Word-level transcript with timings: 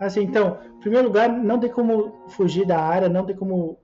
Assim, 0.00 0.22
então, 0.22 0.58
em 0.76 0.80
primeiro 0.80 1.08
lugar, 1.08 1.28
não 1.28 1.58
tem 1.58 1.70
como 1.70 2.28
fugir 2.28 2.64
da 2.64 2.78
área, 2.80 3.08
não 3.08 3.26
tem 3.26 3.34
como 3.34 3.78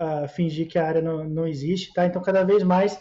uh, 0.00 0.28
fingir 0.28 0.66
que 0.68 0.78
a 0.78 0.86
área 0.86 1.00
não, 1.00 1.24
não 1.24 1.46
existe, 1.46 1.92
tá? 1.92 2.04
Então, 2.04 2.20
cada 2.20 2.42
vez 2.42 2.64
mais 2.64 2.94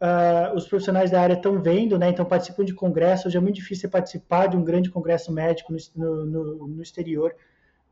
uh, 0.00 0.54
os 0.54 0.66
profissionais 0.66 1.10
da 1.10 1.20
área 1.20 1.34
estão 1.34 1.60
vendo, 1.60 1.98
né? 1.98 2.08
Então, 2.08 2.24
participam 2.24 2.64
de 2.64 2.72
congressos. 2.72 3.26
Hoje 3.26 3.36
é 3.36 3.40
muito 3.40 3.56
difícil 3.56 3.90
participar 3.90 4.46
de 4.46 4.56
um 4.56 4.64
grande 4.64 4.90
congresso 4.90 5.30
médico 5.30 5.74
no, 5.94 6.24
no, 6.24 6.68
no 6.68 6.82
exterior, 6.82 7.34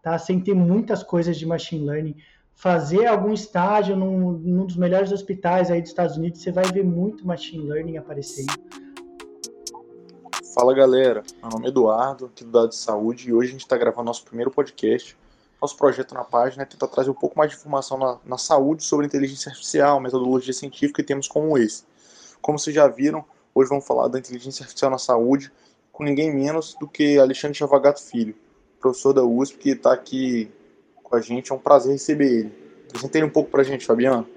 tá? 0.02 0.16
Sem 0.18 0.40
ter 0.40 0.54
muitas 0.54 1.02
coisas 1.02 1.38
de 1.38 1.44
machine 1.44 1.84
learning. 1.84 2.16
Fazer 2.54 3.06
algum 3.06 3.32
estágio 3.32 3.96
num, 3.96 4.32
num 4.32 4.66
dos 4.66 4.76
melhores 4.76 5.12
hospitais 5.12 5.70
aí 5.70 5.80
dos 5.80 5.90
Estados 5.90 6.16
Unidos, 6.16 6.40
você 6.40 6.50
vai 6.50 6.64
ver 6.64 6.84
muito 6.84 7.26
machine 7.26 7.66
learning 7.66 7.96
aparecendo. 7.96 8.52
Fala 10.54 10.74
galera, 10.74 11.22
meu 11.40 11.48
nome 11.48 11.64
é 11.64 11.68
Eduardo, 11.70 12.26
aqui 12.26 12.44
do 12.44 12.50
Dado 12.50 12.68
de 12.68 12.76
Saúde, 12.76 13.26
e 13.26 13.32
hoje 13.32 13.48
a 13.48 13.52
gente 13.52 13.62
está 13.62 13.74
gravando 13.74 14.04
nosso 14.04 14.22
primeiro 14.22 14.50
podcast. 14.50 15.16
Nosso 15.62 15.74
projeto 15.78 16.12
na 16.12 16.24
página 16.24 16.62
é 16.62 16.66
tentar 16.66 16.88
trazer 16.88 17.08
um 17.08 17.14
pouco 17.14 17.38
mais 17.38 17.50
de 17.50 17.56
informação 17.56 17.96
na, 17.96 18.18
na 18.22 18.36
saúde 18.36 18.84
sobre 18.84 19.06
inteligência 19.06 19.48
artificial, 19.48 19.98
metodologia 19.98 20.52
científica 20.52 21.00
e 21.00 21.04
temas 21.04 21.26
como 21.26 21.56
esse. 21.56 21.84
Como 22.42 22.58
vocês 22.58 22.76
já 22.76 22.86
viram, 22.86 23.24
hoje 23.54 23.70
vamos 23.70 23.86
falar 23.86 24.08
da 24.08 24.18
inteligência 24.18 24.62
artificial 24.62 24.90
na 24.90 24.98
saúde 24.98 25.50
com 25.90 26.04
ninguém 26.04 26.30
menos 26.30 26.76
do 26.78 26.86
que 26.86 27.18
Alexandre 27.18 27.56
Chavagato 27.56 28.02
Filho, 28.02 28.34
professor 28.78 29.14
da 29.14 29.24
USP, 29.24 29.56
que 29.56 29.70
está 29.70 29.94
aqui 29.94 30.52
com 31.02 31.16
a 31.16 31.20
gente. 31.22 31.50
É 31.50 31.54
um 31.54 31.58
prazer 31.58 31.92
receber 31.92 32.30
ele. 32.30 32.52
Apresenta 32.90 33.16
ele 33.16 33.26
um 33.26 33.30
pouco 33.30 33.50
para 33.50 33.62
a 33.62 33.64
gente, 33.64 33.86
Fabiano. 33.86 34.28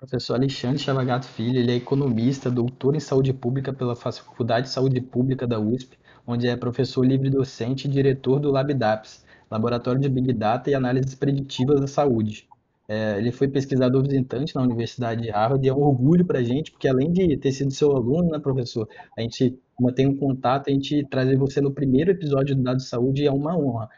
Professor 0.00 0.32
Alexandre 0.32 0.78
Chavagato 0.78 1.26
Filho, 1.26 1.58
ele 1.58 1.72
é 1.72 1.74
economista, 1.74 2.50
doutor 2.50 2.96
em 2.96 3.00
saúde 3.00 3.34
pública 3.34 3.70
pela 3.70 3.94
Faculdade 3.94 4.68
de 4.68 4.72
Saúde 4.72 4.98
Pública 4.98 5.46
da 5.46 5.60
USP, 5.60 5.98
onde 6.26 6.48
é 6.48 6.56
professor 6.56 7.04
livre-docente 7.04 7.86
e 7.86 7.90
diretor 7.90 8.40
do 8.40 8.50
LabDAPS, 8.50 9.26
Laboratório 9.50 10.00
de 10.00 10.08
Big 10.08 10.32
Data 10.32 10.70
e 10.70 10.74
Análises 10.74 11.14
Preditivas 11.14 11.82
da 11.82 11.86
Saúde. 11.86 12.48
É, 12.88 13.18
ele 13.18 13.30
foi 13.30 13.46
pesquisador 13.46 14.02
visitante 14.02 14.54
na 14.54 14.62
Universidade 14.62 15.20
de 15.20 15.28
Harvard 15.28 15.66
e 15.66 15.68
é 15.68 15.74
um 15.74 15.82
orgulho 15.82 16.24
para 16.24 16.38
a 16.38 16.42
gente, 16.42 16.70
porque 16.70 16.88
além 16.88 17.12
de 17.12 17.36
ter 17.36 17.52
sido 17.52 17.70
seu 17.70 17.94
aluno, 17.94 18.30
né, 18.30 18.38
professor, 18.38 18.88
a 19.18 19.20
gente 19.20 19.60
mantém 19.78 20.06
um 20.06 20.16
contato, 20.16 20.70
a 20.70 20.72
gente 20.72 21.06
trazer 21.10 21.36
você 21.36 21.60
no 21.60 21.72
primeiro 21.72 22.10
episódio 22.10 22.56
do 22.56 22.62
Dado 22.62 22.78
de 22.78 22.86
Saúde 22.86 23.26
é 23.26 23.30
uma 23.30 23.54
honra. 23.54 23.90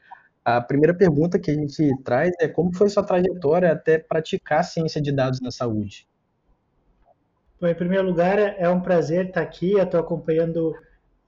A 0.44 0.60
primeira 0.60 0.92
pergunta 0.92 1.38
que 1.38 1.50
a 1.50 1.54
gente 1.54 1.90
traz 2.02 2.32
é 2.40 2.48
como 2.48 2.74
foi 2.74 2.88
sua 2.88 3.04
trajetória 3.04 3.70
até 3.70 3.98
praticar 3.98 4.64
ciência 4.64 5.00
de 5.00 5.12
dados 5.12 5.40
na 5.40 5.52
saúde? 5.52 6.06
Bom, 7.60 7.68
em 7.68 7.74
primeiro 7.74 8.04
lugar, 8.04 8.38
é 8.38 8.68
um 8.68 8.80
prazer 8.80 9.26
estar 9.26 9.40
aqui. 9.40 9.78
Estou 9.78 10.00
acompanhando 10.00 10.74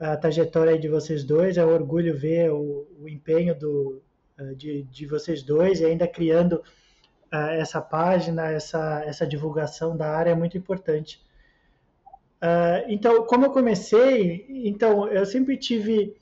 a 0.01 0.17
trajetória 0.17 0.77
de 0.77 0.89
vocês 0.89 1.23
dois. 1.23 1.57
É 1.57 1.65
um 1.65 1.73
orgulho 1.73 2.17
ver 2.17 2.51
o, 2.51 2.89
o 3.01 3.09
empenho 3.09 3.57
do, 3.57 4.03
eh, 4.37 4.55
de, 4.55 4.83
de, 4.83 5.07
vocês 5.07 5.45
dois 5.45 5.81
e 5.81 5.85
ainda 5.85 6.09
criando 6.09 6.55
uh, 7.33 7.51
essa 7.53 7.81
página, 7.81 8.51
essa, 8.51 9.05
essa 9.07 9.25
divulgação 9.25 9.97
da 9.97 10.09
área 10.11 10.31
é 10.31 10.35
muito 10.35 10.59
importante. 10.59 11.25
Uh, 12.43 12.83
então, 12.89 13.25
como 13.27 13.47
eu 13.47 13.53
comecei, 13.53 14.45
então 14.67 15.09
eu 15.09 15.25
sempre 15.25 15.57
tive 15.57 16.17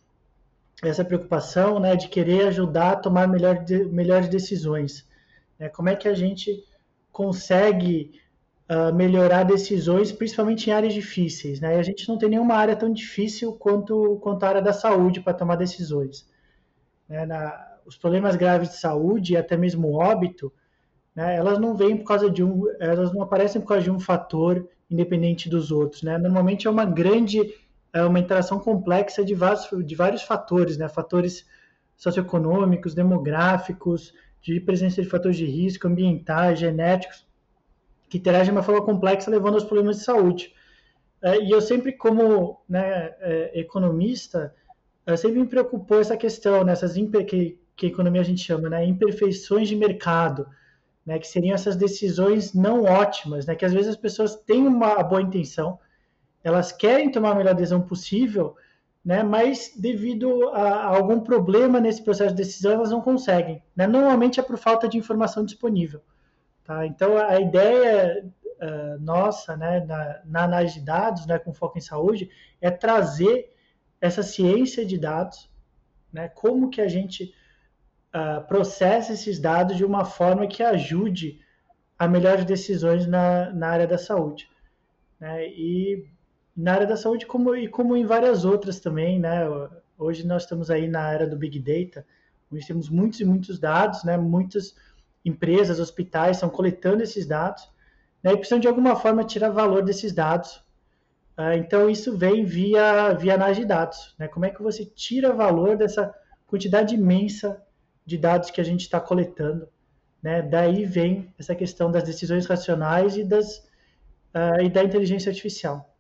essa 0.89 1.05
preocupação 1.05 1.79
né, 1.79 1.95
de 1.95 2.09
querer 2.09 2.49
ajudar 2.49 2.93
a 2.93 2.97
tomar 2.97 3.29
melhor 3.29 3.63
de, 3.65 3.85
melhores 3.85 4.29
decisões. 4.29 5.09
Né? 5.59 5.69
Como 5.69 5.89
é 5.89 5.97
que 5.97 6.09
a 6.09 6.15
gente 6.15 6.65
consegue 7.13 8.21
uh, 8.69 8.95
melhorar 8.95 9.45
decisões, 9.45 10.11
principalmente 10.11 10.69
em 10.69 10.73
áreas 10.73 10.93
difíceis? 10.93 11.61
Né? 11.61 11.77
E 11.77 11.79
a 11.79 11.83
gente 11.83 12.09
não 12.09 12.19
tem 12.19 12.29
nenhuma 12.29 12.55
área 12.55 12.75
tão 12.75 12.93
difícil 12.93 13.53
quanto, 13.53 14.19
quanto 14.23 14.43
a 14.43 14.49
área 14.49 14.63
da 14.63 14.73
saúde 14.73 15.21
para 15.21 15.35
tomar 15.35 15.57
decisões. 15.57 16.29
Né? 17.09 17.25
Na, 17.27 17.73
os 17.87 17.97
problemas 17.97 18.35
graves 18.35 18.71
de 18.71 18.77
saúde, 18.77 19.35
e 19.35 19.37
até 19.37 19.57
mesmo 19.57 19.89
o 19.89 19.95
óbito, 19.95 20.53
né, 21.15 21.37
elas 21.37 21.59
não 21.59 21.77
vêm 21.77 21.97
por 21.97 22.05
causa 22.05 22.31
de 22.31 22.43
um, 22.43 22.65
elas 22.81 23.13
não 23.13 23.23
aparecem 23.23 23.61
por 23.61 23.69
causa 23.69 23.85
de 23.85 23.91
um 23.91 24.01
fator 24.01 24.67
independente 24.91 25.49
dos 25.49 25.71
outros. 25.71 26.03
Né? 26.03 26.19
Normalmente 26.19 26.67
é 26.67 26.71
uma 26.71 26.85
grande 26.85 27.55
é 27.93 28.03
uma 28.03 28.19
interação 28.19 28.59
complexa 28.59 29.25
de 29.25 29.35
vários, 29.35 29.69
de 29.85 29.95
vários 29.95 30.23
fatores, 30.23 30.77
né? 30.79 30.89
fatores 30.89 31.47
socioeconômicos, 31.97 32.95
demográficos, 32.95 34.15
de 34.41 34.59
presença 34.61 35.03
de 35.03 35.09
fatores 35.09 35.37
de 35.37 35.45
risco, 35.45 35.87
ambientais, 35.87 36.59
genéticos, 36.59 37.27
que 38.09 38.19
interagem 38.19 38.47
de 38.47 38.53
uma 38.53 38.63
forma 38.63 38.85
complexa, 38.85 39.31
levando 39.31 39.55
aos 39.55 39.65
problemas 39.65 39.99
de 39.99 40.05
saúde. 40.05 40.53
É, 41.23 41.41
e 41.41 41.51
eu 41.51 41.61
sempre, 41.61 41.93
como 41.93 42.61
né, 42.69 43.15
é, 43.21 43.61
economista, 43.61 44.53
sempre 45.17 45.39
me 45.39 45.47
preocupou 45.47 46.01
essa 46.01 46.17
questão, 46.17 46.65
nessas 46.65 46.97
né, 46.97 47.23
que, 47.23 47.59
que 47.77 47.87
economia 47.87 48.21
a 48.21 48.25
gente 48.25 48.43
chama, 48.43 48.69
né, 48.69 48.85
imperfeições 48.85 49.69
de 49.69 49.77
mercado, 49.77 50.47
né, 51.07 51.19
que 51.19 51.27
seriam 51.27 51.55
essas 51.55 51.77
decisões 51.77 52.53
não 52.53 52.85
ótimas, 52.85 53.47
né, 53.47 53.55
que 53.55 53.65
às 53.65 53.73
vezes 53.73 53.91
as 53.91 53.97
pessoas 53.97 54.35
têm 54.35 54.67
uma 54.67 55.01
boa 55.03 55.23
intenção, 55.23 55.79
elas 56.43 56.73
querem 56.73 57.11
tomar 57.11 57.33
a 57.33 57.35
melhor 57.35 57.55
decisão 57.55 57.81
possível, 57.81 58.57
né, 59.05 59.23
mas 59.23 59.73
devido 59.77 60.49
a, 60.51 60.63
a 60.63 60.97
algum 60.97 61.21
problema 61.21 61.81
nesse 61.81 62.03
processo 62.03 62.35
de 62.35 62.43
decisão, 62.43 62.73
elas 62.73 62.91
não 62.91 63.01
conseguem. 63.01 63.63
Né? 63.75 63.87
Normalmente 63.87 64.39
é 64.39 64.43
por 64.43 64.57
falta 64.57 64.89
de 64.89 64.97
informação 64.97 65.45
disponível. 65.45 66.01
Tá? 66.65 66.87
Então, 66.87 67.17
a 67.19 67.41
ideia 67.41 68.25
uh, 68.63 69.01
nossa 69.01 69.57
né, 69.57 69.81
na, 69.81 70.21
na, 70.25 70.45
análise 70.45 70.79
de 70.79 70.87
dados, 70.87 71.27
né, 71.27 71.39
com 71.39 71.53
foco 71.53 71.79
em 71.79 71.81
saúde, 71.81 72.31
é 72.61 72.71
trazer 72.71 73.53
essa 74.01 74.23
ciência 74.23 74.87
de 74.87 74.99
dados, 74.99 75.51
né, 76.13 76.29
como 76.29 76.71
que 76.71 76.81
a 76.81 76.89
gente 76.89 77.35
uh, 78.15 78.47
processa 78.47 79.13
esses 79.13 79.41
dados 79.41 79.77
de 79.77 79.85
uma 79.85 80.05
forma 80.05 80.47
que 80.47 80.63
ajude 80.63 81.41
a 81.99 82.07
melhores 82.07 82.45
decisões 82.45 83.07
na, 83.07 83.51
na 83.53 83.69
área 83.69 83.87
da 83.87 83.99
saúde. 83.99 84.49
Né? 85.19 85.47
E 85.49 86.05
na 86.57 86.75
área 86.75 86.87
da 86.87 86.97
saúde 86.97 87.27
como, 87.27 87.55
e 87.55 87.69
como 87.69 87.97
em 87.97 88.05
várias 88.05 88.45
outras 88.45 88.79
também, 88.79 89.19
né? 89.19 89.41
Hoje 89.99 90.27
nós 90.27 90.43
estamos 90.43 90.71
aí 90.71 90.89
na 90.89 91.11
era 91.11 91.27
do 91.27 91.37
Big 91.37 91.59
Data, 91.59 92.07
onde 92.53 92.67
temos 92.67 92.89
muitos 92.89 93.21
e 93.21 93.25
muitos 93.25 93.59
dados, 93.59 94.05
né? 94.05 94.17
Muitas 94.17 94.75
empresas, 95.25 95.79
hospitais 95.79 96.37
estão 96.37 96.51
coletando 96.51 97.03
esses 97.03 97.27
dados 97.27 97.71
né? 98.23 98.33
e 98.33 98.37
precisam 98.37 98.59
de 98.59 98.69
alguma 98.69 98.97
forma 98.97 99.25
tirar 99.25 99.51
valor 99.51 99.83
desses 99.83 100.13
dados. 100.13 100.57
Uh, 101.37 101.53
então 101.57 101.89
isso 101.89 102.17
vem 102.17 102.45
via, 102.45 103.15
via 103.15 103.35
análise 103.35 103.61
de 103.61 103.67
dados, 103.67 104.15
né? 104.19 104.29
Como 104.29 104.45
é 104.45 104.51
que 104.51 104.63
você 104.63 104.85
tira 104.85 105.33
valor 105.33 105.77
dessa 105.77 106.15
quantidade 106.47 106.95
imensa 106.95 107.63
de 108.05 108.19
dados 108.19 108.51
que 108.51 108.61
a 108.61 108.65
gente 108.65 108.83
está 108.83 109.01
coletando, 109.01 109.67
né? 110.23 110.43
Daí 110.43 110.85
vem 110.85 111.33
essa 111.39 111.55
questão 111.55 111.91
das 111.91 112.03
decisões 112.03 112.45
racionais 112.45 113.17
e, 113.17 113.25
das, 113.25 113.59
uh, 114.35 114.61
e 114.63 114.69
da 114.69 114.85
inteligência 114.85 115.31
artificial. 115.31 115.92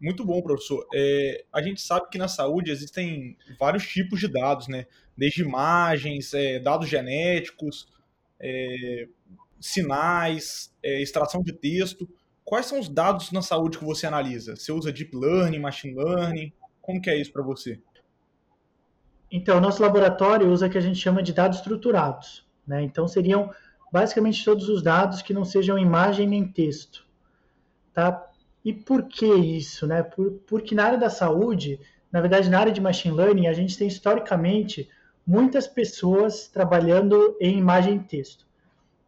Muito 0.00 0.24
bom, 0.24 0.42
professor. 0.42 0.86
É, 0.94 1.44
a 1.52 1.62
gente 1.62 1.80
sabe 1.80 2.08
que 2.10 2.18
na 2.18 2.28
saúde 2.28 2.70
existem 2.70 3.36
vários 3.58 3.86
tipos 3.86 4.20
de 4.20 4.28
dados, 4.28 4.68
né? 4.68 4.86
Desde 5.16 5.42
imagens, 5.42 6.34
é, 6.34 6.58
dados 6.58 6.88
genéticos, 6.88 7.88
é, 8.40 9.08
sinais, 9.60 10.74
é, 10.82 11.00
extração 11.00 11.42
de 11.42 11.52
texto. 11.52 12.08
Quais 12.44 12.66
são 12.66 12.78
os 12.78 12.88
dados 12.88 13.32
na 13.32 13.40
saúde 13.40 13.78
que 13.78 13.84
você 13.84 14.06
analisa? 14.06 14.54
Você 14.54 14.70
usa 14.70 14.92
deep 14.92 15.16
learning, 15.16 15.58
machine 15.58 15.94
learning? 15.94 16.52
Como 16.82 17.00
que 17.00 17.08
é 17.08 17.16
isso 17.16 17.32
para 17.32 17.42
você? 17.42 17.80
Então, 19.30 19.60
nosso 19.60 19.82
laboratório 19.82 20.50
usa 20.50 20.66
o 20.66 20.70
que 20.70 20.76
a 20.76 20.82
gente 20.82 20.98
chama 20.98 21.22
de 21.22 21.32
dados 21.32 21.58
estruturados. 21.58 22.46
Né? 22.66 22.82
Então, 22.82 23.08
seriam 23.08 23.50
basicamente 23.90 24.44
todos 24.44 24.68
os 24.68 24.82
dados 24.82 25.22
que 25.22 25.32
não 25.32 25.44
sejam 25.44 25.78
imagem 25.78 26.28
nem 26.28 26.46
texto. 26.46 27.06
Tá? 27.92 28.30
E 28.64 28.72
por 28.72 29.04
que 29.04 29.26
isso? 29.26 29.86
Né? 29.86 30.02
Por, 30.02 30.32
porque 30.46 30.74
na 30.74 30.84
área 30.84 30.98
da 30.98 31.10
saúde, 31.10 31.78
na 32.10 32.20
verdade, 32.20 32.48
na 32.48 32.58
área 32.58 32.72
de 32.72 32.80
machine 32.80 33.14
learning, 33.14 33.46
a 33.46 33.52
gente 33.52 33.76
tem 33.76 33.86
historicamente 33.86 34.88
muitas 35.26 35.66
pessoas 35.66 36.48
trabalhando 36.48 37.36
em 37.40 37.58
imagem 37.58 37.96
e 37.96 38.00
texto. 38.00 38.46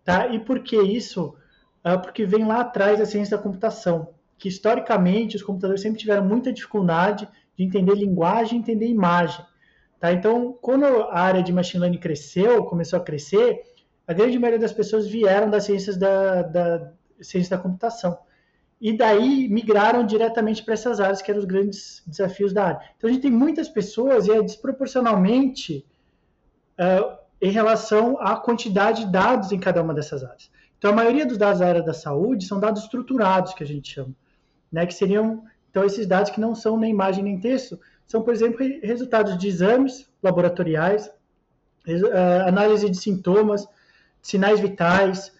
Tá? 0.04 0.28
E 0.28 0.38
por 0.38 0.60
que 0.60 0.76
isso? 0.76 1.34
Ah, 1.82 1.96
porque 1.96 2.26
vem 2.26 2.44
lá 2.44 2.60
atrás 2.60 2.98
da 2.98 3.06
ciência 3.06 3.36
da 3.36 3.42
computação, 3.42 4.08
que 4.36 4.48
historicamente 4.48 5.36
os 5.36 5.42
computadores 5.42 5.80
sempre 5.80 5.98
tiveram 5.98 6.24
muita 6.24 6.52
dificuldade 6.52 7.28
de 7.56 7.64
entender 7.64 7.94
linguagem 7.94 8.58
e 8.58 8.60
entender 8.60 8.86
imagem. 8.86 9.44
Tá? 9.98 10.12
Então, 10.12 10.56
quando 10.60 10.84
a 10.84 11.18
área 11.18 11.42
de 11.42 11.52
machine 11.52 11.80
learning 11.80 11.98
cresceu, 11.98 12.64
começou 12.64 12.98
a 12.98 13.02
crescer, 13.02 13.62
a 14.06 14.12
grande 14.12 14.38
maioria 14.38 14.60
das 14.60 14.72
pessoas 14.72 15.06
vieram 15.08 15.48
das 15.48 15.64
ciências 15.64 15.96
da, 15.96 16.42
da 16.42 16.92
ciência 17.20 17.56
da 17.56 17.62
computação 17.62 18.18
e 18.80 18.96
daí 18.96 19.48
migraram 19.48 20.04
diretamente 20.04 20.62
para 20.62 20.74
essas 20.74 21.00
áreas 21.00 21.22
que 21.22 21.30
eram 21.30 21.40
os 21.40 21.46
grandes 21.46 22.02
desafios 22.06 22.52
da 22.52 22.64
área. 22.66 22.80
Então 22.96 23.08
a 23.08 23.12
gente 23.12 23.22
tem 23.22 23.30
muitas 23.30 23.68
pessoas 23.68 24.26
e 24.26 24.32
é 24.32 24.42
desproporcionalmente 24.42 25.86
uh, 26.78 27.16
em 27.40 27.50
relação 27.50 28.20
à 28.20 28.36
quantidade 28.36 29.04
de 29.04 29.12
dados 29.12 29.50
em 29.50 29.58
cada 29.58 29.82
uma 29.82 29.94
dessas 29.94 30.22
áreas. 30.22 30.50
Então 30.78 30.90
a 30.90 30.94
maioria 30.94 31.24
dos 31.24 31.38
dados 31.38 31.60
da 31.60 31.68
área 31.68 31.82
da 31.82 31.94
saúde 31.94 32.46
são 32.46 32.60
dados 32.60 32.82
estruturados 32.82 33.54
que 33.54 33.64
a 33.64 33.66
gente 33.66 33.92
chama, 33.94 34.14
né, 34.70 34.84
que 34.84 34.94
seriam 34.94 35.44
Então, 35.70 35.84
esses 35.84 36.06
dados 36.06 36.30
que 36.30 36.40
não 36.40 36.54
são 36.54 36.78
nem 36.78 36.90
imagem 36.90 37.24
nem 37.24 37.38
texto, 37.38 37.78
são, 38.06 38.22
por 38.22 38.32
exemplo, 38.32 38.58
resultados 38.82 39.36
de 39.36 39.48
exames 39.48 40.08
laboratoriais, 40.22 41.10
análise 42.46 42.88
de 42.88 42.96
sintomas, 42.96 43.66
sinais 44.22 44.58
vitais, 44.58 45.32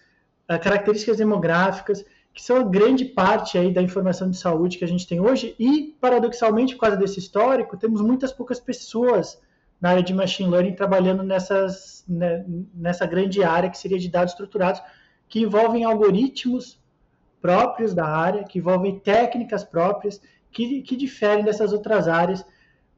características 0.47 1.17
demográficas, 1.17 2.05
que 2.37 2.43
são 2.43 2.57
a 2.57 2.63
grande 2.63 3.03
parte 3.03 3.57
aí 3.57 3.73
da 3.73 3.81
informação 3.81 4.29
de 4.29 4.37
saúde 4.37 4.77
que 4.77 4.85
a 4.85 4.87
gente 4.87 5.07
tem 5.07 5.19
hoje. 5.19 5.55
E, 5.57 5.97
paradoxalmente, 5.99 6.75
por 6.75 6.81
causa 6.81 6.95
desse 6.95 7.17
histórico, 7.17 7.75
temos 7.75 7.99
muitas 7.99 8.31
poucas 8.31 8.59
pessoas 8.59 9.41
na 9.81 9.89
área 9.89 10.03
de 10.03 10.13
machine 10.13 10.47
learning 10.47 10.75
trabalhando 10.75 11.23
nessas, 11.23 12.05
né, 12.07 12.45
nessa 12.75 13.07
grande 13.07 13.43
área 13.43 13.71
que 13.71 13.77
seria 13.77 13.97
de 13.97 14.07
dados 14.07 14.33
estruturados, 14.33 14.83
que 15.27 15.39
envolvem 15.39 15.83
algoritmos 15.83 16.79
próprios 17.41 17.95
da 17.95 18.05
área, 18.05 18.43
que 18.43 18.59
envolvem 18.59 18.99
técnicas 18.99 19.63
próprias, 19.63 20.21
que, 20.51 20.83
que 20.83 20.95
diferem 20.95 21.43
dessas 21.43 21.73
outras 21.73 22.07
áreas. 22.07 22.45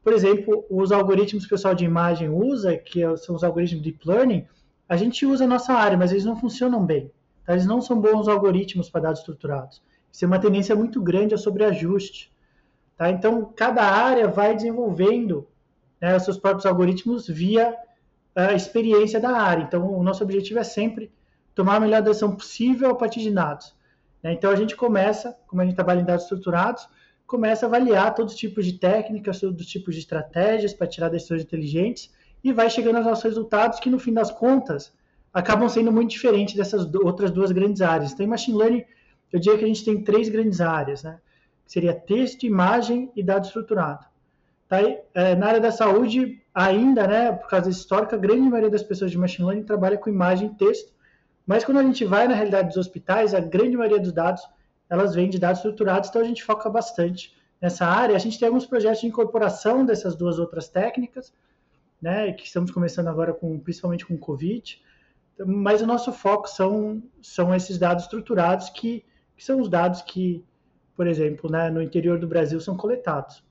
Por 0.04 0.12
exemplo, 0.12 0.66
os 0.68 0.92
algoritmos 0.92 1.46
que 1.46 1.54
o 1.54 1.56
pessoal 1.56 1.74
de 1.74 1.86
imagem 1.86 2.28
usa, 2.28 2.76
que 2.76 3.00
são 3.16 3.36
os 3.36 3.42
algoritmos 3.42 3.82
de 3.82 3.90
deep 3.90 4.06
learning, 4.06 4.46
a 4.86 4.98
gente 4.98 5.24
usa 5.24 5.44
a 5.44 5.48
nossa 5.48 5.72
área, 5.72 5.96
mas 5.96 6.12
eles 6.12 6.26
não 6.26 6.36
funcionam 6.36 6.84
bem. 6.84 7.10
Eles 7.52 7.66
não 7.66 7.80
são 7.80 8.00
bons 8.00 8.28
algoritmos 8.28 8.88
para 8.88 9.02
dados 9.02 9.20
estruturados. 9.20 9.82
Isso 10.12 10.24
é 10.24 10.28
uma 10.28 10.38
tendência 10.38 10.74
muito 10.74 11.00
grande 11.00 11.34
a 11.34 11.38
sobreajuste. 11.38 12.32
Tá? 12.96 13.10
Então, 13.10 13.44
cada 13.56 13.82
área 13.82 14.28
vai 14.28 14.54
desenvolvendo 14.54 15.46
né, 16.00 16.16
os 16.16 16.24
seus 16.24 16.36
próprios 16.36 16.66
algoritmos 16.66 17.26
via 17.28 17.76
a 18.34 18.52
experiência 18.52 19.20
da 19.20 19.30
área. 19.30 19.62
Então, 19.62 19.92
o 19.92 20.02
nosso 20.02 20.22
objetivo 20.22 20.58
é 20.58 20.64
sempre 20.64 21.10
tomar 21.54 21.76
a 21.76 21.80
melhor 21.80 22.02
decisão 22.02 22.34
possível 22.34 22.90
a 22.90 22.94
partir 22.94 23.20
de 23.20 23.30
dados. 23.30 23.74
Né? 24.22 24.32
Então, 24.32 24.50
a 24.50 24.56
gente 24.56 24.76
começa, 24.76 25.36
como 25.46 25.62
a 25.62 25.64
gente 25.64 25.74
trabalha 25.74 26.00
em 26.00 26.04
dados 26.04 26.24
estruturados, 26.24 26.88
começa 27.26 27.64
a 27.64 27.68
avaliar 27.68 28.14
todos 28.14 28.34
os 28.34 28.38
tipos 28.38 28.66
de 28.66 28.74
técnicas, 28.74 29.40
todos 29.40 29.60
os 29.60 29.66
tipos 29.66 29.94
de 29.94 30.00
estratégias 30.00 30.74
para 30.74 30.86
tirar 30.86 31.08
decisões 31.08 31.42
inteligentes 31.42 32.12
e 32.42 32.52
vai 32.52 32.68
chegando 32.68 32.96
aos 32.96 33.06
nossos 33.06 33.24
resultados 33.24 33.78
que, 33.78 33.90
no 33.90 33.98
fim 33.98 34.12
das 34.12 34.30
contas, 34.30 34.92
acabam 35.32 35.68
sendo 35.68 35.92
muito 35.92 36.10
diferentes 36.10 36.54
dessas 36.54 36.92
outras 36.94 37.30
duas 37.30 37.52
grandes 37.52 37.80
áreas. 37.82 38.12
Então, 38.12 38.26
em 38.26 38.28
Machine 38.28 38.56
Learning, 38.56 38.84
eu 39.32 39.38
diria 39.38 39.58
que 39.58 39.64
a 39.64 39.68
gente 39.68 39.84
tem 39.84 40.02
três 40.02 40.28
grandes 40.28 40.60
áreas, 40.60 41.02
né? 41.02 41.18
Seria 41.66 41.94
texto, 41.94 42.44
imagem 42.44 43.12
e 43.14 43.22
dado 43.22 43.44
estruturado. 43.44 44.04
Tá? 44.68 44.78
É, 45.14 45.34
na 45.36 45.46
área 45.46 45.60
da 45.60 45.70
saúde, 45.70 46.42
ainda, 46.54 47.06
né, 47.06 47.32
por 47.32 47.48
causa 47.48 47.70
histórica, 47.70 48.16
a 48.16 48.18
grande 48.18 48.48
maioria 48.48 48.70
das 48.70 48.82
pessoas 48.82 49.10
de 49.10 49.18
Machine 49.18 49.46
Learning 49.46 49.64
trabalha 49.64 49.96
com 49.96 50.10
imagem 50.10 50.48
e 50.48 50.54
texto, 50.54 50.92
mas 51.46 51.64
quando 51.64 51.78
a 51.78 51.82
gente 51.82 52.04
vai 52.04 52.28
na 52.28 52.34
realidade 52.34 52.68
dos 52.68 52.76
hospitais, 52.76 53.34
a 53.34 53.40
grande 53.40 53.76
maioria 53.76 54.00
dos 54.00 54.12
dados, 54.12 54.42
elas 54.88 55.14
vêm 55.14 55.30
de 55.30 55.38
dados 55.38 55.58
estruturados, 55.58 56.08
então 56.08 56.22
a 56.22 56.24
gente 56.24 56.44
foca 56.44 56.68
bastante 56.68 57.36
nessa 57.60 57.86
área. 57.86 58.16
A 58.16 58.18
gente 58.18 58.38
tem 58.38 58.46
alguns 58.46 58.66
projetos 58.66 59.00
de 59.00 59.06
incorporação 59.06 59.84
dessas 59.84 60.16
duas 60.16 60.38
outras 60.38 60.68
técnicas, 60.68 61.32
né, 62.00 62.32
que 62.32 62.46
estamos 62.46 62.70
começando 62.70 63.08
agora 63.08 63.32
com, 63.32 63.58
principalmente 63.58 64.06
com 64.06 64.14
o 64.14 64.18
Covid, 64.18 64.80
mas 65.46 65.80
o 65.80 65.86
nosso 65.86 66.12
foco 66.12 66.48
são, 66.48 67.02
são 67.22 67.54
esses 67.54 67.78
dados 67.78 68.04
estruturados 68.04 68.68
que, 68.70 69.04
que 69.36 69.44
são 69.44 69.60
os 69.60 69.68
dados 69.68 70.02
que, 70.02 70.44
por 70.96 71.06
exemplo, 71.06 71.50
né, 71.50 71.70
no 71.70 71.82
interior 71.82 72.18
do 72.18 72.28
Brasil 72.28 72.60
são 72.60 72.76
coletados. 72.76 73.42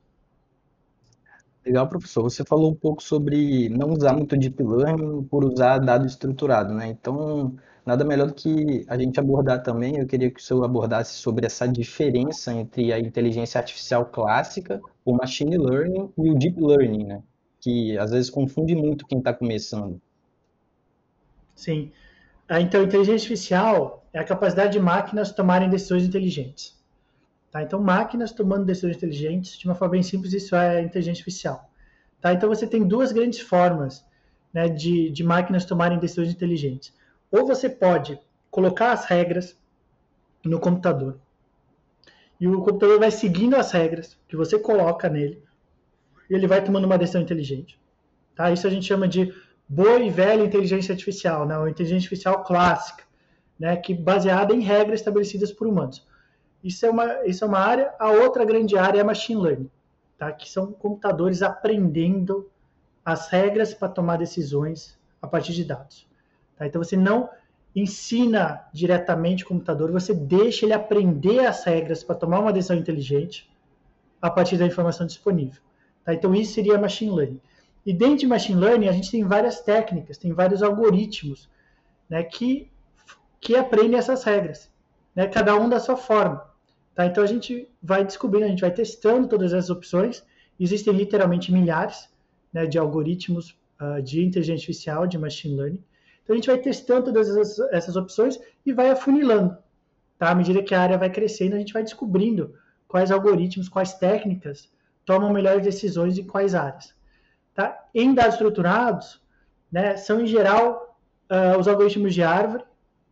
Legal, 1.66 1.88
professor. 1.88 2.24
Você 2.24 2.44
falou 2.44 2.72
um 2.72 2.76
pouco 2.76 3.04
sobre 3.04 3.70
não 3.70 3.92
usar 3.92 4.14
muito 4.14 4.38
deep 4.38 4.62
learning 4.64 5.24
por 5.26 5.44
usar 5.44 5.78
dado 5.80 6.06
estruturado, 6.08 6.74
né? 6.74 6.88
Então, 6.88 7.56
nada 7.86 8.06
melhor 8.06 8.28
do 8.28 8.34
que 8.34 8.86
a 8.88 8.98
gente 8.98 9.20
abordar 9.20 9.62
também. 9.62 9.98
Eu 9.98 10.08
queria 10.08 10.32
que 10.32 10.40
o 10.40 10.44
senhor 10.44 10.64
abordasse 10.64 11.16
sobre 11.16 11.46
essa 11.46 11.68
diferença 11.68 12.54
entre 12.54 12.94
a 12.94 13.00
inteligência 13.00 13.60
artificial 13.60 14.06
clássica, 14.06 14.82
o 15.06 15.14
machine 15.14 15.58
learning 15.58 16.12
e 16.18 16.30
o 16.32 16.36
deep 16.36 16.60
learning, 16.60 17.04
né? 17.04 17.24
Que 17.60 17.98
às 17.98 18.12
vezes 18.12 18.30
confunde 18.30 18.76
muito 18.76 19.06
quem 19.06 19.20
está 19.20 19.34
começando. 19.34 20.02
Sim. 21.60 21.92
Ah, 22.48 22.62
então, 22.62 22.82
inteligência 22.82 23.16
artificial 23.16 24.08
é 24.14 24.20
a 24.20 24.24
capacidade 24.24 24.72
de 24.72 24.80
máquinas 24.80 25.34
tomarem 25.34 25.70
decisões 25.70 26.04
inteligentes. 26.04 26.74
Tá? 27.52 27.62
Então, 27.62 27.82
máquinas 27.82 28.32
tomando 28.32 28.66
decisões 28.66 28.96
inteligentes, 28.96 29.58
de 29.58 29.66
uma 29.66 29.76
forma 29.76 29.92
bem 29.92 30.04
simples, 30.04 30.32
isso 30.32 30.56
é 30.56 30.82
inteligência 30.82 31.20
artificial. 31.20 31.70
Tá? 32.22 32.32
Então, 32.32 32.48
você 32.48 32.66
tem 32.66 32.88
duas 32.88 33.12
grandes 33.12 33.42
formas 33.42 34.06
né, 34.54 34.70
de, 34.70 35.10
de 35.10 35.22
máquinas 35.22 35.66
tomarem 35.66 36.00
decisões 36.00 36.32
inteligentes. 36.32 36.94
Ou 37.30 37.46
você 37.46 37.70
pode 37.70 38.18
colocar 38.50 38.94
as 38.94 39.04
regras 39.06 39.58
no 40.44 40.62
computador, 40.62 41.20
e 42.40 42.48
o 42.48 42.62
computador 42.62 43.00
vai 43.00 43.12
seguindo 43.12 43.56
as 43.56 43.74
regras 43.74 44.18
que 44.30 44.38
você 44.38 44.58
coloca 44.58 45.10
nele, 45.10 45.44
e 46.30 46.34
ele 46.34 46.48
vai 46.48 46.64
tomando 46.64 46.86
uma 46.86 46.98
decisão 46.98 47.22
inteligente. 47.22 47.78
Tá? 48.34 48.50
Isso 48.50 48.66
a 48.66 48.70
gente 48.70 48.86
chama 48.86 49.10
de 49.10 49.34
boa 49.70 50.00
e 50.00 50.10
velha 50.10 50.44
inteligência 50.44 50.94
artificial, 50.94 51.46
né? 51.46 51.56
ou 51.58 51.68
inteligência 51.68 52.08
artificial 52.08 52.44
clássica, 52.44 53.04
né? 53.60 53.78
que 53.78 53.94
baseada 53.94 54.54
em 54.54 54.62
regras 54.62 55.00
estabelecidas 55.00 55.52
por 55.52 55.68
humanos. 55.68 56.06
Isso 56.64 56.86
é 56.88 56.90
uma, 56.90 57.26
isso 57.26 57.44
é 57.44 57.48
uma 57.48 57.60
área. 57.60 57.94
A 58.00 58.10
outra 58.10 58.44
grande 58.44 58.76
área 58.76 59.00
é 59.00 59.04
machine 59.04 59.40
learning, 59.40 59.70
tá? 60.18 60.32
que 60.32 60.50
são 60.50 60.72
computadores 60.72 61.44
aprendendo 61.44 62.50
as 63.06 63.30
regras 63.30 63.74
para 63.74 63.88
tomar 63.88 64.18
decisões 64.18 64.98
a 65.22 65.28
partir 65.28 65.54
de 65.54 65.64
dados. 65.64 66.08
Tá? 66.58 66.66
Então 66.66 66.84
você 66.84 66.98
não 66.98 67.30
ensina 67.76 68.66
diretamente 68.74 69.44
o 69.44 69.48
computador, 69.48 69.92
você 69.92 70.14
deixa 70.14 70.66
ele 70.66 70.74
aprender 70.74 71.46
as 71.46 71.64
regras 71.64 72.04
para 72.04 72.16
tomar 72.16 72.40
uma 72.40 72.52
decisão 72.52 72.76
inteligente 72.76 73.50
a 74.20 74.30
partir 74.30 74.58
da 74.58 74.66
informação 74.66 75.06
disponível. 75.06 75.62
Tá? 76.04 76.14
Então 76.14 76.34
isso 76.34 76.54
seria 76.54 76.78
machine 76.80 77.12
learning. 77.12 77.42
E 77.86 77.94
dentro 77.94 78.18
de 78.18 78.28
machine 78.28 78.60
learning 78.60 78.88
a 78.88 78.92
gente 78.92 79.12
tem 79.12 79.24
várias 79.24 79.62
técnicas, 79.62 80.18
tem 80.18 80.34
vários 80.34 80.62
algoritmos 80.62 81.50
né, 82.10 82.24
que, 82.24 82.70
que 83.40 83.56
aprendem 83.56 83.98
essas 83.98 84.24
regras, 84.24 84.70
né, 85.16 85.28
cada 85.28 85.56
um 85.56 85.70
da 85.70 85.80
sua 85.80 85.96
forma. 85.96 86.50
Tá? 86.96 87.06
Então 87.06 87.24
a 87.24 87.28
gente 87.28 87.68
vai 87.82 88.04
descobrindo, 88.04 88.46
a 88.46 88.50
gente 88.50 88.62
vai 88.62 88.72
testando 88.72 89.28
todas 89.28 89.54
essas 89.54 89.70
opções. 89.70 90.24
Existem 90.60 90.94
literalmente 90.94 91.52
milhares 91.52 92.10
né, 92.52 92.66
de 92.66 92.78
algoritmos 92.78 93.58
uh, 93.80 94.02
de 94.02 94.22
inteligência 94.22 94.56
artificial, 94.56 95.08
de 95.08 95.18
machine 95.18 95.56
learning. 95.56 95.84
Então 96.24 96.34
a 96.34 96.38
gente 96.38 96.48
vai 96.48 96.58
testando 96.58 97.06
todas 97.06 97.30
essas, 97.30 97.60
essas 97.72 97.96
opções 97.96 98.38
e 98.66 98.74
vai 98.74 98.90
afunilando. 98.90 99.58
Tá? 100.18 100.30
À 100.30 100.36
medida 100.36 100.62
que 100.62 100.76
a 100.76 100.82
área 100.82 100.98
vai 100.98 101.10
crescendo, 101.10 101.56
a 101.56 101.60
gente 101.60 101.72
vai 101.72 101.84
descobrindo 101.84 102.54
quais 102.88 103.12
algoritmos, 103.12 103.70
quais 103.70 103.94
técnicas 103.94 104.70
tomam 105.06 105.32
melhores 105.32 105.64
decisões 105.64 106.18
em 106.18 106.24
quais 106.26 106.54
áreas. 106.54 106.94
Tá? 107.60 107.78
Em 107.94 108.14
dados 108.14 108.36
estruturados, 108.36 109.22
né, 109.70 109.98
são 109.98 110.22
em 110.22 110.26
geral 110.26 110.98
uh, 111.30 111.60
os 111.60 111.68
algoritmos 111.68 112.14
de 112.14 112.24
árvore, 112.24 112.64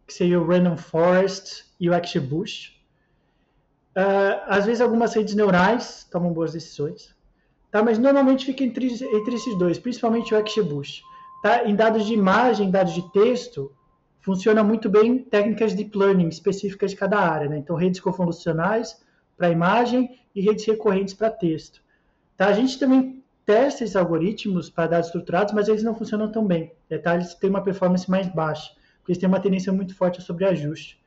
que 0.07 0.13
seria 0.13 0.39
o 0.39 0.47
Random 0.47 0.77
Forest 0.77 1.65
e 1.77 1.89
o 1.89 1.93
XGBoost. 1.93 2.81
Uh, 3.93 4.39
às 4.47 4.65
vezes 4.65 4.79
algumas 4.79 5.13
redes 5.13 5.35
neurais 5.35 6.07
tomam 6.09 6.31
boas 6.31 6.53
decisões, 6.53 7.13
tá? 7.69 7.83
mas 7.83 7.99
normalmente 7.99 8.45
fica 8.45 8.63
entre, 8.63 8.87
entre 8.87 9.35
esses 9.35 9.53
dois, 9.57 9.77
principalmente 9.77 10.33
o 10.33 10.47
XGBoost. 10.47 11.03
Tá? 11.43 11.65
Em 11.65 11.75
dados 11.75 12.05
de 12.05 12.13
imagem, 12.13 12.71
dados 12.71 12.93
de 12.93 13.01
texto, 13.11 13.69
funciona 14.21 14.63
muito 14.63 14.89
bem 14.89 15.17
técnicas 15.19 15.71
de 15.71 15.83
deep 15.83 15.97
learning 15.97 16.29
específicas 16.29 16.91
de 16.91 16.95
cada 16.95 17.19
área. 17.19 17.49
Né? 17.49 17.57
Então, 17.57 17.75
redes 17.75 17.99
convolucionais 17.99 18.97
para 19.35 19.49
imagem 19.49 20.17
e 20.33 20.39
redes 20.39 20.65
recorrentes 20.65 21.13
para 21.13 21.29
texto. 21.29 21.81
Tá? 22.37 22.45
A 22.47 22.53
gente 22.53 22.79
também 22.79 23.17
testa 23.47 23.85
esses 23.85 23.95
algoritmos 23.95 24.69
para 24.69 24.87
dados 24.87 25.07
estruturados, 25.07 25.53
mas 25.53 25.69
eles 25.69 25.81
não 25.81 25.95
funcionam 25.95 26.29
tão 26.29 26.45
bem. 26.45 26.73
Tá? 27.01 27.15
Eles 27.15 27.33
têm 27.33 27.49
uma 27.49 27.63
performance 27.63 28.11
mais 28.11 28.27
baixa, 28.27 28.73
porque 28.97 29.13
eles 29.13 29.17
têm 29.17 29.29
uma 29.29 29.39
tendência 29.39 29.71
muito 29.71 29.95
forte 29.95 30.19
a 30.19 30.21
sobreajuste. 30.21 30.99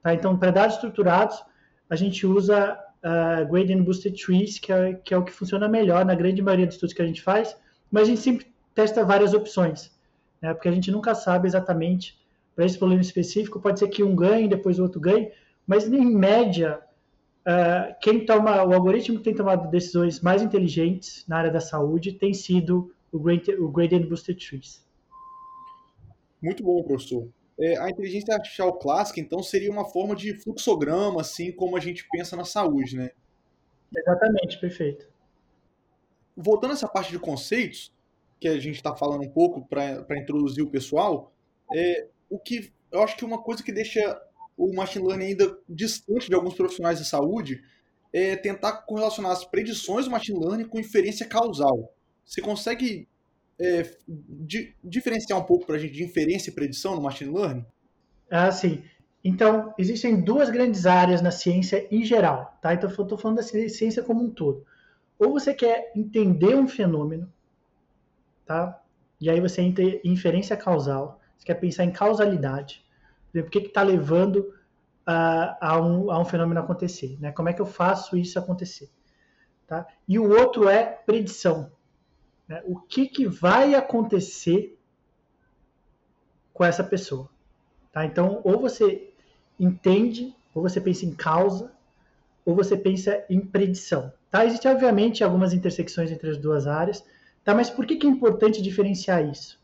Tá? 0.00 0.14
Então, 0.14 0.38
para 0.38 0.52
dados 0.52 0.76
estruturados, 0.76 1.42
a 1.90 1.96
gente 1.96 2.24
usa 2.24 2.78
uh, 3.02 3.50
Gradient 3.50 3.82
Boosted 3.82 4.16
Trees, 4.16 4.60
que 4.60 4.72
é, 4.72 4.94
que 4.94 5.12
é 5.12 5.18
o 5.18 5.24
que 5.24 5.32
funciona 5.32 5.68
melhor 5.68 6.04
na 6.04 6.14
grande 6.14 6.40
maioria 6.40 6.66
dos 6.66 6.76
estudos 6.76 6.94
que 6.94 7.02
a 7.02 7.06
gente 7.06 7.20
faz, 7.20 7.56
mas 7.90 8.04
a 8.04 8.06
gente 8.06 8.20
sempre 8.20 8.46
testa 8.76 9.04
várias 9.04 9.34
opções, 9.34 9.90
né? 10.40 10.54
porque 10.54 10.68
a 10.68 10.72
gente 10.72 10.92
nunca 10.92 11.16
sabe 11.16 11.48
exatamente 11.48 12.16
para 12.54 12.64
esse 12.64 12.78
problema 12.78 13.02
específico, 13.02 13.60
pode 13.60 13.80
ser 13.80 13.88
que 13.88 14.04
um 14.04 14.14
ganhe, 14.14 14.46
depois 14.46 14.78
o 14.78 14.84
outro 14.84 15.00
ganhe, 15.00 15.32
mas 15.66 15.92
em 15.92 16.14
média, 16.14 16.80
uh, 17.48 17.94
quem 18.00 18.26
toma, 18.26 18.62
o 18.64 18.74
algoritmo 18.74 19.18
que 19.18 19.24
tem 19.24 19.34
tomado 19.34 19.70
decisões 19.70 20.20
mais 20.20 20.42
inteligentes 20.42 21.24
na 21.26 21.38
área 21.38 21.50
da 21.50 21.60
saúde 21.60 22.12
tem 22.12 22.34
sido 22.34 22.94
o 23.10 23.18
Gradient, 23.18 23.58
o 23.58 23.68
gradient 23.68 24.06
Boosted 24.06 24.46
Trees. 24.46 24.86
Muito 26.42 26.62
bom, 26.62 26.82
professor. 26.82 27.28
É, 27.58 27.76
a 27.78 27.90
inteligência 27.90 28.34
artificial 28.34 28.78
clássica, 28.78 29.18
então, 29.18 29.42
seria 29.42 29.70
uma 29.70 29.84
forma 29.84 30.14
de 30.14 30.34
fluxograma, 30.34 31.22
assim 31.22 31.50
como 31.50 31.76
a 31.76 31.80
gente 31.80 32.06
pensa 32.08 32.36
na 32.36 32.44
saúde, 32.44 32.96
né? 32.96 33.10
Exatamente, 33.96 34.60
perfeito. 34.60 35.10
Voltando 36.36 36.70
a 36.70 36.74
essa 36.74 36.86
parte 36.86 37.10
de 37.10 37.18
conceitos, 37.18 37.92
que 38.38 38.46
a 38.46 38.60
gente 38.60 38.76
está 38.76 38.94
falando 38.94 39.24
um 39.24 39.28
pouco 39.28 39.66
para 39.66 40.18
introduzir 40.18 40.62
o 40.62 40.70
pessoal, 40.70 41.32
é, 41.74 42.06
o 42.30 42.38
que 42.38 42.72
eu 42.92 43.02
acho 43.02 43.16
que 43.16 43.24
uma 43.24 43.42
coisa 43.42 43.62
que 43.62 43.72
deixa 43.72 44.00
o 44.58 44.74
machine 44.74 45.06
learning 45.06 45.26
ainda 45.26 45.56
distante 45.68 46.28
de 46.28 46.34
alguns 46.34 46.54
profissionais 46.54 46.98
de 46.98 47.04
saúde 47.04 47.62
é 48.12 48.34
tentar 48.36 48.72
correlacionar 48.82 49.32
as 49.32 49.44
predições 49.44 50.06
do 50.06 50.10
machine 50.10 50.38
learning 50.38 50.64
com 50.64 50.80
inferência 50.80 51.26
causal. 51.26 51.94
Você 52.24 52.40
consegue 52.40 53.06
é, 53.60 53.88
di 54.06 54.74
diferenciar 54.82 55.38
um 55.38 55.44
pouco 55.44 55.64
para 55.64 55.76
a 55.76 55.78
gente 55.78 55.94
de 55.94 56.04
inferência 56.04 56.50
e 56.50 56.54
predição 56.54 56.96
no 56.96 57.02
machine 57.02 57.32
learning? 57.32 57.64
Ah, 58.30 58.50
sim. 58.50 58.82
Então, 59.22 59.74
existem 59.78 60.20
duas 60.20 60.50
grandes 60.50 60.86
áreas 60.86 61.22
na 61.22 61.30
ciência 61.30 61.86
em 61.90 62.04
geral, 62.04 62.58
tá? 62.60 62.74
Então, 62.74 62.90
eu 62.90 63.02
estou 63.02 63.18
falando 63.18 63.38
da 63.38 63.42
ciência 63.42 64.02
como 64.02 64.24
um 64.24 64.30
todo. 64.30 64.64
Ou 65.18 65.32
você 65.32 65.52
quer 65.52 65.92
entender 65.94 66.54
um 66.54 66.68
fenômeno, 66.68 67.30
tá? 68.46 68.80
E 69.20 69.28
aí 69.28 69.40
você 69.40 69.62
entra 69.62 69.84
em 69.84 70.00
inferência 70.04 70.56
causal, 70.56 71.20
você 71.36 71.46
quer 71.46 71.54
pensar 71.54 71.84
em 71.84 71.90
causalidade. 71.90 72.84
Por 73.30 73.38
exemplo, 73.38 73.48
o 73.48 73.50
que 73.50 73.66
está 73.66 73.82
levando 73.82 74.54
a, 75.06 75.70
a, 75.70 75.80
um, 75.80 76.10
a 76.10 76.18
um 76.20 76.24
fenômeno 76.24 76.60
acontecer, 76.60 77.16
né? 77.20 77.32
Como 77.32 77.48
é 77.48 77.52
que 77.52 77.62
eu 77.62 77.66
faço 77.66 78.16
isso 78.16 78.38
acontecer? 78.38 78.90
Tá? 79.66 79.86
E 80.06 80.18
o 80.18 80.28
outro 80.28 80.68
é 80.68 80.84
predição. 80.84 81.70
Né? 82.48 82.62
O 82.66 82.76
que, 82.76 83.06
que 83.06 83.26
vai 83.26 83.74
acontecer 83.74 84.78
com 86.52 86.64
essa 86.64 86.82
pessoa? 86.82 87.28
Tá? 87.92 88.04
Então, 88.04 88.40
ou 88.44 88.60
você 88.60 89.12
entende, 89.60 90.34
ou 90.54 90.62
você 90.62 90.80
pensa 90.80 91.04
em 91.04 91.14
causa, 91.14 91.72
ou 92.44 92.54
você 92.54 92.76
pensa 92.76 93.24
em 93.28 93.40
predição. 93.40 94.12
Tá? 94.30 94.44
Existem, 94.44 94.70
obviamente, 94.70 95.22
algumas 95.22 95.52
intersecções 95.52 96.10
entre 96.10 96.30
as 96.30 96.38
duas 96.38 96.66
áreas, 96.66 97.04
tá? 97.44 97.54
mas 97.54 97.70
por 97.70 97.86
que, 97.86 97.96
que 97.96 98.06
é 98.06 98.10
importante 98.10 98.62
diferenciar 98.62 99.26
isso? 99.26 99.58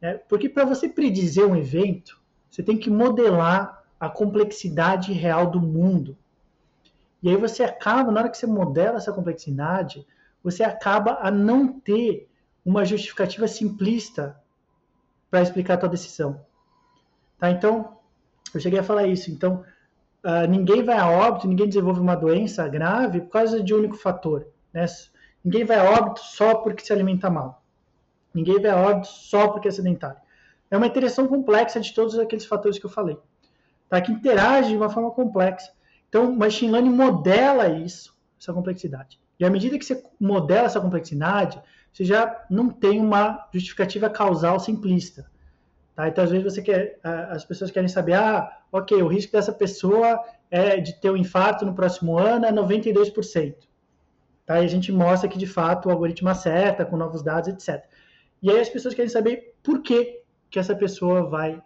É, 0.00 0.14
porque 0.14 0.48
para 0.48 0.64
você 0.64 0.88
predizer 0.88 1.46
um 1.46 1.56
evento, 1.56 2.21
você 2.52 2.62
tem 2.62 2.76
que 2.76 2.90
modelar 2.90 3.82
a 3.98 4.10
complexidade 4.10 5.10
real 5.10 5.50
do 5.50 5.58
mundo. 5.58 6.18
E 7.22 7.30
aí 7.30 7.36
você 7.36 7.64
acaba, 7.64 8.12
na 8.12 8.20
hora 8.20 8.28
que 8.28 8.36
você 8.36 8.46
modela 8.46 8.98
essa 8.98 9.12
complexidade, 9.12 10.06
você 10.44 10.62
acaba 10.62 11.18
a 11.22 11.30
não 11.30 11.80
ter 11.80 12.28
uma 12.62 12.84
justificativa 12.84 13.48
simplista 13.48 14.38
para 15.30 15.40
explicar 15.40 15.74
a 15.74 15.76
tua 15.78 15.88
decisão. 15.88 16.44
Tá? 17.38 17.50
Então, 17.50 17.96
eu 18.52 18.60
cheguei 18.60 18.80
a 18.80 18.84
falar 18.84 19.06
isso. 19.06 19.30
Então, 19.30 19.64
uh, 20.22 20.46
ninguém 20.46 20.82
vai 20.82 20.98
a 20.98 21.08
óbito, 21.08 21.48
ninguém 21.48 21.68
desenvolve 21.68 22.00
uma 22.00 22.14
doença 22.14 22.68
grave 22.68 23.22
por 23.22 23.30
causa 23.30 23.62
de 23.62 23.72
um 23.72 23.78
único 23.78 23.96
fator. 23.96 24.46
Né? 24.74 24.84
Ninguém 25.42 25.64
vai 25.64 25.78
a 25.78 25.90
óbito 25.90 26.20
só 26.20 26.56
porque 26.56 26.84
se 26.84 26.92
alimenta 26.92 27.30
mal. 27.30 27.62
Ninguém 28.34 28.60
vai 28.60 28.70
a 28.70 28.76
óbito 28.76 29.08
só 29.08 29.48
porque 29.48 29.68
é 29.68 29.70
sedentário. 29.70 30.20
É 30.72 30.76
uma 30.78 30.86
interação 30.86 31.28
complexa 31.28 31.78
de 31.78 31.92
todos 31.92 32.18
aqueles 32.18 32.46
fatores 32.46 32.78
que 32.78 32.86
eu 32.86 32.90
falei, 32.90 33.18
tá? 33.90 34.00
que 34.00 34.10
interage 34.10 34.70
de 34.70 34.76
uma 34.78 34.88
forma 34.88 35.10
complexa. 35.10 35.70
Então, 36.08 36.30
o 36.30 36.34
machine 36.34 36.72
learning 36.72 36.88
modela 36.88 37.68
isso, 37.68 38.16
essa 38.40 38.54
complexidade. 38.54 39.20
E 39.38 39.44
à 39.44 39.50
medida 39.50 39.78
que 39.78 39.84
você 39.84 40.02
modela 40.18 40.64
essa 40.64 40.80
complexidade, 40.80 41.60
você 41.92 42.06
já 42.06 42.46
não 42.48 42.70
tem 42.70 42.98
uma 42.98 43.46
justificativa 43.52 44.08
causal 44.08 44.58
simplista. 44.58 45.30
Tá? 45.94 46.08
Então, 46.08 46.24
às 46.24 46.30
vezes, 46.30 46.44
você 46.50 46.62
quer, 46.62 46.98
as 47.02 47.44
pessoas 47.44 47.70
querem 47.70 47.88
saber, 47.88 48.14
ah, 48.14 48.50
ok, 48.72 49.02
o 49.02 49.08
risco 49.08 49.32
dessa 49.32 49.52
pessoa 49.52 50.24
é 50.50 50.80
de 50.80 50.98
ter 51.02 51.10
um 51.10 51.18
infarto 51.18 51.66
no 51.66 51.74
próximo 51.74 52.16
ano 52.18 52.46
é 52.46 52.50
92%. 52.50 53.56
Tá? 54.46 54.62
E 54.62 54.64
a 54.64 54.68
gente 54.68 54.90
mostra 54.90 55.28
que, 55.28 55.36
de 55.36 55.46
fato, 55.46 55.88
o 55.88 55.92
algoritmo 55.92 56.30
acerta 56.30 56.86
com 56.86 56.96
novos 56.96 57.22
dados, 57.22 57.50
etc. 57.50 57.84
E 58.42 58.50
aí 58.50 58.58
as 58.58 58.70
pessoas 58.70 58.94
querem 58.94 59.10
saber 59.10 59.54
por 59.62 59.82
que, 59.82 60.21
que 60.52 60.58
essa 60.60 60.76
pessoa 60.76 61.24
vai 61.24 61.60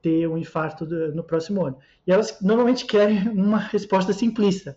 ter 0.00 0.28
um 0.28 0.38
infarto 0.38 0.86
no 0.86 1.24
próximo 1.24 1.66
ano. 1.66 1.78
E 2.06 2.12
elas 2.12 2.40
normalmente 2.40 2.86
querem 2.86 3.28
uma 3.28 3.58
resposta 3.58 4.12
simplista. 4.12 4.76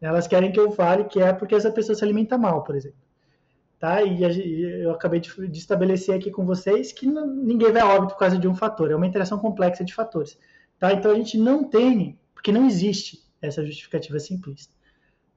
Elas 0.00 0.28
querem 0.28 0.52
que 0.52 0.60
eu 0.60 0.70
fale 0.70 1.04
que 1.04 1.20
é 1.20 1.32
porque 1.32 1.56
essa 1.56 1.72
pessoa 1.72 1.96
se 1.96 2.04
alimenta 2.04 2.38
mal, 2.38 2.62
por 2.62 2.76
exemplo 2.76 3.06
tá? 3.78 4.02
E, 4.02 4.82
eu 4.82 4.90
acabei 4.90 5.20
de, 5.20 5.48
de, 5.48 5.58
estabelecer 5.58 6.14
aqui 6.14 6.30
com 6.30 6.44
vocês 6.44 6.92
que 6.92 7.06
não, 7.06 7.26
ninguém 7.26 7.72
vai 7.72 7.82
a 7.82 7.94
óbito 7.94 8.14
por 8.14 8.18
causa 8.18 8.38
de 8.38 8.48
um 8.48 8.54
fator, 8.54 8.90
é 8.90 8.96
uma 8.96 9.06
interação 9.06 9.38
complexa 9.38 9.84
de 9.84 9.94
fatores, 9.94 10.38
tá? 10.78 10.92
Então 10.92 11.10
a 11.10 11.14
gente 11.14 11.38
não 11.38 11.64
tem, 11.64 12.18
porque 12.34 12.52
não 12.52 12.66
existe 12.66 13.24
essa 13.40 13.64
justificativa 13.64 14.18
simplista, 14.18 14.72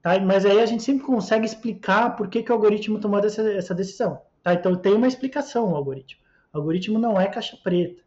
tá? 0.02 0.18
Mas 0.20 0.44
aí 0.44 0.60
a 0.60 0.66
gente 0.66 0.82
sempre 0.82 1.04
consegue 1.04 1.44
explicar 1.44 2.16
por 2.16 2.28
que, 2.28 2.42
que 2.42 2.50
o 2.50 2.54
algoritmo 2.54 2.98
tomou 2.98 3.18
essa, 3.20 3.42
essa 3.52 3.74
decisão, 3.74 4.20
tá? 4.42 4.54
Então 4.54 4.74
tem 4.76 4.94
uma 4.94 5.08
explicação 5.08 5.72
o 5.72 5.76
algoritmo. 5.76 6.19
Algoritmo 6.52 6.98
não 6.98 7.20
é 7.20 7.26
caixa 7.26 7.56
preta, 7.62 8.02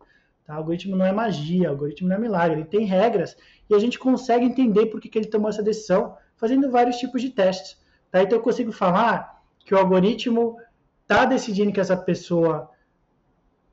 tá? 0.46 0.56
Algoritmo 0.56 0.96
não 0.96 1.06
é 1.06 1.12
magia, 1.12 1.70
algoritmo 1.70 2.10
não 2.10 2.16
é 2.16 2.20
milagre, 2.20 2.60
ele 2.60 2.68
tem 2.68 2.86
regras 2.86 3.38
e 3.70 3.76
a 3.76 3.80
gente 3.80 3.98
consegue 3.98 4.46
entender 4.46 4.88
por 4.88 5.00
que, 5.00 5.10
que 5.10 5.18
ele 5.18 5.28
tomou 5.28 5.50
essa 5.50 5.64
decisão 5.64 6.18
fazendo 6.36 6.70
vários 6.70 6.98
tipos 6.98 7.22
de 7.22 7.30
testes, 7.30 7.78
tá? 8.12 8.22
Então 8.22 8.38
eu 8.38 8.44
consigo 8.44 8.72
falar 8.72 9.42
que 9.60 9.74
o 9.74 9.78
algoritmo 9.78 10.58
está 11.04 11.26
decidindo 11.26 11.72
que 11.72 11.80
essa 11.80 11.96
pessoa 11.96 12.70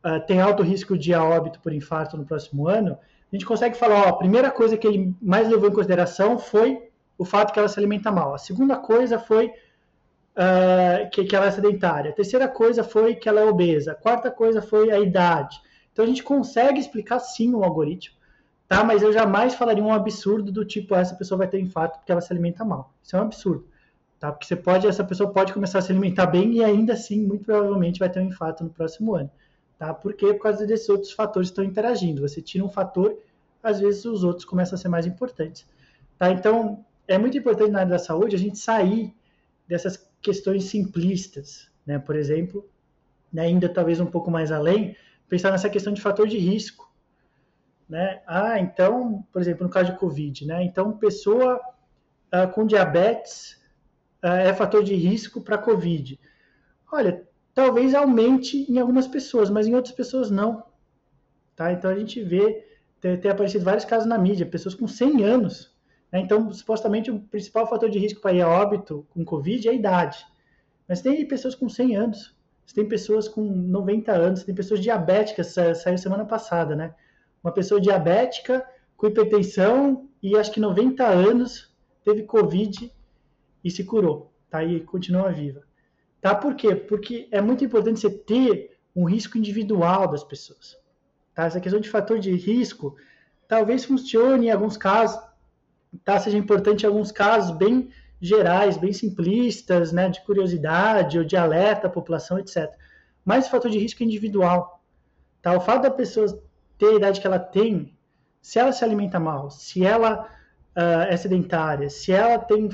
uh, 0.05 0.25
tem 0.27 0.41
alto 0.41 0.63
risco 0.63 0.97
de 0.97 1.13
a 1.13 1.25
óbito 1.25 1.61
por 1.61 1.73
infarto 1.73 2.17
no 2.17 2.25
próximo 2.25 2.69
ano, 2.69 2.99
a 3.33 3.37
gente 3.37 3.47
consegue 3.47 3.77
falar, 3.77 4.07
ó, 4.07 4.09
a 4.09 4.17
primeira 4.17 4.51
coisa 4.51 4.77
que 4.77 4.87
ele 4.87 5.15
mais 5.23 5.49
levou 5.49 5.69
em 5.69 5.73
consideração 5.73 6.39
foi 6.39 6.91
o 7.17 7.25
fato 7.25 7.53
que 7.53 7.59
ela 7.59 7.69
se 7.69 7.79
alimenta 7.79 8.11
mal. 8.11 8.35
A 8.35 8.39
segunda 8.39 8.77
coisa 8.77 9.19
foi 9.19 9.53
uh, 10.37 11.11
que, 11.11 11.25
que 11.25 11.35
ela 11.35 11.47
é 11.47 11.51
sedentária. 11.51 12.11
A 12.11 12.15
terceira 12.15 12.49
coisa 12.49 12.83
foi 12.85 13.15
que 13.15 13.29
ela 13.29 13.41
é 13.41 13.45
obesa. 13.45 13.93
A 13.93 13.95
quarta 13.95 14.31
coisa 14.31 14.63
foi 14.63 14.91
a 14.91 14.99
idade. 14.99 15.61
Então 15.93 16.05
a 16.05 16.09
gente 16.09 16.23
consegue 16.23 16.79
explicar 16.79 17.19
sim 17.19 17.55
o 17.55 17.65
algoritmo, 17.65 18.17
tá? 18.69 18.85
Mas 18.85 19.03
eu 19.03 19.13
jamais 19.13 19.55
falaria 19.55 19.83
um 19.83 19.93
absurdo 19.93 20.53
do 20.53 20.65
tipo 20.65 20.95
essa 20.95 21.15
pessoa 21.15 21.39
vai 21.39 21.49
ter 21.49 21.61
infarto 21.61 21.99
porque 21.99 22.13
ela 22.13 22.21
se 22.21 22.33
alimenta 22.33 22.65
mal. 22.65 22.93
Isso 23.03 23.17
é 23.17 23.19
um 23.19 23.23
absurdo. 23.23 23.67
Tá? 24.19 24.31
Porque 24.31 24.47
você 24.47 24.55
pode, 24.55 24.87
essa 24.87 25.03
pessoa 25.03 25.33
pode 25.33 25.53
começar 25.53 25.79
a 25.79 25.83
se 25.83 25.91
alimentar 25.91 26.27
bem 26.27 26.53
e 26.53 26.63
ainda 26.63 26.93
assim, 26.93 27.27
muito 27.27 27.45
provavelmente, 27.45 27.99
vai 27.99 28.11
ter 28.11 28.21
um 28.21 28.27
infarto 28.27 28.63
no 28.63 28.69
próximo 28.69 29.15
ano. 29.15 29.31
Tá? 29.79 29.95
Por 29.95 30.13
quê? 30.13 30.35
Por 30.35 30.43
causa 30.43 30.67
desses 30.67 30.91
outros 30.91 31.11
fatores 31.13 31.49
estão 31.49 31.65
interagindo. 31.65 32.21
Você 32.21 32.43
tira 32.43 32.63
um 32.63 32.69
fator, 32.69 33.17
às 33.63 33.81
vezes 33.81 34.05
os 34.05 34.23
outros 34.23 34.45
começam 34.45 34.77
a 34.77 34.79
ser 34.79 34.89
mais 34.89 35.07
importantes. 35.07 35.67
Tá? 36.19 36.31
Então, 36.31 36.85
é 37.09 37.17
muito 37.17 37.39
importante 37.39 37.71
na 37.71 37.81
área 37.81 37.93
da 37.93 37.99
saúde 37.99 38.37
a 38.37 38.39
gente 38.39 38.59
sair 38.59 39.15
dessas 39.67 40.10
questões 40.21 40.65
simplistas. 40.65 41.71
Né? 41.87 41.99
Por 41.99 42.17
exemplo, 42.17 42.69
né, 43.33 43.43
ainda 43.43 43.69
talvez 43.69 44.01
um 44.01 44.07
pouco 44.07 44.31
mais 44.31 44.53
além, 44.53 44.97
pensar 45.29 45.51
nessa 45.51 45.71
questão 45.71 45.93
de 45.93 46.01
fator 46.01 46.27
de 46.27 46.39
risco. 46.39 46.91
Né? 47.89 48.23
Ah, 48.27 48.59
então, 48.61 49.27
por 49.33 49.41
exemplo, 49.41 49.65
no 49.65 49.73
caso 49.73 49.93
de 49.93 49.99
Covid, 49.99 50.47
né? 50.47 50.63
então, 50.63 50.97
pessoa 50.97 51.61
ah, 52.31 52.47
com 52.47 52.67
diabetes 52.67 53.61
é, 54.23 54.49
é 54.49 54.55
fator 54.55 54.85
de 54.85 54.95
risco 54.95 55.41
para 55.41 55.59
Covid? 55.59 56.19
Olha, 56.93 57.27
talvez 57.55 57.95
aumente 57.95 58.71
em 58.71 58.79
algumas 58.79 59.07
pessoas, 59.07 59.51
mas 59.51 59.67
em 59.67 59.75
outras 59.75 59.95
pessoas 59.95 60.31
não. 60.31 60.65
Tá? 61.57 61.73
Então 61.73 61.91
a 61.91 61.95
gente 61.95 62.23
vê, 62.23 62.67
tem, 63.01 63.17
tem 63.19 63.31
aparecido 63.31 63.65
vários 63.65 63.85
casos 63.85 64.09
na 64.09 64.19
mídia, 64.19 64.47
pessoas 64.47 64.75
com 64.75 64.87
100 64.87 65.25
anos. 65.25 65.75
Né? 66.13 66.21
Então, 66.21 66.53
supostamente, 66.53 67.11
o 67.11 67.21
principal 67.21 67.67
fator 67.67 67.89
de 67.89 67.99
risco 67.99 68.21
para 68.21 68.33
ir 68.33 68.43
a 68.43 68.49
óbito 68.49 69.07
com 69.11 69.25
Covid 69.25 69.69
é 69.69 69.71
a 69.71 69.75
idade. 69.75 70.25
Mas 70.89 71.01
tem 71.01 71.27
pessoas 71.27 71.55
com 71.55 71.69
100 71.69 71.97
anos, 71.97 72.35
tem 72.75 72.87
pessoas 72.87 73.29
com 73.29 73.43
90 73.43 74.13
anos, 74.13 74.45
tem 74.45 74.55
pessoas 74.55 74.81
diabéticas, 74.81 75.49
saiu 75.49 75.99
semana 75.99 76.25
passada, 76.25 76.77
né? 76.77 76.95
Uma 77.43 77.53
pessoa 77.53 77.81
diabética 77.81 78.65
com 78.97 79.07
hipertensão 79.07 80.09
e 80.23 80.37
acho 80.37 80.53
que 80.53 80.61
90 80.61 81.05
anos 81.07 81.73
teve 82.05 82.23
Covid 82.23 82.93
e 83.65 83.71
se 83.71 83.85
curou, 83.85 84.33
tá? 84.49 84.63
E 84.63 84.81
continua 84.81 85.33
viva. 85.33 85.63
Tá? 86.21 86.35
Por 86.35 86.55
quê? 86.55 86.75
Porque 86.75 87.29
é 87.31 87.41
muito 87.41 87.65
importante 87.65 88.01
você 88.01 88.11
ter 88.11 88.77
um 88.95 89.05
risco 89.05 89.39
individual 89.39 90.09
das 90.09 90.23
pessoas. 90.23 90.77
Tá? 91.35 91.45
Essa 91.45 91.61
questão 91.61 91.81
de 91.81 91.89
fator 91.89 92.19
de 92.19 92.35
risco 92.35 92.97
talvez 93.49 93.85
funcione 93.85 94.47
em 94.47 94.51
alguns 94.51 94.77
casos, 94.77 95.21
tá? 96.05 96.19
Seja 96.19 96.39
importante 96.39 96.85
em 96.85 96.87
alguns 96.87 97.13
casos 97.13 97.57
bem 97.57 97.91
gerais, 98.21 98.77
bem 98.77 98.93
simplistas, 98.93 99.93
né? 99.93 100.09
De 100.09 100.21
curiosidade 100.25 101.19
ou 101.19 101.25
de 101.25 101.37
alerta 101.37 101.87
à 101.87 101.91
população, 101.91 102.39
etc. 102.39 102.71
Mas 103.25 103.47
o 103.47 103.51
fator 103.51 103.71
de 103.71 103.79
risco 103.79 104.03
é 104.03 104.07
individual. 104.07 104.83
Tá? 105.43 105.57
O 105.57 105.61
fato 105.61 105.83
da 105.83 105.91
pessoa 105.91 106.43
ter 106.79 106.87
a 106.87 106.95
idade 106.95 107.21
que 107.21 107.27
ela 107.27 107.39
tem, 107.39 107.95
se 108.41 108.59
ela 108.59 108.73
se 108.73 108.85
alimenta 108.85 109.19
mal, 109.21 109.51
se 109.51 109.85
ela 109.85 110.29
uh, 110.77 111.09
é 111.09 111.17
sedentária, 111.17 111.89
se 111.91 112.13
ela 112.13 112.39
tem 112.39 112.67
uh, 112.67 112.71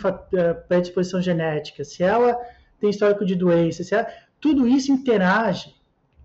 predisposição 0.69 1.21
genética, 1.21 1.85
se 1.85 2.03
ela 2.03 2.37
tem 2.81 2.91
histórico 2.91 3.25
de 3.25 3.35
doença, 3.35 3.83
se 3.83 3.95
ela, 3.95 4.07
tudo 4.41 4.67
isso 4.67 4.93
interage 4.93 5.75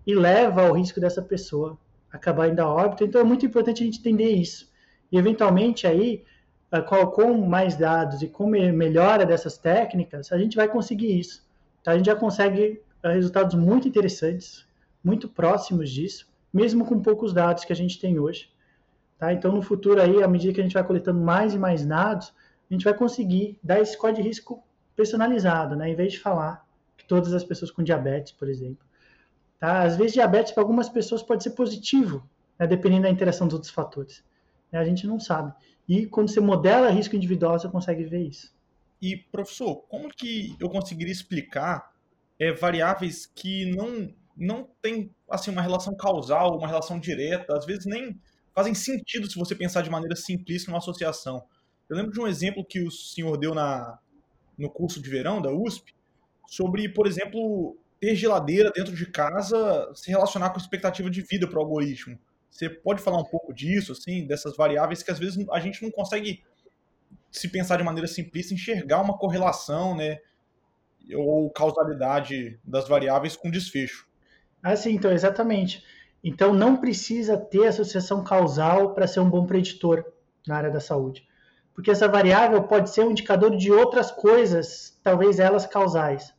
e 0.06 0.14
leva 0.14 0.62
ao 0.62 0.74
risco 0.74 1.00
dessa 1.00 1.22
pessoa 1.22 1.78
acabar 2.12 2.48
indo 2.48 2.60
a 2.60 2.68
óbito. 2.68 3.04
Então 3.04 3.20
é 3.20 3.24
muito 3.24 3.46
importante 3.46 3.82
a 3.82 3.86
gente 3.86 3.98
entender 3.98 4.30
isso. 4.30 4.70
E 5.10 5.18
eventualmente 5.18 5.86
aí, 5.86 6.24
uh, 6.72 6.82
com, 6.82 7.06
com 7.06 7.46
mais 7.46 7.76
dados 7.76 8.22
e 8.22 8.28
com 8.28 8.46
melhora 8.46 9.26
dessas 9.26 9.58
técnicas, 9.58 10.32
a 10.32 10.38
gente 10.38 10.56
vai 10.56 10.68
conseguir 10.68 11.18
isso. 11.18 11.46
Tá? 11.82 11.92
A 11.92 11.96
gente 11.96 12.06
já 12.06 12.16
consegue 12.16 12.80
resultados 13.02 13.54
muito 13.54 13.88
interessantes, 13.88 14.64
muito 15.02 15.28
próximos 15.28 15.90
disso, 15.90 16.30
mesmo 16.52 16.84
com 16.84 17.00
poucos 17.00 17.32
dados 17.32 17.64
que 17.64 17.72
a 17.72 17.76
gente 17.76 18.00
tem 18.00 18.18
hoje. 18.18 18.50
Tá? 19.18 19.32
Então, 19.32 19.52
no 19.52 19.62
futuro, 19.62 20.00
aí, 20.00 20.22
à 20.22 20.28
medida 20.28 20.52
que 20.52 20.60
a 20.60 20.64
gente 20.64 20.74
vai 20.74 20.84
coletando 20.84 21.20
mais 21.20 21.54
e 21.54 21.58
mais 21.58 21.84
dados, 21.84 22.32
a 22.70 22.74
gente 22.74 22.84
vai 22.84 22.94
conseguir 22.94 23.58
dar 23.62 23.80
esse 23.80 23.96
código 23.96 24.22
de 24.22 24.28
risco 24.28 24.62
personalizado, 24.96 25.76
né? 25.76 25.90
Em 25.90 25.94
vez 25.94 26.12
de 26.12 26.20
falar 26.20 26.66
que 26.96 27.04
todas 27.06 27.32
as 27.32 27.44
pessoas 27.44 27.70
com 27.70 27.82
diabetes, 27.82 28.32
por 28.32 28.48
exemplo. 28.48 28.84
Tá? 29.58 29.82
Às 29.82 29.96
vezes, 29.96 30.14
diabetes 30.14 30.52
para 30.52 30.62
algumas 30.62 30.88
pessoas 30.88 31.22
pode 31.22 31.42
ser 31.42 31.50
positivo, 31.50 32.28
né? 32.58 32.66
dependendo 32.66 33.02
da 33.02 33.10
interação 33.10 33.46
dos 33.46 33.54
outros 33.54 33.72
fatores. 33.72 34.24
Né? 34.70 34.78
A 34.78 34.84
gente 34.84 35.06
não 35.06 35.20
sabe. 35.20 35.52
E 35.88 36.06
quando 36.06 36.30
você 36.30 36.40
modela 36.40 36.90
risco 36.90 37.16
individual, 37.16 37.58
você 37.58 37.68
consegue 37.68 38.04
ver 38.04 38.28
isso. 38.28 38.52
E, 39.00 39.16
professor, 39.16 39.76
como 39.88 40.08
que 40.08 40.56
eu 40.60 40.70
conseguiria 40.70 41.12
explicar 41.12 41.92
é, 42.38 42.52
variáveis 42.52 43.26
que 43.26 43.66
não, 43.74 44.14
não 44.36 44.68
têm 44.80 45.10
assim, 45.28 45.50
uma 45.50 45.62
relação 45.62 45.94
causal, 45.96 46.56
uma 46.56 46.68
relação 46.68 46.98
direta, 46.98 47.56
às 47.56 47.66
vezes 47.66 47.84
nem 47.84 48.18
fazem 48.54 48.74
sentido 48.74 49.28
se 49.28 49.38
você 49.38 49.54
pensar 49.54 49.82
de 49.82 49.90
maneira 49.90 50.14
simplista 50.14 50.70
numa 50.70 50.78
associação? 50.78 51.44
Eu 51.88 51.96
lembro 51.96 52.12
de 52.12 52.20
um 52.20 52.26
exemplo 52.26 52.64
que 52.64 52.80
o 52.80 52.90
senhor 52.90 53.36
deu 53.36 53.54
na, 53.54 53.98
no 54.56 54.70
curso 54.70 55.02
de 55.02 55.10
verão 55.10 55.42
da 55.42 55.50
USP, 55.50 55.94
sobre, 56.46 56.88
por 56.88 57.06
exemplo, 57.06 57.76
ter 58.00 58.14
geladeira 58.14 58.70
dentro 58.70 58.94
de 58.94 59.06
casa 59.06 59.90
se 59.94 60.10
relacionar 60.10 60.50
com 60.50 60.58
expectativa 60.58 61.10
de 61.10 61.22
vida 61.22 61.46
para 61.46 61.58
o 61.58 61.62
algoritmo. 61.62 62.18
Você 62.52 62.68
pode 62.70 63.02
falar 63.02 63.18
um 63.18 63.24
pouco 63.24 63.52
disso, 63.52 63.90
assim, 63.90 64.26
dessas 64.26 64.56
variáveis 64.56 65.02
que 65.02 65.10
às 65.10 65.18
vezes 65.18 65.44
a 65.50 65.58
gente 65.58 65.82
não 65.82 65.90
consegue 65.90 66.44
se 67.30 67.48
pensar 67.48 67.78
de 67.78 67.82
maneira 67.82 68.06
simplista, 68.06 68.54
enxergar 68.54 69.00
uma 69.00 69.18
correlação, 69.18 69.96
né, 69.96 70.18
ou 71.16 71.50
causalidade 71.50 72.60
das 72.62 72.86
variáveis 72.86 73.34
com 73.34 73.50
desfecho. 73.50 74.06
Ah, 74.62 74.76
sim, 74.76 74.92
então, 74.92 75.10
exatamente. 75.10 75.82
Então, 76.22 76.52
não 76.52 76.76
precisa 76.76 77.36
ter 77.36 77.66
associação 77.66 78.22
causal 78.22 78.94
para 78.94 79.08
ser 79.08 79.18
um 79.18 79.28
bom 79.28 79.46
preditor 79.46 80.04
na 80.46 80.56
área 80.56 80.70
da 80.70 80.78
saúde 80.78 81.26
porque 81.74 81.90
essa 81.90 82.08
variável 82.08 82.62
pode 82.64 82.90
ser 82.90 83.04
um 83.04 83.10
indicador 83.10 83.56
de 83.56 83.72
outras 83.72 84.10
coisas, 84.10 84.98
talvez 85.02 85.38
elas 85.38 85.66
causais. 85.66 86.34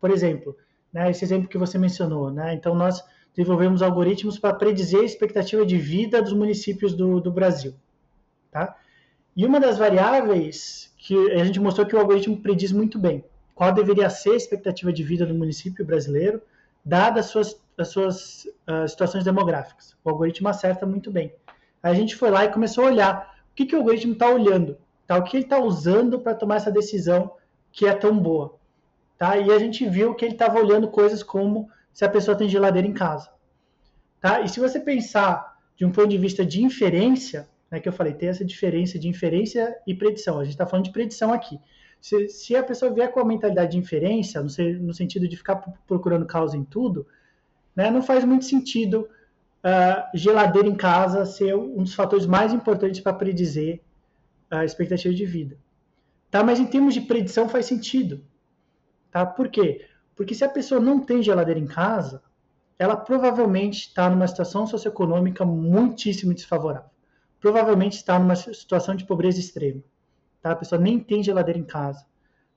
Por 0.00 0.10
exemplo, 0.10 0.56
né, 0.92 1.10
esse 1.10 1.24
exemplo 1.24 1.48
que 1.48 1.58
você 1.58 1.78
mencionou, 1.78 2.30
né, 2.30 2.54
então 2.54 2.74
nós 2.74 3.02
desenvolvemos 3.36 3.82
algoritmos 3.82 4.38
para 4.38 4.54
predizer 4.54 5.00
a 5.00 5.04
expectativa 5.04 5.64
de 5.64 5.76
vida 5.76 6.20
dos 6.22 6.32
municípios 6.32 6.94
do, 6.94 7.20
do 7.20 7.30
Brasil. 7.30 7.74
Tá? 8.50 8.76
E 9.36 9.46
uma 9.46 9.60
das 9.60 9.78
variáveis 9.78 10.92
que 10.96 11.32
a 11.32 11.44
gente 11.44 11.60
mostrou 11.60 11.86
que 11.86 11.94
o 11.94 11.98
algoritmo 11.98 12.36
prediz 12.36 12.72
muito 12.72 12.98
bem 12.98 13.24
qual 13.54 13.72
deveria 13.72 14.08
ser 14.08 14.30
a 14.30 14.36
expectativa 14.36 14.92
de 14.92 15.02
vida 15.02 15.26
do 15.26 15.34
município 15.34 15.84
brasileiro, 15.84 16.40
dadas 16.84 17.26
as 17.26 17.30
suas, 17.32 17.60
as 17.76 17.88
suas 17.88 18.44
uh, 18.68 18.86
situações 18.88 19.24
demográficas. 19.24 19.96
O 20.04 20.10
algoritmo 20.10 20.48
acerta 20.48 20.86
muito 20.86 21.10
bem. 21.10 21.32
Aí 21.82 21.92
a 21.92 21.94
gente 21.94 22.14
foi 22.14 22.30
lá 22.30 22.44
e 22.44 22.52
começou 22.52 22.84
a 22.84 22.86
olhar 22.88 23.38
que, 23.58 23.66
que 23.66 23.74
o 23.74 23.78
algoritmo 23.78 24.12
está 24.12 24.28
olhando? 24.28 24.78
Tá? 25.04 25.18
O 25.18 25.24
que 25.24 25.36
ele 25.36 25.44
está 25.44 25.58
usando 25.58 26.20
para 26.20 26.34
tomar 26.34 26.56
essa 26.56 26.70
decisão 26.70 27.32
que 27.72 27.86
é 27.86 27.92
tão 27.92 28.16
boa? 28.16 28.54
Tá? 29.16 29.36
E 29.36 29.50
a 29.50 29.58
gente 29.58 29.88
viu 29.88 30.14
que 30.14 30.24
ele 30.24 30.34
estava 30.34 30.60
olhando 30.60 30.86
coisas 30.86 31.24
como 31.24 31.68
se 31.98 32.04
a 32.04 32.08
pessoa 32.08 32.36
tem 32.36 32.48
geladeira 32.48 32.86
em 32.86 32.92
casa. 32.92 33.28
Tá? 34.20 34.40
E 34.40 34.48
se 34.48 34.60
você 34.60 34.78
pensar 34.78 35.58
de 35.74 35.84
um 35.84 35.90
ponto 35.90 36.06
de 36.06 36.16
vista 36.16 36.46
de 36.46 36.62
inferência, 36.62 37.48
né, 37.68 37.80
que 37.80 37.88
eu 37.88 37.92
falei, 37.92 38.12
tem 38.12 38.28
essa 38.28 38.44
diferença 38.44 38.96
de 39.00 39.08
inferência 39.08 39.76
e 39.84 39.92
predição. 39.92 40.38
A 40.38 40.44
gente 40.44 40.52
está 40.52 40.64
falando 40.64 40.84
de 40.84 40.92
predição 40.92 41.32
aqui. 41.32 41.58
Se, 42.00 42.28
se, 42.28 42.54
a 42.54 42.62
pessoa 42.62 42.94
vier 42.94 43.10
com 43.10 43.18
a 43.18 43.24
mentalidade 43.24 43.72
de 43.72 43.78
inferência, 43.78 44.40
no, 44.40 44.48
no 44.80 44.94
sentido 44.94 45.26
de 45.26 45.36
ficar 45.36 45.56
procurando 45.88 46.24
causa 46.24 46.56
em 46.56 46.62
tudo, 46.62 47.04
né, 47.74 47.90
não 47.90 48.00
faz 48.00 48.24
muito 48.24 48.44
sentido 48.44 49.08
uh, 49.64 50.16
geladeira 50.16 50.68
em 50.68 50.76
casa 50.76 51.26
ser 51.26 51.56
um 51.56 51.82
dos 51.82 51.94
fatores 51.94 52.26
mais 52.26 52.52
importantes 52.52 53.00
para 53.00 53.12
predizer 53.12 53.80
a 54.48 54.64
expectativa 54.64 55.12
de 55.12 55.26
vida. 55.26 55.58
Tá? 56.30 56.44
Mas 56.44 56.60
em 56.60 56.66
termos 56.66 56.94
de 56.94 57.00
predição 57.00 57.48
faz 57.48 57.66
sentido. 57.66 58.24
Tá? 59.10 59.26
Por 59.26 59.48
quê? 59.48 59.84
Porque 60.18 60.34
se 60.34 60.42
a 60.44 60.48
pessoa 60.48 60.80
não 60.80 60.98
tem 60.98 61.22
geladeira 61.22 61.60
em 61.60 61.66
casa, 61.68 62.20
ela 62.76 62.96
provavelmente 62.96 63.86
está 63.86 64.10
numa 64.10 64.26
situação 64.26 64.66
socioeconômica 64.66 65.44
muitíssimo 65.44 66.34
desfavorável. 66.34 66.90
Provavelmente 67.38 67.92
está 67.92 68.18
numa 68.18 68.34
situação 68.34 68.96
de 68.96 69.04
pobreza 69.04 69.38
extrema. 69.38 69.80
Tá? 70.42 70.50
A 70.50 70.56
pessoa 70.56 70.80
nem 70.80 70.98
tem 70.98 71.22
geladeira 71.22 71.60
em 71.60 71.64
casa. 71.64 72.04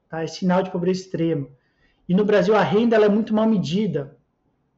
Tá? 0.10 0.24
É 0.24 0.28
sinal 0.28 0.64
de 0.64 0.72
pobreza 0.72 1.02
extrema. 1.02 1.48
E 2.10 2.16
no 2.16 2.26
Brasil 2.26 2.56
a 2.56 2.64
renda 2.64 2.96
é 2.96 3.08
muito 3.08 3.32
mal 3.32 3.48
medida. 3.48 4.18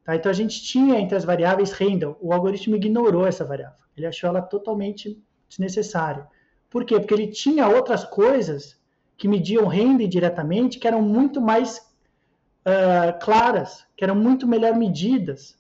Tá? 0.04 0.18
Então 0.18 0.30
a 0.30 0.36
gente 0.36 0.62
tinha 0.62 1.00
entre 1.00 1.16
as 1.16 1.24
variáveis 1.24 1.72
renda, 1.72 2.14
o 2.20 2.34
algoritmo 2.34 2.76
ignorou 2.76 3.26
essa 3.26 3.46
variável. 3.46 3.80
Ele 3.96 4.08
achou 4.08 4.28
ela 4.28 4.42
totalmente 4.42 5.24
desnecessária. 5.48 6.28
Por 6.70 6.84
quê? 6.84 7.00
Porque 7.00 7.14
ele 7.14 7.28
tinha 7.28 7.66
outras 7.66 8.04
coisas 8.04 8.78
que 9.16 9.26
mediam 9.26 9.68
renda 9.68 10.06
diretamente 10.06 10.80
que 10.80 10.88
eram 10.88 11.02
muito 11.02 11.40
mais 11.40 11.93
uh, 12.66 13.20
claras, 13.20 13.86
que 13.96 14.04
eram 14.04 14.16
muito 14.16 14.48
melhor 14.48 14.76
medidas. 14.76 15.58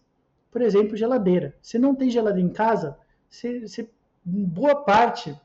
Por 0.51 0.61
exemplo, 0.61 0.95
geladeira. 0.95 1.55
Se 1.61 1.79
não 1.79 1.95
tem 1.95 2.09
geladeira 2.09 2.47
em 2.47 2.51
casa, 2.51 2.97
você, 3.29 3.61
você, 3.61 3.89
boa 4.23 4.75
parte, 4.75 5.35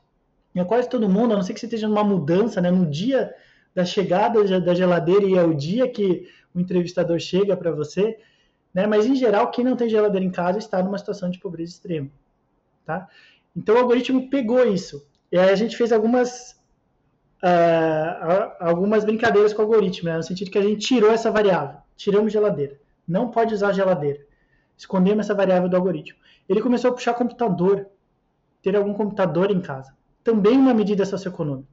é 0.55 0.63
quase 0.63 0.89
todo 0.89 1.09
mundo, 1.09 1.33
a 1.33 1.35
não 1.35 1.43
ser 1.43 1.53
que 1.53 1.59
você 1.59 1.65
esteja 1.65 1.87
numa 1.87 2.03
mudança, 2.03 2.61
né, 2.61 2.69
no 2.69 2.85
dia 2.85 3.33
da 3.73 3.85
chegada 3.85 4.59
da 4.59 4.73
geladeira 4.73 5.25
e 5.25 5.35
é 5.35 5.43
o 5.43 5.53
dia 5.53 5.87
que 5.89 6.27
o 6.53 6.59
entrevistador 6.59 7.19
chega 7.19 7.55
para 7.55 7.71
você, 7.71 8.19
né? 8.73 8.85
Mas, 8.85 9.05
em 9.05 9.15
geral, 9.15 9.51
quem 9.51 9.63
não 9.63 9.75
tem 9.75 9.89
geladeira 9.89 10.25
em 10.25 10.31
casa 10.31 10.57
está 10.57 10.81
numa 10.81 10.97
situação 10.97 11.29
de 11.29 11.39
pobreza 11.39 11.71
extrema. 11.71 12.09
Tá? 12.85 13.07
Então, 13.55 13.75
o 13.75 13.79
algoritmo 13.79 14.29
pegou 14.29 14.65
isso. 14.65 15.07
E 15.31 15.37
aí 15.37 15.49
a 15.49 15.55
gente 15.55 15.77
fez 15.77 15.91
algumas, 15.91 16.58
uh, 17.43 18.53
algumas 18.59 19.03
brincadeiras 19.03 19.53
com 19.53 19.61
o 19.61 19.65
algoritmo, 19.65 20.09
né? 20.09 20.17
no 20.17 20.23
sentido 20.23 20.51
que 20.51 20.57
a 20.57 20.61
gente 20.61 20.85
tirou 20.85 21.11
essa 21.11 21.31
variável. 21.31 21.77
Tiramos 21.95 22.31
geladeira. 22.31 22.79
Não 23.07 23.29
pode 23.29 23.53
usar 23.53 23.73
geladeira. 23.73 24.19
Escondemos 24.77 25.25
essa 25.25 25.33
variável 25.33 25.67
do 25.67 25.75
algoritmo. 25.75 26.19
Ele 26.47 26.61
começou 26.61 26.91
a 26.91 26.93
puxar 26.93 27.13
computador. 27.13 27.87
Ter 28.61 28.75
algum 28.75 28.93
computador 28.93 29.51
em 29.51 29.61
casa. 29.61 29.95
Também 30.23 30.57
uma 30.57 30.73
medida 30.73 31.05
socioeconômica. 31.05 31.69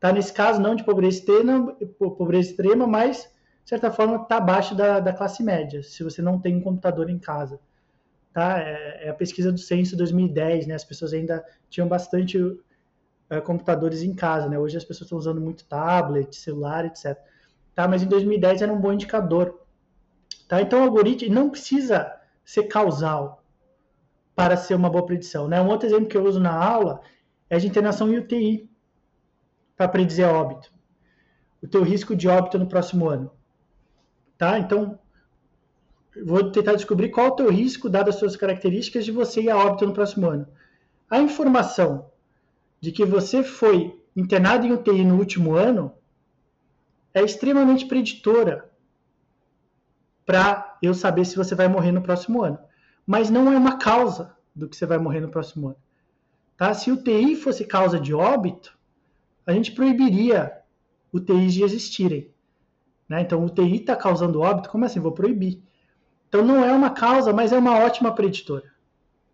Tá? 0.00 0.12
Nesse 0.12 0.32
caso, 0.32 0.60
não 0.60 0.74
de 0.74 0.84
pobreza 0.84 1.18
extrema, 1.18 1.76
pobreza 1.98 2.50
extrema 2.50 2.86
mas 2.86 3.30
de 3.66 3.70
certa 3.70 3.90
forma, 3.90 4.22
está 4.22 4.36
abaixo 4.36 4.76
da, 4.76 5.00
da 5.00 5.12
classe 5.12 5.42
média, 5.42 5.82
se 5.82 6.04
você 6.04 6.22
não 6.22 6.38
tem 6.38 6.54
um 6.54 6.60
computador 6.60 7.10
em 7.10 7.18
casa. 7.18 7.58
Tá? 8.32 8.60
É, 8.60 9.06
é 9.06 9.08
a 9.08 9.14
pesquisa 9.14 9.50
do 9.50 9.58
Censo 9.58 9.96
2010, 9.96 10.68
né? 10.68 10.76
As 10.76 10.84
pessoas 10.84 11.12
ainda 11.12 11.44
tinham 11.68 11.88
bastante 11.88 12.38
é, 13.28 13.40
computadores 13.40 14.02
em 14.02 14.14
casa, 14.14 14.48
né? 14.48 14.58
Hoje 14.58 14.76
as 14.76 14.84
pessoas 14.84 15.06
estão 15.06 15.18
usando 15.18 15.40
muito 15.40 15.64
tablet, 15.64 16.34
celular, 16.36 16.84
etc. 16.84 17.16
Tá? 17.74 17.86
Mas 17.88 18.02
em 18.02 18.06
2010 18.06 18.62
era 18.62 18.72
um 18.72 18.80
bom 18.80 18.92
indicador. 18.92 19.60
Tá? 20.48 20.60
Então 20.60 20.80
o 20.80 20.84
algoritmo 20.84 21.34
não 21.34 21.50
precisa 21.50 22.12
ser 22.44 22.64
causal 22.64 23.42
para 24.34 24.56
ser 24.56 24.74
uma 24.74 24.90
boa 24.90 25.04
predição. 25.04 25.48
Né? 25.48 25.60
Um 25.60 25.68
outro 25.68 25.88
exemplo 25.88 26.08
que 26.08 26.16
eu 26.16 26.24
uso 26.24 26.38
na 26.38 26.54
aula 26.54 27.00
é 27.50 27.58
de 27.58 27.66
internação 27.66 28.12
em 28.12 28.18
UTI 28.18 28.70
para 29.76 29.88
predizer 29.88 30.28
óbito. 30.28 30.72
O 31.62 31.66
teu 31.66 31.82
risco 31.82 32.14
de 32.14 32.28
óbito 32.28 32.58
no 32.58 32.68
próximo 32.68 33.08
ano. 33.08 33.30
Tá? 34.38 34.58
Então, 34.58 34.98
vou 36.24 36.50
tentar 36.50 36.74
descobrir 36.74 37.10
qual 37.10 37.26
é 37.26 37.30
o 37.30 37.36
teu 37.36 37.50
risco, 37.50 37.88
dadas 37.88 38.14
as 38.14 38.20
suas 38.20 38.36
características, 38.36 39.04
de 39.04 39.10
você 39.10 39.42
ir 39.42 39.50
a 39.50 39.56
óbito 39.56 39.86
no 39.86 39.92
próximo 39.92 40.28
ano. 40.28 40.46
A 41.10 41.18
informação 41.18 42.10
de 42.86 42.92
que 42.92 43.04
você 43.04 43.42
foi 43.42 44.00
internado 44.14 44.64
em 44.64 44.70
UTI 44.70 45.04
no 45.04 45.18
último 45.18 45.56
ano 45.56 45.92
é 47.12 47.20
extremamente 47.20 47.84
preditora 47.84 48.70
para 50.24 50.78
eu 50.80 50.94
saber 50.94 51.24
se 51.24 51.34
você 51.34 51.56
vai 51.56 51.66
morrer 51.66 51.90
no 51.90 52.00
próximo 52.00 52.44
ano. 52.44 52.56
Mas 53.04 53.28
não 53.28 53.52
é 53.52 53.56
uma 53.56 53.76
causa 53.76 54.36
do 54.54 54.68
que 54.68 54.76
você 54.76 54.86
vai 54.86 54.98
morrer 54.98 55.18
no 55.18 55.28
próximo 55.28 55.66
ano. 55.66 55.76
Tá? 56.56 56.72
Se 56.74 56.92
UTI 56.92 57.34
fosse 57.34 57.64
causa 57.64 57.98
de 57.98 58.14
óbito, 58.14 58.78
a 59.44 59.52
gente 59.52 59.72
proibiria 59.72 60.56
UTIs 61.12 61.54
de 61.54 61.64
existirem. 61.64 62.30
Né? 63.08 63.20
Então, 63.22 63.44
UTI 63.44 63.80
está 63.80 63.96
causando 63.96 64.40
óbito, 64.40 64.68
como 64.68 64.84
assim? 64.84 65.00
Vou 65.00 65.10
proibir. 65.10 65.60
Então, 66.28 66.44
não 66.44 66.64
é 66.64 66.72
uma 66.72 66.90
causa, 66.90 67.32
mas 67.32 67.52
é 67.52 67.58
uma 67.58 67.80
ótima 67.80 68.14
preditora. 68.14 68.75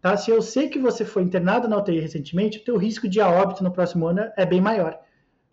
Tá? 0.02 0.16
Se 0.16 0.32
eu 0.32 0.42
sei 0.42 0.68
que 0.68 0.80
você 0.80 1.04
foi 1.04 1.22
internado 1.22 1.68
na 1.68 1.78
UTI 1.78 2.00
recentemente, 2.00 2.58
o 2.58 2.64
teu 2.64 2.76
risco 2.76 3.08
de 3.08 3.20
óbito 3.20 3.62
no 3.62 3.70
próximo 3.70 4.08
ano 4.08 4.32
é 4.36 4.44
bem 4.44 4.60
maior. 4.60 4.98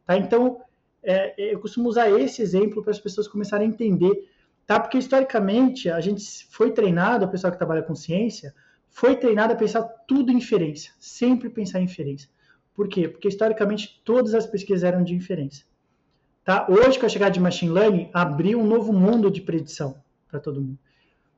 Tá? 0.03 0.17
Então, 0.17 0.59
é, 1.03 1.35
eu 1.37 1.59
costumo 1.59 1.87
usar 1.87 2.09
esse 2.09 2.41
exemplo 2.41 2.81
para 2.81 2.89
as 2.89 2.99
pessoas 2.99 3.27
começarem 3.27 3.67
a 3.67 3.69
entender. 3.69 4.27
Tá? 4.65 4.79
Porque, 4.79 4.97
historicamente, 4.97 5.87
a 5.87 6.01
gente 6.01 6.47
foi 6.49 6.71
treinado, 6.71 7.25
o 7.25 7.29
pessoal 7.29 7.51
que 7.51 7.59
trabalha 7.59 7.83
com 7.83 7.93
ciência, 7.93 8.51
foi 8.89 9.15
treinado 9.15 9.53
a 9.53 9.55
pensar 9.55 9.83
tudo 10.07 10.31
em 10.31 10.37
inferência. 10.37 10.93
Sempre 10.99 11.47
pensar 11.47 11.79
em 11.79 11.83
inferência. 11.83 12.27
Por 12.73 12.87
quê? 12.89 13.07
Porque, 13.07 13.27
historicamente, 13.27 14.01
todas 14.03 14.33
as 14.33 14.47
pesquisas 14.47 14.83
eram 14.83 15.03
de 15.03 15.13
inferência. 15.13 15.63
Tá? 16.43 16.65
Hoje, 16.67 16.97
com 16.97 17.05
a 17.05 17.09
chegada 17.09 17.29
de 17.29 17.39
machine 17.39 17.71
learning, 17.71 18.09
abriu 18.11 18.59
um 18.59 18.65
novo 18.65 18.91
mundo 18.91 19.29
de 19.29 19.41
predição 19.41 20.01
para 20.27 20.39
todo 20.39 20.59
mundo. 20.59 20.79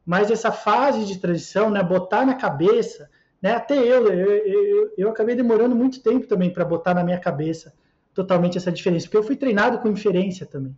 Mas 0.05 0.31
essa 0.31 0.51
fase 0.51 1.05
de 1.05 1.19
transição, 1.19 1.69
né, 1.69 1.81
botar 1.83 2.25
na 2.25 2.35
cabeça, 2.35 3.09
né, 3.41 3.53
até 3.53 3.77
eu, 3.77 4.07
eu, 4.07 4.31
eu, 4.31 4.93
eu 4.97 5.09
acabei 5.09 5.35
demorando 5.35 5.75
muito 5.75 6.01
tempo 6.01 6.27
também 6.27 6.51
para 6.51 6.65
botar 6.65 6.93
na 6.93 7.03
minha 7.03 7.19
cabeça 7.19 7.73
totalmente 8.13 8.57
essa 8.57 8.71
diferença, 8.71 9.05
porque 9.05 9.17
eu 9.17 9.23
fui 9.23 9.35
treinado 9.35 9.79
com 9.79 9.87
inferência 9.87 10.45
também. 10.45 10.75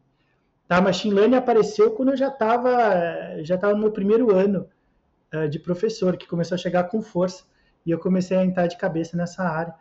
Tá? 0.67 0.81
Machine 0.81 1.13
Learning 1.13 1.35
apareceu 1.35 1.91
quando 1.91 2.09
eu 2.09 2.17
já 2.17 2.27
estava 2.27 3.41
já 3.43 3.57
tava 3.57 3.73
no 3.73 3.79
meu 3.79 3.91
primeiro 3.91 4.33
ano 4.33 4.67
uh, 5.33 5.47
de 5.47 5.59
professor, 5.59 6.15
que 6.15 6.27
começou 6.27 6.55
a 6.55 6.57
chegar 6.57 6.85
com 6.85 7.01
força, 7.01 7.43
e 7.85 7.91
eu 7.91 7.99
comecei 7.99 8.37
a 8.37 8.45
entrar 8.45 8.67
de 8.67 8.77
cabeça 8.77 9.17
nessa 9.17 9.43
área. 9.43 9.73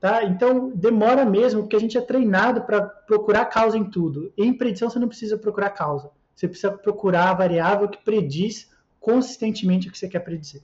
Tá? 0.00 0.22
Então, 0.24 0.70
demora 0.70 1.24
mesmo, 1.24 1.62
porque 1.62 1.76
a 1.76 1.80
gente 1.80 1.98
é 1.98 2.00
treinado 2.00 2.62
para 2.62 2.82
procurar 2.82 3.46
causa 3.46 3.76
em 3.76 3.84
tudo. 3.84 4.32
Em 4.36 4.52
predição, 4.52 4.88
você 4.88 4.98
não 4.98 5.08
precisa 5.08 5.36
procurar 5.36 5.70
causa. 5.70 6.10
Você 6.34 6.46
precisa 6.46 6.70
procurar 6.70 7.30
a 7.30 7.34
variável 7.34 7.88
que 7.88 7.98
prediz 8.04 8.70
consistentemente 9.00 9.88
o 9.88 9.92
que 9.92 9.98
você 9.98 10.08
quer 10.08 10.20
predizer. 10.20 10.62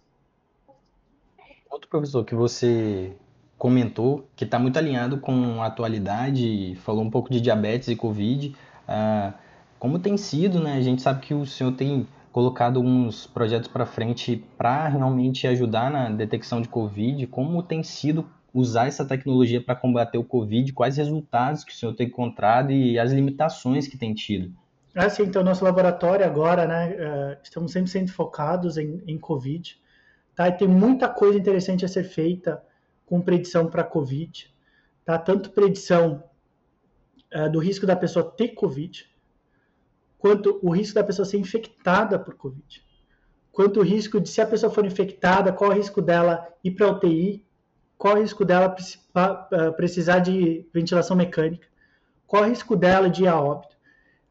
Outro 1.70 1.88
professor 1.88 2.24
que 2.24 2.34
você 2.34 3.16
comentou, 3.58 4.28
que 4.36 4.44
está 4.44 4.58
muito 4.58 4.76
alinhado 4.76 5.18
com 5.18 5.62
a 5.62 5.66
atualidade, 5.66 6.76
falou 6.76 7.02
um 7.02 7.10
pouco 7.10 7.30
de 7.30 7.40
diabetes 7.40 7.88
e 7.88 7.96
Covid. 7.96 8.54
Ah, 8.86 9.34
como 9.78 9.98
tem 9.98 10.16
sido, 10.16 10.60
né? 10.60 10.74
A 10.74 10.80
gente 10.80 11.02
sabe 11.02 11.20
que 11.20 11.34
o 11.34 11.46
senhor 11.46 11.72
tem 11.72 12.06
colocado 12.32 12.80
uns 12.80 13.26
projetos 13.26 13.68
para 13.68 13.86
frente 13.86 14.44
para 14.58 14.88
realmente 14.88 15.46
ajudar 15.46 15.90
na 15.90 16.10
detecção 16.10 16.60
de 16.60 16.68
Covid. 16.68 17.26
Como 17.28 17.62
tem 17.62 17.82
sido 17.82 18.28
usar 18.52 18.86
essa 18.86 19.04
tecnologia 19.04 19.60
para 19.60 19.74
combater 19.74 20.18
o 20.18 20.24
Covid? 20.24 20.72
Quais 20.72 20.96
resultados 20.96 21.64
que 21.64 21.72
o 21.72 21.74
senhor 21.74 21.94
tem 21.94 22.06
encontrado 22.06 22.72
e 22.72 22.98
as 22.98 23.12
limitações 23.12 23.86
que 23.86 23.96
tem 23.96 24.14
tido? 24.14 24.52
Ah, 24.96 25.10
sim, 25.10 25.24
então 25.24 25.42
nosso 25.42 25.64
laboratório 25.64 26.24
agora, 26.24 26.66
né, 26.68 26.90
uh, 26.92 27.36
estamos 27.42 27.72
sempre 27.72 27.90
sendo 27.90 28.12
focados 28.12 28.76
em, 28.76 29.02
em 29.08 29.18
Covid, 29.18 29.76
tá? 30.36 30.46
E 30.48 30.52
tem 30.52 30.68
muita 30.68 31.08
coisa 31.08 31.36
interessante 31.36 31.84
a 31.84 31.88
ser 31.88 32.04
feita 32.04 32.62
com 33.04 33.20
predição 33.20 33.66
para 33.66 33.82
Covid, 33.82 34.54
tá? 35.04 35.18
Tanto 35.18 35.50
predição 35.50 36.22
uh, 37.34 37.50
do 37.50 37.58
risco 37.58 37.84
da 37.86 37.96
pessoa 37.96 38.24
ter 38.24 38.50
Covid, 38.50 39.04
quanto 40.16 40.60
o 40.62 40.70
risco 40.70 40.94
da 40.94 41.02
pessoa 41.02 41.26
ser 41.26 41.38
infectada 41.38 42.16
por 42.16 42.34
Covid, 42.36 42.84
quanto 43.50 43.80
o 43.80 43.82
risco 43.82 44.20
de 44.20 44.28
se 44.28 44.40
a 44.40 44.46
pessoa 44.46 44.72
for 44.72 44.86
infectada, 44.86 45.52
qual 45.52 45.70
o 45.70 45.74
risco 45.74 46.00
dela 46.00 46.48
ir 46.62 46.70
para 46.70 46.88
UTI, 46.92 47.44
qual 47.98 48.14
o 48.14 48.20
risco 48.20 48.44
dela 48.44 48.74
precisar 49.76 50.20
de 50.20 50.68
ventilação 50.72 51.16
mecânica, 51.16 51.66
qual 52.28 52.44
o 52.44 52.46
risco 52.46 52.76
dela 52.76 53.10
de 53.10 53.24
ir 53.24 53.28
a 53.28 53.40
óbito. 53.40 53.73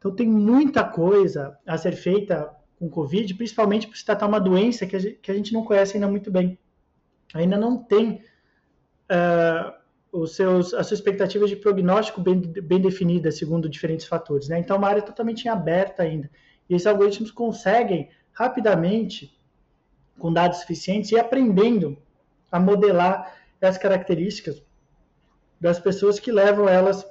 Então 0.04 0.14
tem 0.14 0.28
muita 0.28 0.84
coisa 0.84 1.58
a 1.66 1.78
ser 1.78 1.92
feita 1.92 2.54
com 2.78 2.90
Covid, 2.90 3.32
principalmente 3.36 3.86
por 3.86 3.96
se 3.96 4.04
tratar 4.04 4.26
uma 4.26 4.38
doença 4.38 4.86
que 4.86 4.94
a, 4.94 4.98
gente, 4.98 5.14
que 5.14 5.30
a 5.30 5.34
gente 5.34 5.50
não 5.54 5.64
conhece 5.64 5.96
ainda 5.96 6.06
muito 6.06 6.30
bem. 6.30 6.58
Ainda 7.32 7.56
não 7.56 7.82
tem 7.82 8.20
uh, 9.10 9.72
os 10.12 10.36
seus, 10.36 10.74
as 10.74 10.88
suas 10.88 11.00
expectativas 11.00 11.48
de 11.48 11.56
prognóstico 11.56 12.20
bem, 12.20 12.38
bem 12.38 12.82
definidas, 12.82 13.38
segundo 13.38 13.66
diferentes 13.66 14.04
fatores. 14.04 14.46
Né? 14.46 14.58
Então, 14.58 14.76
é 14.76 14.78
uma 14.78 14.88
área 14.88 15.00
totalmente 15.00 15.48
aberta 15.48 16.02
ainda. 16.02 16.30
E 16.68 16.74
esses 16.74 16.86
algoritmos 16.86 17.30
conseguem 17.30 18.10
rapidamente, 18.34 19.34
com 20.18 20.30
dados 20.30 20.58
suficientes, 20.58 21.12
ir 21.12 21.18
aprendendo 21.18 21.96
a 22.52 22.60
modelar 22.60 23.34
as 23.58 23.78
características 23.78 24.62
das 25.58 25.80
pessoas 25.80 26.20
que 26.20 26.30
levam 26.30 26.68
elas 26.68 27.10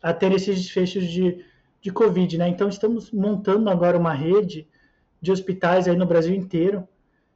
a 0.00 0.14
ter 0.14 0.30
esses 0.30 0.56
desfechos 0.56 1.08
de, 1.08 1.44
de 1.84 1.92
Covid, 1.92 2.38
né? 2.38 2.48
Então 2.48 2.66
estamos 2.66 3.12
montando 3.12 3.68
agora 3.68 3.98
uma 3.98 4.14
rede 4.14 4.66
de 5.20 5.30
hospitais 5.30 5.86
aí 5.86 5.94
no 5.94 6.06
Brasil 6.06 6.34
inteiro, 6.34 6.88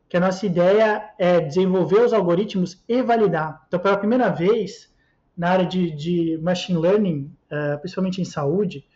que 0.09 0.17
a 0.17 0.21
nossa 0.21 0.47
ideia 0.47 1.13
é 1.19 1.39
desenvolver 1.39 2.01
os 2.01 2.15
algoritmos 2.15 2.83
e 2.89 3.03
validar. 3.03 3.63
Então, 3.69 3.79
pela 3.79 3.99
primeira 3.99 4.31
vez, 4.31 4.91
na 5.37 5.51
área 5.51 5.67
de, 5.67 5.91
de 5.91 6.39
machine 6.43 6.79
learning, 6.79 7.31
uh, 7.53 7.79
principalmente 7.79 8.23
em 8.23 8.25
saúde, 8.25 8.87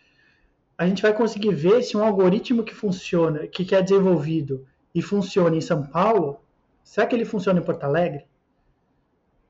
a 0.79 0.87
gente 0.87 1.03
vai 1.03 1.13
conseguir 1.13 1.53
ver 1.55 1.83
se 1.83 1.99
um 1.99 2.03
algoritmo 2.03 2.65
que 2.65 2.75
funciona, 2.75 3.47
que 3.47 3.75
é 3.75 3.83
desenvolvido 3.83 4.67
e 4.95 5.03
funciona 5.03 5.55
em 5.55 5.61
São 5.61 5.83
Paulo, 5.87 6.41
será 6.83 7.07
que 7.07 7.15
ele 7.15 7.27
funciona 7.27 7.61
em 7.61 7.63
Porto 7.63 7.85
Alegre? 7.85 8.25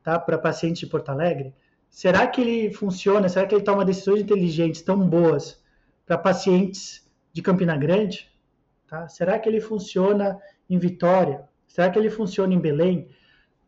Tá? 0.03 0.19
Para 0.19 0.37
pacientes 0.37 0.81
de 0.81 0.89
Porto 0.89 1.11
Alegre? 1.11 1.55
Será 1.89 2.27
que 2.27 2.41
ele 2.41 2.75
funciona? 2.75 3.29
Será 3.29 3.47
que 3.47 3.55
ele 3.55 3.63
toma 3.63 3.85
decisões 3.85 4.21
inteligentes 4.21 4.83
tão 4.83 4.99
boas 5.09 5.62
para 6.13 6.19
pacientes 6.19 7.09
de 7.33 7.41
Campina 7.41 7.75
Grande? 7.75 8.31
Tá? 8.87 9.09
Será 9.09 9.39
que 9.39 9.49
ele 9.49 9.61
funciona 9.63 10.39
em 10.69 10.79
Vitória? 10.79 11.49
Será 11.67 11.89
que 11.89 11.99
ele 11.99 12.11
funciona 12.11 12.53
em 12.53 12.61
Belém? 12.61 13.09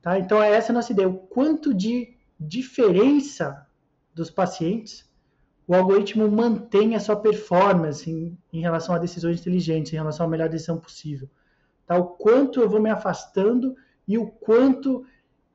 Tá? 0.03 0.19
Então, 0.19 0.43
é 0.43 0.51
essa 0.51 0.71
a 0.71 0.75
nossa 0.75 0.93
ideia. 0.93 1.09
O 1.09 1.17
quanto 1.17 1.73
de 1.73 2.15
diferença 2.39 3.67
dos 4.15 4.31
pacientes 4.31 5.09
o 5.67 5.75
algoritmo 5.75 6.31
mantém 6.31 6.95
a 6.95 7.01
sua 7.01 7.17
performance 7.17 8.11
em, 8.11 8.37
em, 8.53 8.61
relação 8.61 8.95
a 8.95 8.99
decisões 8.99 9.41
inteligentes, 9.41 9.95
em 9.95 9.97
relação 9.97 10.27
à 10.27 10.29
melhor 10.29 10.51
decisão 10.51 10.77
possível. 10.77 11.27
Tá? 11.87 11.97
O 11.97 12.05
quanto 12.05 12.61
eu 12.61 12.69
vou 12.69 12.83
me 12.83 12.91
afastando 12.91 13.75
e 14.07 14.19
o 14.19 14.27
quanto 14.27 15.07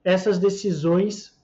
essas 0.04 0.40
decisões 0.40 1.39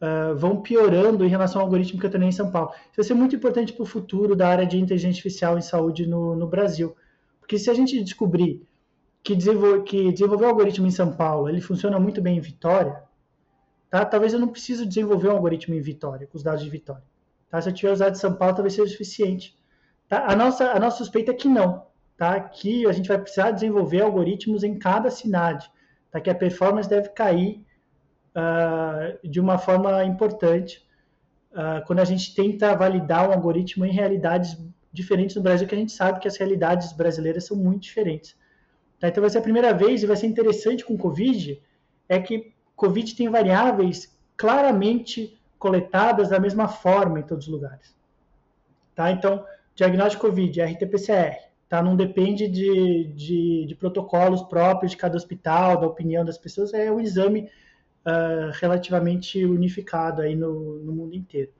uh, 0.00 0.36
vão 0.36 0.60
piorando 0.60 1.24
em 1.24 1.28
relação 1.28 1.60
ao 1.60 1.66
algoritmo 1.66 2.00
que 2.00 2.06
eu 2.06 2.10
treinei 2.10 2.30
em 2.30 2.32
São 2.32 2.50
Paulo. 2.50 2.70
Isso 2.70 2.96
vai 2.96 3.04
ser 3.04 3.14
muito 3.14 3.36
importante 3.36 3.72
para 3.72 3.82
o 3.82 3.86
futuro 3.86 4.34
da 4.34 4.48
área 4.48 4.66
de 4.66 4.78
inteligência 4.78 5.18
artificial 5.18 5.58
em 5.58 5.62
saúde 5.62 6.06
no, 6.06 6.34
no 6.34 6.46
Brasil. 6.46 6.96
Porque 7.40 7.58
se 7.58 7.70
a 7.70 7.74
gente 7.74 8.02
descobrir 8.02 8.66
que, 9.22 9.34
desenvol 9.34 9.82
que 9.82 10.12
desenvolver 10.12 10.44
o 10.44 10.48
algoritmo 10.48 10.86
em 10.86 10.90
São 10.90 11.12
Paulo 11.12 11.48
ele 11.48 11.60
funciona 11.60 11.98
muito 11.98 12.20
bem 12.20 12.36
em 12.36 12.40
Vitória, 12.40 13.02
tá? 13.90 14.04
talvez 14.04 14.32
eu 14.32 14.38
não 14.38 14.48
preciso 14.48 14.86
desenvolver 14.86 15.28
um 15.28 15.32
algoritmo 15.32 15.74
em 15.74 15.80
Vitória, 15.80 16.26
com 16.26 16.36
os 16.36 16.42
dados 16.42 16.62
de 16.62 16.70
Vitória. 16.70 17.04
Tá? 17.50 17.60
Se 17.60 17.68
eu 17.68 17.74
tiver 17.74 17.92
usado 17.92 18.12
de 18.12 18.18
São 18.18 18.34
Paulo, 18.34 18.54
talvez 18.54 18.74
seja 18.74 18.90
suficiente. 18.90 19.56
Tá? 20.08 20.26
A, 20.26 20.36
nossa, 20.36 20.70
a 20.72 20.78
nossa 20.78 20.98
suspeita 20.98 21.30
é 21.30 21.34
que 21.34 21.48
não. 21.48 21.86
Tá? 22.16 22.38
Que 22.40 22.86
a 22.86 22.92
gente 22.92 23.08
vai 23.08 23.18
precisar 23.18 23.50
desenvolver 23.50 24.02
algoritmos 24.02 24.62
em 24.62 24.78
cada 24.78 25.10
cidade. 25.10 25.70
Tá? 26.10 26.20
Que 26.20 26.30
a 26.30 26.34
performance 26.34 26.88
deve 26.88 27.10
cair 27.10 27.64
uh, 28.38 29.28
de 29.28 29.40
uma 29.40 29.58
forma 29.58 30.04
importante 30.04 30.86
uh, 31.52 31.84
quando 31.86 31.98
a 31.98 32.04
gente 32.04 32.34
tenta 32.34 32.74
validar 32.76 33.28
um 33.28 33.32
algoritmo 33.32 33.84
em 33.84 33.92
realidades 33.92 34.56
diferentes 34.92 35.36
no 35.36 35.42
Brasil, 35.42 35.66
que 35.66 35.74
a 35.74 35.78
gente 35.78 35.92
sabe 35.92 36.20
que 36.20 36.28
as 36.28 36.36
realidades 36.36 36.92
brasileiras 36.92 37.44
são 37.44 37.56
muito 37.56 37.82
diferentes. 37.82 38.36
Tá? 38.98 39.08
Então 39.08 39.20
vai 39.20 39.30
ser 39.30 39.38
a 39.38 39.42
primeira 39.42 39.72
vez 39.74 40.02
e 40.02 40.06
vai 40.06 40.16
ser 40.16 40.26
interessante 40.26 40.84
com 40.84 40.94
o 40.94 40.98
Covid, 40.98 41.60
é 42.08 42.18
que 42.18 42.52
Covid 42.74 43.14
tem 43.14 43.28
variáveis 43.28 44.16
claramente 44.36 45.38
coletadas 45.58 46.28
da 46.28 46.38
mesma 46.38 46.68
forma 46.68 47.18
em 47.18 47.22
todos 47.22 47.46
os 47.46 47.52
lugares. 47.52 47.96
Tá? 48.94 49.10
Então, 49.10 49.44
diagnóstico 49.74 50.26
Covid, 50.26 50.60
RT-PCR, 50.60 51.36
tá? 51.68 51.82
não 51.82 51.96
depende 51.96 52.48
de, 52.48 53.12
de, 53.14 53.66
de, 53.66 53.74
protocolos 53.74 54.42
próprios 54.42 54.92
de 54.92 54.96
cada 54.96 55.16
hospital, 55.16 55.80
da 55.80 55.86
opinião 55.86 56.24
das 56.24 56.38
pessoas, 56.38 56.72
é 56.72 56.90
um 56.90 57.00
exame 57.00 57.48
uh, 58.06 58.50
relativamente 58.60 59.44
unificado 59.44 60.22
aí 60.22 60.34
no, 60.34 60.78
no 60.80 60.92
mundo 60.92 61.14
inteiro. 61.14 61.52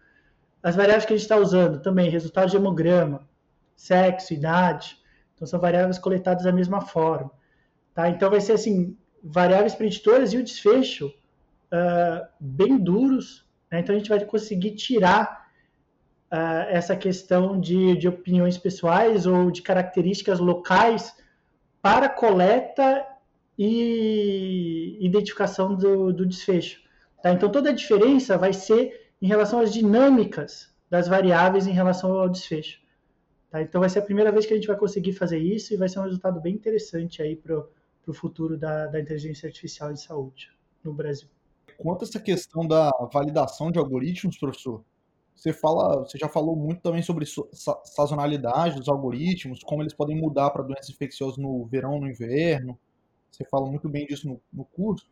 As 0.62 0.74
variáveis 0.74 1.04
que 1.04 1.12
a 1.12 1.16
gente 1.16 1.24
está 1.24 1.36
usando 1.36 1.80
também, 1.80 2.10
resultado 2.10 2.50
de 2.50 2.56
hemograma, 2.56 3.28
sexo, 3.76 4.34
idade, 4.34 4.98
então 5.34 5.46
são 5.46 5.60
variáveis 5.60 5.98
coletadas 5.98 6.44
da 6.44 6.52
mesma 6.52 6.80
forma. 6.80 7.30
Tá? 7.94 8.08
Então 8.08 8.28
vai 8.28 8.40
ser 8.40 8.52
assim, 8.52 8.96
variáveis 9.22 9.74
preditoras 9.74 10.32
e 10.32 10.36
o 10.36 10.42
desfecho 10.42 11.06
uh, 11.06 12.26
bem 12.40 12.76
duros. 12.76 13.46
Né? 13.70 13.80
Então 13.80 13.94
a 13.94 13.98
gente 13.98 14.08
vai 14.08 14.24
conseguir 14.24 14.72
tirar 14.72 15.48
uh, 16.32 16.66
essa 16.68 16.96
questão 16.96 17.60
de, 17.60 17.96
de 17.96 18.08
opiniões 18.08 18.58
pessoais 18.58 19.26
ou 19.26 19.50
de 19.50 19.62
características 19.62 20.40
locais 20.40 21.14
para 21.80 22.08
coleta 22.08 23.06
e 23.58 24.96
identificação 25.00 25.74
do, 25.74 26.12
do 26.12 26.24
desfecho. 26.24 26.80
Tá? 27.22 27.32
Então, 27.32 27.50
toda 27.50 27.70
a 27.70 27.74
diferença 27.74 28.38
vai 28.38 28.52
ser 28.52 29.12
em 29.20 29.26
relação 29.26 29.58
às 29.58 29.72
dinâmicas 29.72 30.72
das 30.88 31.08
variáveis 31.08 31.66
em 31.66 31.72
relação 31.72 32.12
ao 32.12 32.28
desfecho. 32.28 32.80
Tá? 33.50 33.60
Então, 33.60 33.80
vai 33.80 33.90
ser 33.90 33.98
a 33.98 34.02
primeira 34.02 34.30
vez 34.30 34.46
que 34.46 34.52
a 34.52 34.56
gente 34.56 34.68
vai 34.68 34.76
conseguir 34.76 35.12
fazer 35.12 35.38
isso 35.38 35.74
e 35.74 35.76
vai 35.76 35.88
ser 35.88 35.98
um 35.98 36.04
resultado 36.04 36.40
bem 36.40 36.54
interessante 36.54 37.20
aí 37.20 37.34
para 37.34 37.66
o 38.06 38.14
futuro 38.14 38.56
da, 38.56 38.86
da 38.86 39.00
inteligência 39.00 39.48
artificial 39.48 39.90
em 39.90 39.96
saúde 39.96 40.50
no 40.84 40.94
Brasil. 40.94 41.28
Quanto 41.76 42.04
a 42.04 42.08
essa 42.08 42.20
questão 42.20 42.66
da 42.66 42.90
validação 43.12 43.70
de 43.70 43.78
algoritmos, 43.78 44.38
professor, 44.38 44.84
você 45.34 45.52
fala, 45.52 46.00
você 46.00 46.18
já 46.18 46.28
falou 46.28 46.56
muito 46.56 46.80
também 46.82 47.02
sobre 47.02 47.24
sazonalidade 47.84 48.76
dos 48.76 48.88
algoritmos, 48.88 49.60
como 49.62 49.82
eles 49.82 49.94
podem 49.94 50.16
mudar 50.16 50.50
para 50.50 50.64
doenças 50.64 50.90
infecciosas 50.90 51.38
no 51.38 51.64
verão, 51.66 52.00
no 52.00 52.08
inverno. 52.08 52.78
Você 53.30 53.44
fala 53.44 53.66
muito 53.66 53.88
bem 53.88 54.06
disso 54.06 54.28
no, 54.28 54.40
no 54.52 54.64
curso. 54.64 55.06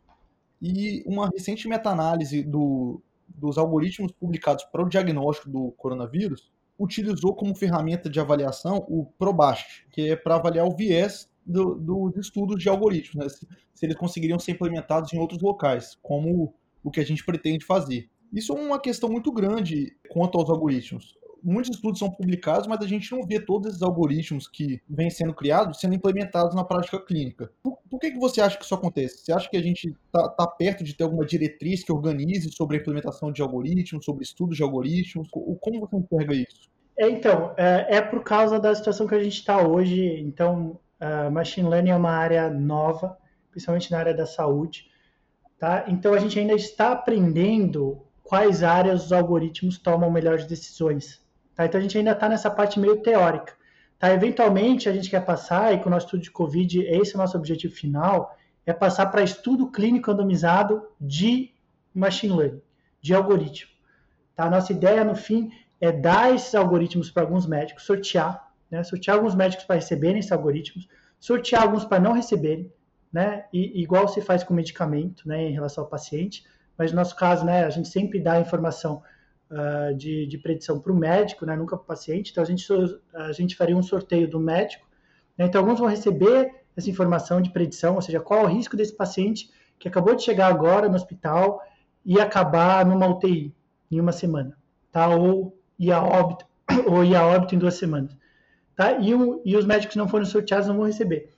E 0.61 1.03
uma 1.05 1.29
recente 1.29 1.67
meta-análise 1.67 2.43
do, 2.43 3.01
dos 3.27 3.57
algoritmos 3.57 4.11
publicados 4.11 4.63
para 4.65 4.83
o 4.83 4.89
diagnóstico 4.89 5.49
do 5.49 5.71
coronavírus 5.71 6.51
utilizou 6.79 7.35
como 7.35 7.55
ferramenta 7.55 8.09
de 8.09 8.19
avaliação 8.19 8.85
o 8.87 9.05
PROBAST, 9.17 9.87
que 9.91 10.11
é 10.11 10.15
para 10.15 10.35
avaliar 10.35 10.65
o 10.65 10.75
viés 10.75 11.29
do, 11.45 11.75
dos 11.75 12.15
estudos 12.17 12.61
de 12.61 12.69
algoritmos, 12.69 13.23
né? 13.23 13.29
se, 13.29 13.47
se, 13.73 13.85
eles 13.85 13.95
conseguiriam 13.95 14.37
ser 14.37 14.51
implementados 14.51 15.13
em 15.13 15.17
outros 15.17 15.41
locais, 15.41 15.97
como 16.01 16.53
o 16.83 16.91
que 16.91 16.99
a 16.99 17.05
gente 17.05 17.25
pretende 17.25 17.65
fazer. 17.65 18.09
Isso 18.33 18.55
é 18.55 18.61
uma 18.61 18.79
questão 18.79 19.09
muito 19.09 19.31
grande 19.31 19.95
quanto 20.09 20.37
aos 20.37 20.49
algoritmos 20.49 21.17
muitos 21.43 21.75
estudos 21.75 21.99
são 21.99 22.09
publicados, 22.09 22.67
mas 22.67 22.81
a 22.81 22.87
gente 22.87 23.11
não 23.11 23.25
vê 23.25 23.39
todos 23.39 23.67
esses 23.67 23.81
algoritmos 23.81 24.47
que 24.47 24.81
vêm 24.89 25.09
sendo 25.09 25.33
criados 25.33 25.79
sendo 25.79 25.95
implementados 25.95 26.55
na 26.55 26.63
prática 26.63 26.99
clínica. 26.99 27.51
Por, 27.63 27.77
por 27.89 27.99
que, 27.99 28.11
que 28.11 28.19
você 28.19 28.41
acha 28.41 28.57
que 28.57 28.63
isso 28.63 28.75
acontece? 28.75 29.23
Você 29.23 29.31
acha 29.31 29.49
que 29.49 29.57
a 29.57 29.61
gente 29.61 29.95
está 30.05 30.29
tá 30.29 30.47
perto 30.47 30.83
de 30.83 30.93
ter 30.93 31.03
alguma 31.03 31.25
diretriz 31.25 31.83
que 31.83 31.91
organize 31.91 32.51
sobre 32.51 32.77
a 32.77 32.79
implementação 32.79 33.31
de 33.31 33.41
algoritmos, 33.41 34.05
sobre 34.05 34.23
estudos 34.23 34.57
de 34.57 34.63
algoritmos? 34.63 35.29
Como 35.29 35.79
você 35.79 35.97
enxerga 35.97 36.33
isso? 36.33 36.69
É, 36.97 37.09
então, 37.09 37.53
é, 37.57 37.97
é, 37.97 38.01
por 38.01 38.23
causa 38.23 38.59
da 38.59 38.73
situação 38.73 39.07
que 39.07 39.15
a 39.15 39.23
gente 39.23 39.37
está 39.37 39.61
hoje. 39.61 40.19
Então, 40.21 40.79
uh, 40.99 41.31
machine 41.31 41.69
learning 41.69 41.91
é 41.91 41.95
uma 41.95 42.11
área 42.11 42.49
nova, 42.49 43.17
principalmente 43.51 43.91
na 43.91 43.99
área 43.99 44.13
da 44.13 44.25
saúde. 44.25 44.89
Tá? 45.59 45.85
Então, 45.87 46.13
a 46.13 46.19
gente 46.19 46.39
ainda 46.39 46.53
está 46.53 46.91
aprendendo 46.91 48.01
quais 48.23 48.63
áreas 48.63 49.05
os 49.05 49.11
algoritmos 49.11 49.77
tomam 49.77 50.11
melhores 50.11 50.45
decisões. 50.45 51.21
Tá? 51.57 51.65
Então 51.65 51.79
a 51.79 51.81
gente 51.81 51.97
ainda 51.97 52.11
está 52.11 52.29
nessa 52.29 52.51
parte 52.51 52.79
meio 52.79 53.01
teórica. 53.01 53.53
Tá? 53.97 54.13
Eventualmente 54.13 54.87
a 54.87 54.93
gente 54.93 55.09
quer 55.09 55.25
passar, 55.25 55.73
e 55.73 55.79
com 55.79 55.89
o 55.89 55.91
nosso 55.91 56.05
estudo 56.05 56.21
de 56.21 56.31
Covid, 56.31 56.81
esse 56.81 57.13
é 57.13 57.15
o 57.15 57.17
nosso 57.17 57.35
objetivo 57.35 57.73
final, 57.73 58.37
é 58.65 58.71
passar 58.71 59.07
para 59.07 59.23
estudo 59.23 59.71
clínico 59.71 60.11
randomizado 60.11 60.87
de 61.01 61.51
machine 61.93 62.33
learning, 62.33 62.61
de 63.01 63.15
algoritmo. 63.15 63.71
Tá? 64.35 64.45
A 64.45 64.49
nossa 64.51 64.71
ideia, 64.71 65.03
no 65.03 65.15
fim, 65.15 65.51
é 65.81 65.91
dar 65.91 66.33
esses 66.33 66.53
algoritmos 66.53 67.09
para 67.09 67.23
alguns 67.23 67.47
médicos, 67.47 67.83
sortear, 67.83 68.51
né? 68.69 68.83
sortear 68.83 69.17
alguns 69.17 69.33
médicos 69.33 69.65
para 69.65 69.77
receberem 69.77 70.19
esses 70.19 70.31
algoritmos, 70.31 70.87
sortear 71.19 71.63
alguns 71.63 71.83
para 71.83 71.99
não 71.99 72.13
receberem, 72.13 72.71
né? 73.11 73.45
E, 73.51 73.81
igual 73.81 74.07
se 74.07 74.21
faz 74.21 74.43
com 74.43 74.53
medicamento, 74.53 75.27
né, 75.27 75.43
em 75.43 75.53
relação 75.53 75.83
ao 75.83 75.89
paciente, 75.89 76.45
mas 76.77 76.91
no 76.91 76.97
nosso 76.97 77.15
caso, 77.15 77.43
né, 77.43 77.63
a 77.63 77.69
gente 77.69 77.87
sempre 77.87 78.19
dá 78.19 78.33
a 78.33 78.39
informação 78.39 79.01
uh, 79.51 79.95
de, 79.95 80.25
de, 80.27 80.37
predição 80.37 80.79
para 80.79 80.91
o 80.91 80.95
médico, 80.95 81.45
né, 81.45 81.55
nunca 81.55 81.75
para 81.75 81.83
o 81.83 81.87
paciente. 81.87 82.31
Então, 82.31 82.43
a 82.43 82.45
gente, 82.45 82.65
a 83.13 83.31
gente 83.31 83.55
faria 83.55 83.75
um 83.75 83.83
sorteio 83.83 84.29
do 84.29 84.39
médico. 84.39 84.85
Né, 85.37 85.45
então, 85.45 85.61
alguns 85.61 85.79
vão 85.79 85.87
receber 85.87 86.51
essa 86.75 86.89
informação 86.89 87.41
de 87.41 87.49
predição, 87.49 87.95
ou 87.95 88.01
seja, 88.01 88.19
qual 88.19 88.41
é 88.41 88.43
o 88.43 88.47
risco 88.47 88.77
desse 88.77 88.95
paciente 88.95 89.49
que 89.79 89.87
acabou 89.87 90.15
de 90.15 90.23
chegar 90.23 90.47
agora 90.47 90.87
no 90.89 90.95
hospital 90.95 91.61
e 92.05 92.19
acabar 92.19 92.85
numa 92.85 93.07
UTI 93.07 93.53
em 93.91 93.99
uma 93.99 94.11
semana, 94.11 94.57
tá? 94.91 95.07
Ou 95.09 95.57
ir 95.77 95.91
a 95.91 96.03
óbito, 96.03 96.45
ou 96.87 97.03
ir 97.03 97.15
a 97.15 97.25
óbito 97.25 97.55
em 97.55 97.59
duas 97.59 97.75
semanas, 97.75 98.15
tá? 98.75 98.93
E, 98.93 99.13
o, 99.13 99.41
e 99.45 99.55
os 99.55 99.65
médicos 99.65 99.93
que 99.93 99.97
não 99.97 100.07
foram 100.07 100.25
sorteados 100.25 100.67
não 100.67 100.77
vão 100.77 100.85
receber. 100.85 101.33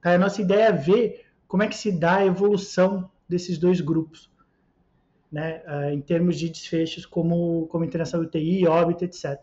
Tá? 0.00 0.14
A 0.14 0.18
nossa 0.18 0.40
ideia 0.40 0.68
é 0.68 0.72
ver 0.72 1.26
como 1.46 1.62
é 1.62 1.68
que 1.68 1.76
se 1.76 1.92
dá 1.92 2.16
a 2.16 2.26
evolução 2.26 3.10
desses 3.28 3.58
dois 3.58 3.80
grupos 3.80 4.29
né, 5.30 5.62
uh, 5.66 5.90
em 5.90 6.00
termos 6.00 6.38
de 6.38 6.48
desfechos 6.48 7.06
como, 7.06 7.66
como 7.68 7.84
internação 7.84 8.20
UTI, 8.20 8.66
óbito, 8.66 9.04
etc. 9.04 9.40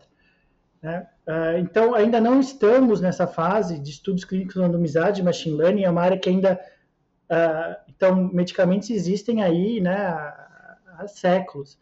Né? 0.82 1.06
Uh, 1.26 1.58
então, 1.58 1.94
ainda 1.94 2.20
não 2.20 2.38
estamos 2.40 3.00
nessa 3.00 3.26
fase 3.26 3.78
de 3.78 3.90
estudos 3.90 4.24
clínicos 4.24 4.56
randomizados 4.56 5.16
de 5.16 5.22
machine 5.22 5.56
learning, 5.56 5.84
é 5.84 5.90
uma 5.90 6.02
área 6.02 6.18
que 6.18 6.28
ainda... 6.28 6.60
Uh, 7.30 7.76
então, 7.88 8.30
medicamentos 8.32 8.90
existem 8.90 9.42
aí 9.42 9.80
né, 9.80 9.96
há, 9.96 10.78
há 10.98 11.08
séculos. 11.08 11.78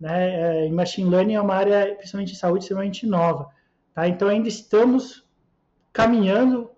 Né? 0.00 0.66
em 0.66 0.72
machine 0.72 1.08
learning 1.08 1.34
é 1.34 1.40
uma 1.40 1.54
área, 1.54 1.94
principalmente 1.94 2.32
em 2.32 2.36
saúde, 2.36 2.64
extremamente 2.64 3.06
nova. 3.06 3.50
Tá? 3.94 4.08
Então, 4.08 4.26
ainda 4.26 4.48
estamos 4.48 5.24
caminhando, 5.92 6.68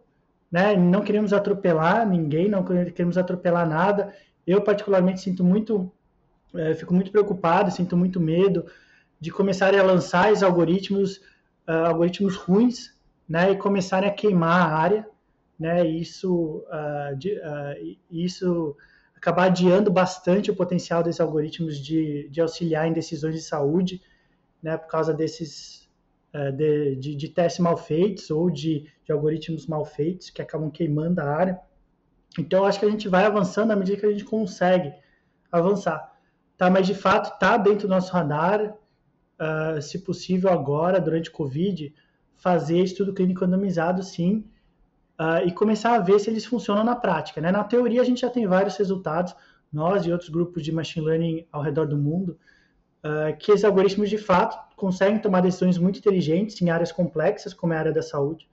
né? 0.53 0.77
não 0.77 1.01
queremos 1.01 1.33
atropelar 1.33 2.07
ninguém, 2.07 2.51
não 2.51 2.63
queremos 2.63 3.17
atropelar 3.17 3.67
nada. 3.67 4.13
Eu, 4.47 4.61
particularmente, 4.61 5.23
sinto 5.23 5.43
muito 5.43 5.91
é, 6.57 6.75
fico 6.75 6.95
muito 6.95 7.11
preocupado, 7.11 7.71
sinto 7.71 7.97
muito 7.97 8.21
medo 8.21 8.65
de 9.21 9.31
começarem 9.31 9.81
a 9.81 9.83
lançar 9.83 10.31
esses 10.31 10.43
algoritmos, 10.43 11.17
uh, 11.67 11.87
algoritmos 11.87 12.37
ruins, 12.37 12.95
né, 13.27 13.53
e 13.53 13.57
começarem 13.57 14.09
a 14.09 14.13
queimar 14.13 14.71
a 14.71 14.77
área, 14.77 15.09
né, 15.59 15.87
isso, 15.87 16.63
uh, 16.69 17.17
de, 17.17 17.33
uh, 17.33 17.97
isso 18.11 18.77
acabar 19.17 19.45
adiando 19.45 19.91
bastante 19.91 20.51
o 20.51 20.55
potencial 20.55 21.03
desses 21.03 21.23
algoritmos 21.23 21.79
de, 21.79 22.29
de 22.29 22.41
auxiliar 22.41 22.87
em 22.87 22.93
decisões 22.93 23.35
de 23.35 23.41
saúde, 23.41 24.03
né, 24.63 24.77
por 24.77 24.89
causa 24.89 25.15
desses 25.15 25.83
de, 26.57 26.97
de, 26.97 27.15
de, 27.15 27.29
testes 27.29 27.61
mal 27.61 27.77
feitos 27.77 28.29
ou 28.29 28.51
de, 28.51 28.91
de 29.05 29.13
algoritmos 29.13 29.69
mal 29.69 29.85
feitos 29.85 30.31
que 30.31 30.43
acabam 30.43 30.69
queimando 30.69 31.21
a 31.21 31.25
área. 31.25 31.61
Então, 32.37 32.65
acho 32.65 32.81
que 32.81 32.85
a 32.85 32.91
gente 32.91 33.09
vai 33.09 33.25
avançando 33.25 33.71
à 33.71 33.77
medida 33.77 34.01
que 34.01 34.05
a 34.07 34.11
gente 34.11 34.25
consegue 34.25 34.93
avançar 35.53 36.14
tá? 36.57 36.71
Mas 36.71 36.87
de 36.87 36.95
fato 36.95 37.35
está 37.35 37.57
dentro 37.57 37.87
do 37.87 37.91
nosso 37.95 38.13
radar, 38.13 38.75
uh, 39.41 39.81
se 39.81 39.99
possível 40.01 40.51
agora, 40.51 41.01
durante 41.01 41.31
o 41.31 41.33
Covid, 41.33 41.95
fazer 42.37 42.81
estudo 42.81 43.13
clínico 43.13 43.45
randomizado, 43.45 44.03
sim, 44.03 44.45
uh, 45.19 45.47
e 45.47 45.53
começar 45.53 45.95
a 45.95 45.99
ver 45.99 46.19
se 46.19 46.31
eles 46.31 46.45
funcionam 46.45 46.85
na 46.85 46.97
prática, 46.97 47.41
né? 47.41 47.51
Na 47.51 47.65
teoria 47.65 48.03
a 48.03 48.05
gente 48.05 48.21
já 48.21 48.31
tem 48.31 48.47
vários 48.47 48.77
resultados, 48.77 49.35
nós 49.73 50.07
e 50.07 50.13
outros 50.13 50.31
grupos 50.31 50.63
de 50.63 50.71
machine 50.71 51.05
learning 51.05 51.47
ao 51.51 51.63
redor 51.63 51.87
do 51.87 51.97
mundo, 51.97 52.39
uh, 53.05 53.37
que 53.39 53.51
esses 53.51 53.65
algoritmos 53.65 54.09
de 54.09 54.19
fato 54.19 54.77
conseguem 54.77 55.19
tomar 55.19 55.41
decisões 55.41 55.79
muito 55.79 55.99
inteligentes 55.99 56.61
em 56.61 56.71
áreas 56.71 56.93
complexas, 56.93 57.53
como 57.53 57.73
é 57.73 57.77
a 57.77 57.81
área 57.81 57.93
da 57.93 58.03
saúde. 58.03 58.49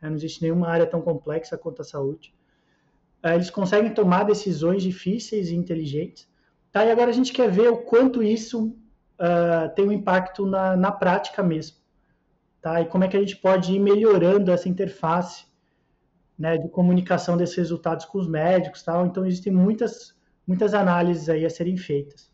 Né? 0.00 0.08
Não 0.08 0.16
existe 0.16 0.42
nenhuma 0.42 0.68
área 0.68 0.86
tão 0.86 1.00
complexa 1.00 1.56
quanto 1.56 1.82
a 1.82 1.84
saúde. 1.84 2.34
eles 3.22 3.50
conseguem 3.50 3.92
tomar 3.92 4.24
decisões 4.24 4.82
difíceis 4.82 5.50
e 5.50 5.54
inteligentes 5.54 6.28
Tá? 6.74 6.84
E 6.84 6.90
agora 6.90 7.10
a 7.10 7.14
gente 7.14 7.32
quer 7.32 7.48
ver 7.48 7.68
o 7.68 7.76
quanto 7.76 8.20
isso 8.20 8.76
uh, 9.20 9.72
tem 9.76 9.86
um 9.86 9.92
impacto 9.92 10.44
na, 10.44 10.76
na 10.76 10.90
prática 10.90 11.40
mesmo. 11.40 11.76
Tá? 12.60 12.80
E 12.80 12.86
como 12.86 13.04
é 13.04 13.08
que 13.08 13.16
a 13.16 13.20
gente 13.20 13.36
pode 13.36 13.72
ir 13.72 13.78
melhorando 13.78 14.50
essa 14.50 14.68
interface 14.68 15.46
né, 16.36 16.58
de 16.58 16.68
comunicação 16.68 17.36
desses 17.36 17.54
resultados 17.54 18.04
com 18.04 18.18
os 18.18 18.28
médicos. 18.28 18.82
Tal. 18.82 19.06
Então, 19.06 19.24
existem 19.24 19.52
muitas, 19.52 20.16
muitas 20.44 20.74
análises 20.74 21.28
aí 21.28 21.46
a 21.46 21.50
serem 21.50 21.76
feitas. 21.76 22.28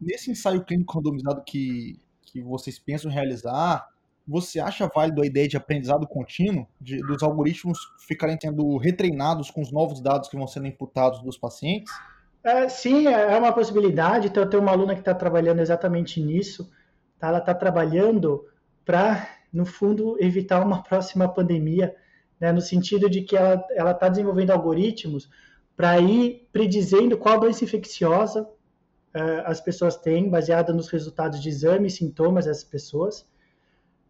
Nesse 0.00 0.30
ensaio 0.30 0.64
clínico 0.64 0.94
randomizado 0.96 1.42
que, 1.44 2.00
que 2.22 2.40
vocês 2.40 2.78
pensam 2.78 3.10
realizar, 3.10 3.86
você 4.26 4.58
acha 4.58 4.88
válido 4.88 5.20
a 5.20 5.26
ideia 5.26 5.46
de 5.46 5.58
aprendizado 5.58 6.06
contínuo, 6.06 6.66
de, 6.80 6.96
dos 7.00 7.22
algoritmos 7.22 7.78
ficarem 7.98 8.38
sendo 8.40 8.78
retreinados 8.78 9.50
com 9.50 9.60
os 9.60 9.70
novos 9.70 10.00
dados 10.00 10.30
que 10.30 10.38
vão 10.38 10.46
sendo 10.46 10.66
imputados 10.66 11.22
dos 11.22 11.36
pacientes? 11.36 11.92
É, 12.42 12.68
sim, 12.68 13.06
é, 13.06 13.34
é 13.34 13.38
uma 13.38 13.52
possibilidade. 13.52 14.28
Então, 14.28 14.42
eu 14.42 14.48
tenho 14.48 14.62
uma 14.62 14.72
aluna 14.72 14.94
que 14.94 15.00
está 15.00 15.14
trabalhando 15.14 15.60
exatamente 15.60 16.20
nisso. 16.20 16.70
Tá? 17.18 17.28
Ela 17.28 17.38
está 17.38 17.54
trabalhando 17.54 18.46
para, 18.84 19.28
no 19.52 19.66
fundo, 19.66 20.16
evitar 20.18 20.64
uma 20.64 20.82
próxima 20.84 21.28
pandemia, 21.28 21.94
né? 22.40 22.52
no 22.52 22.60
sentido 22.60 23.08
de 23.10 23.22
que 23.22 23.36
ela 23.36 23.90
está 23.90 24.08
desenvolvendo 24.08 24.50
algoritmos 24.50 25.28
para 25.76 25.98
ir 25.98 26.48
predizendo 26.52 27.16
qual 27.16 27.40
doença 27.40 27.64
infecciosa 27.64 28.42
uh, 28.42 29.42
as 29.44 29.60
pessoas 29.60 29.96
têm, 29.96 30.28
baseada 30.28 30.72
nos 30.72 30.88
resultados 30.88 31.40
de 31.40 31.48
exame 31.48 31.86
e 31.86 31.90
sintomas 31.90 32.44
dessas 32.44 32.64
pessoas, 32.64 33.26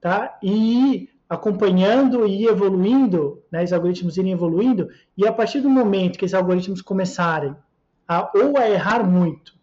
tá? 0.00 0.38
e 0.42 1.08
acompanhando 1.28 2.26
e 2.26 2.46
evoluindo, 2.46 3.44
né, 3.52 3.62
os 3.62 3.72
algoritmos 3.72 4.16
irem 4.16 4.32
evoluindo, 4.32 4.88
e 5.16 5.24
a 5.28 5.32
partir 5.32 5.60
do 5.60 5.70
momento 5.70 6.18
que 6.18 6.24
esses 6.24 6.34
algoritmos 6.34 6.82
começarem 6.82 7.54
a, 8.10 8.28
ou 8.34 8.58
a 8.58 8.68
errar 8.68 9.04
muito, 9.04 9.56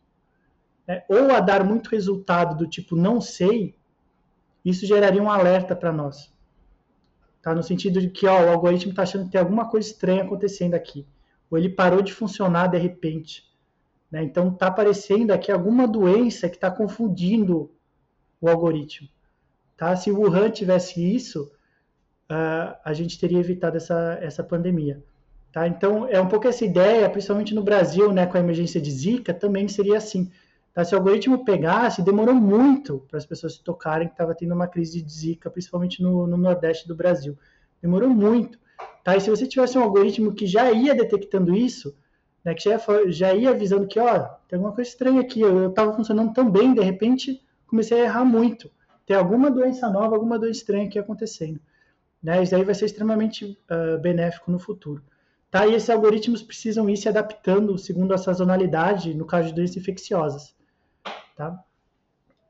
né, 0.88 1.04
ou 1.10 1.30
a 1.36 1.42
dar 1.42 1.66
muito 1.66 1.90
resultado 1.90 2.58
do 2.58 2.66
tipo 2.66 2.96
não 2.96 3.20
sei, 3.20 3.76
isso 4.64 4.86
geraria 4.86 5.22
um 5.22 5.30
alerta 5.30 5.76
para 5.76 5.92
nós. 5.92 6.34
Tá? 7.42 7.54
No 7.54 7.62
sentido 7.62 8.00
de 8.00 8.10
que 8.10 8.26
ó, 8.26 8.46
o 8.46 8.50
algoritmo 8.50 8.92
está 8.92 9.04
achando 9.04 9.26
que 9.26 9.32
tem 9.32 9.42
alguma 9.42 9.70
coisa 9.70 9.90
estranha 9.90 10.24
acontecendo 10.24 10.76
aqui. 10.76 11.06
Ou 11.52 11.58
ele 11.58 11.68
parou 11.68 12.02
de 12.02 12.14
funcionar 12.14 12.68
de 12.68 12.78
repente. 12.78 13.54
Né? 14.10 14.24
Então 14.24 14.48
está 14.48 14.68
aparecendo 14.68 15.32
aqui 15.32 15.52
alguma 15.52 15.86
doença 15.86 16.48
que 16.48 16.56
está 16.56 16.72
confundindo 16.72 17.70
o 18.40 18.48
algoritmo. 18.48 19.10
Tá? 19.76 19.94
Se 19.98 20.10
o 20.10 20.22
Wuhan 20.22 20.52
tivesse 20.52 21.02
isso, 21.02 21.52
uh, 22.32 22.78
a 22.84 22.94
gente 22.94 23.20
teria 23.20 23.40
evitado 23.40 23.76
essa, 23.76 24.18
essa 24.22 24.42
pandemia. 24.42 25.04
Tá? 25.52 25.68
Então, 25.68 26.08
é 26.08 26.20
um 26.20 26.28
pouco 26.28 26.48
essa 26.48 26.66
ideia, 26.66 27.10
principalmente 27.10 27.56
no 27.56 27.64
Brasil, 27.64 28.12
né, 28.12 28.26
com 28.26 28.38
a 28.38 28.40
emergência 28.40 28.80
de 28.80 28.92
Zika, 28.92 29.34
também 29.34 29.68
seria 29.68 29.98
assim. 29.98 30.30
Tá? 30.74 30.84
Se 30.84 30.94
o 30.94 30.98
algoritmo 30.98 31.44
pegasse, 31.44 32.02
demorou 32.02 32.36
muito 32.36 33.00
para 33.10 33.18
as 33.18 33.26
pessoas 33.26 33.56
se 33.56 33.64
tocarem 33.64 34.08
que 34.08 34.14
estava 34.14 34.36
tendo 34.36 34.54
uma 34.54 34.68
crise 34.68 35.02
de 35.02 35.12
Zika, 35.12 35.50
principalmente 35.50 36.04
no, 36.04 36.28
no, 36.28 36.38
Nordeste 36.38 36.88
do 36.88 36.96
Brasil. 36.96 37.38
Demorou 37.82 38.10
muito. 38.10 38.60
Tá? 39.04 39.16
E 39.16 39.22
se 39.22 39.30
você 39.30 39.48
tivesse 39.48 39.78
um 39.78 39.82
algoritmo 39.82 40.34
que 40.34 40.46
já 40.46 40.72
ia 40.72 40.94
detectando 40.94 41.56
isso, 41.56 41.96
né, 42.44 42.54
que 42.54 42.64
já, 42.64 42.80
já 43.08 43.34
ia 43.34 43.50
avisando 43.50 43.88
que, 43.88 44.00
ó, 44.00 44.20
tem 44.48 44.58
alguma 44.58 44.74
coisa 44.74 44.90
estranha 44.90 45.22
aqui, 45.22 45.42
eu 45.42 45.70
estava 45.70 45.94
funcionando 45.94 46.34
tão 46.34 46.50
bem, 46.50 46.74
de 46.74 46.82
repente 46.82 47.42
comecei 47.66 48.02
a 48.02 48.04
errar 48.04 48.26
muito. 48.26 48.70
Tem 49.06 49.16
alguma 49.16 49.50
doença 49.50 49.90
nova, 49.90 50.16
alguma 50.16 50.38
doença 50.38 50.60
estranha 50.60 50.86
aqui 50.86 51.00
acontecendo. 51.00 51.60
Né? 52.22 52.44
Isso 52.44 52.56
aí 52.56 52.64
vai 52.64 52.76
ser 52.76 52.86
extremamente 52.86 53.58
uh, 53.72 53.98
benéfico 54.00 54.52
no 54.52 54.60
futuro. 54.60 55.02
Tá? 55.50 55.66
E 55.66 55.74
esses 55.74 55.90
algoritmos 55.90 56.44
precisam 56.44 56.90
ir 56.90 56.98
se 56.98 57.08
adaptando 57.08 57.78
segundo 57.78 58.14
a 58.14 58.18
sazonalidade, 58.18 59.14
no 59.14 59.26
caso 59.26 59.50
de 59.50 59.56
doenças 59.56 59.78
infecciosas. 59.78 60.56
tá? 61.36 61.64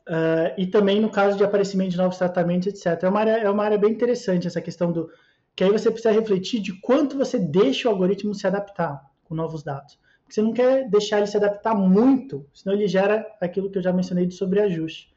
Uh, 0.08 0.56
e 0.58 0.66
também 0.66 1.02
no 1.02 1.10
caso 1.10 1.38
de 1.38 1.44
aparecimento 1.44 1.92
de 1.92 1.98
novos 1.98 2.18
tratamentos, 2.18 2.68
etc. 2.68 3.04
É 3.04 3.10
uma, 3.10 3.20
área, 3.20 3.32
é 3.32 3.50
uma 3.50 3.64
área 3.64 3.78
bem 3.78 3.92
interessante 3.92 4.48
essa 4.48 4.62
questão 4.62 4.92
do 4.92 5.10
que 5.54 5.64
aí 5.64 5.72
você 5.72 5.90
precisa 5.90 6.12
refletir 6.12 6.62
de 6.62 6.80
quanto 6.80 7.18
você 7.18 7.40
deixa 7.40 7.90
o 7.90 7.92
algoritmo 7.92 8.34
se 8.34 8.46
adaptar 8.46 9.04
com 9.26 9.34
novos 9.36 9.64
dados. 9.64 10.00
Porque 10.22 10.36
você 10.36 10.42
não 10.42 10.54
quer 10.54 10.88
deixar 10.88 11.18
ele 11.18 11.28
se 11.28 11.36
adaptar 11.36 11.74
muito, 11.74 12.46
senão 12.54 12.76
ele 12.76 12.88
gera 12.88 13.26
aquilo 13.42 13.70
que 13.70 13.80
eu 13.80 13.82
já 13.82 13.92
mencionei 13.92 14.28
de 14.28 14.36
sobreajuste. 14.36 15.12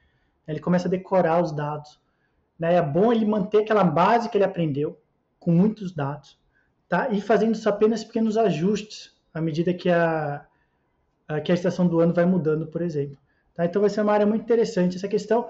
Ele 0.48 0.58
começa 0.58 0.88
a 0.88 0.90
decorar 0.90 1.42
os 1.42 1.52
dados. 1.52 2.00
Né? 2.58 2.74
É 2.74 2.82
bom 2.82 3.12
ele 3.12 3.26
manter 3.26 3.58
aquela 3.58 3.84
base 3.84 4.30
que 4.30 4.38
ele 4.38 4.44
aprendeu, 4.44 4.98
com 5.38 5.52
muitos 5.52 5.94
dados, 5.94 6.39
tá? 6.90 7.08
e 7.10 7.20
fazendo 7.20 7.56
apenas 7.66 8.02
pequenos 8.02 8.36
ajustes 8.36 9.14
à 9.32 9.40
medida 9.40 9.72
que 9.72 9.88
a, 9.88 10.44
a, 11.26 11.40
que 11.40 11.52
a 11.52 11.54
estação 11.54 11.86
do 11.86 12.00
ano 12.00 12.12
vai 12.12 12.26
mudando, 12.26 12.66
por 12.66 12.82
exemplo. 12.82 13.16
Tá? 13.54 13.64
Então 13.64 13.80
vai 13.80 13.88
ser 13.88 14.02
uma 14.02 14.12
área 14.12 14.26
muito 14.26 14.42
interessante 14.42 14.96
essa 14.96 15.06
questão 15.06 15.48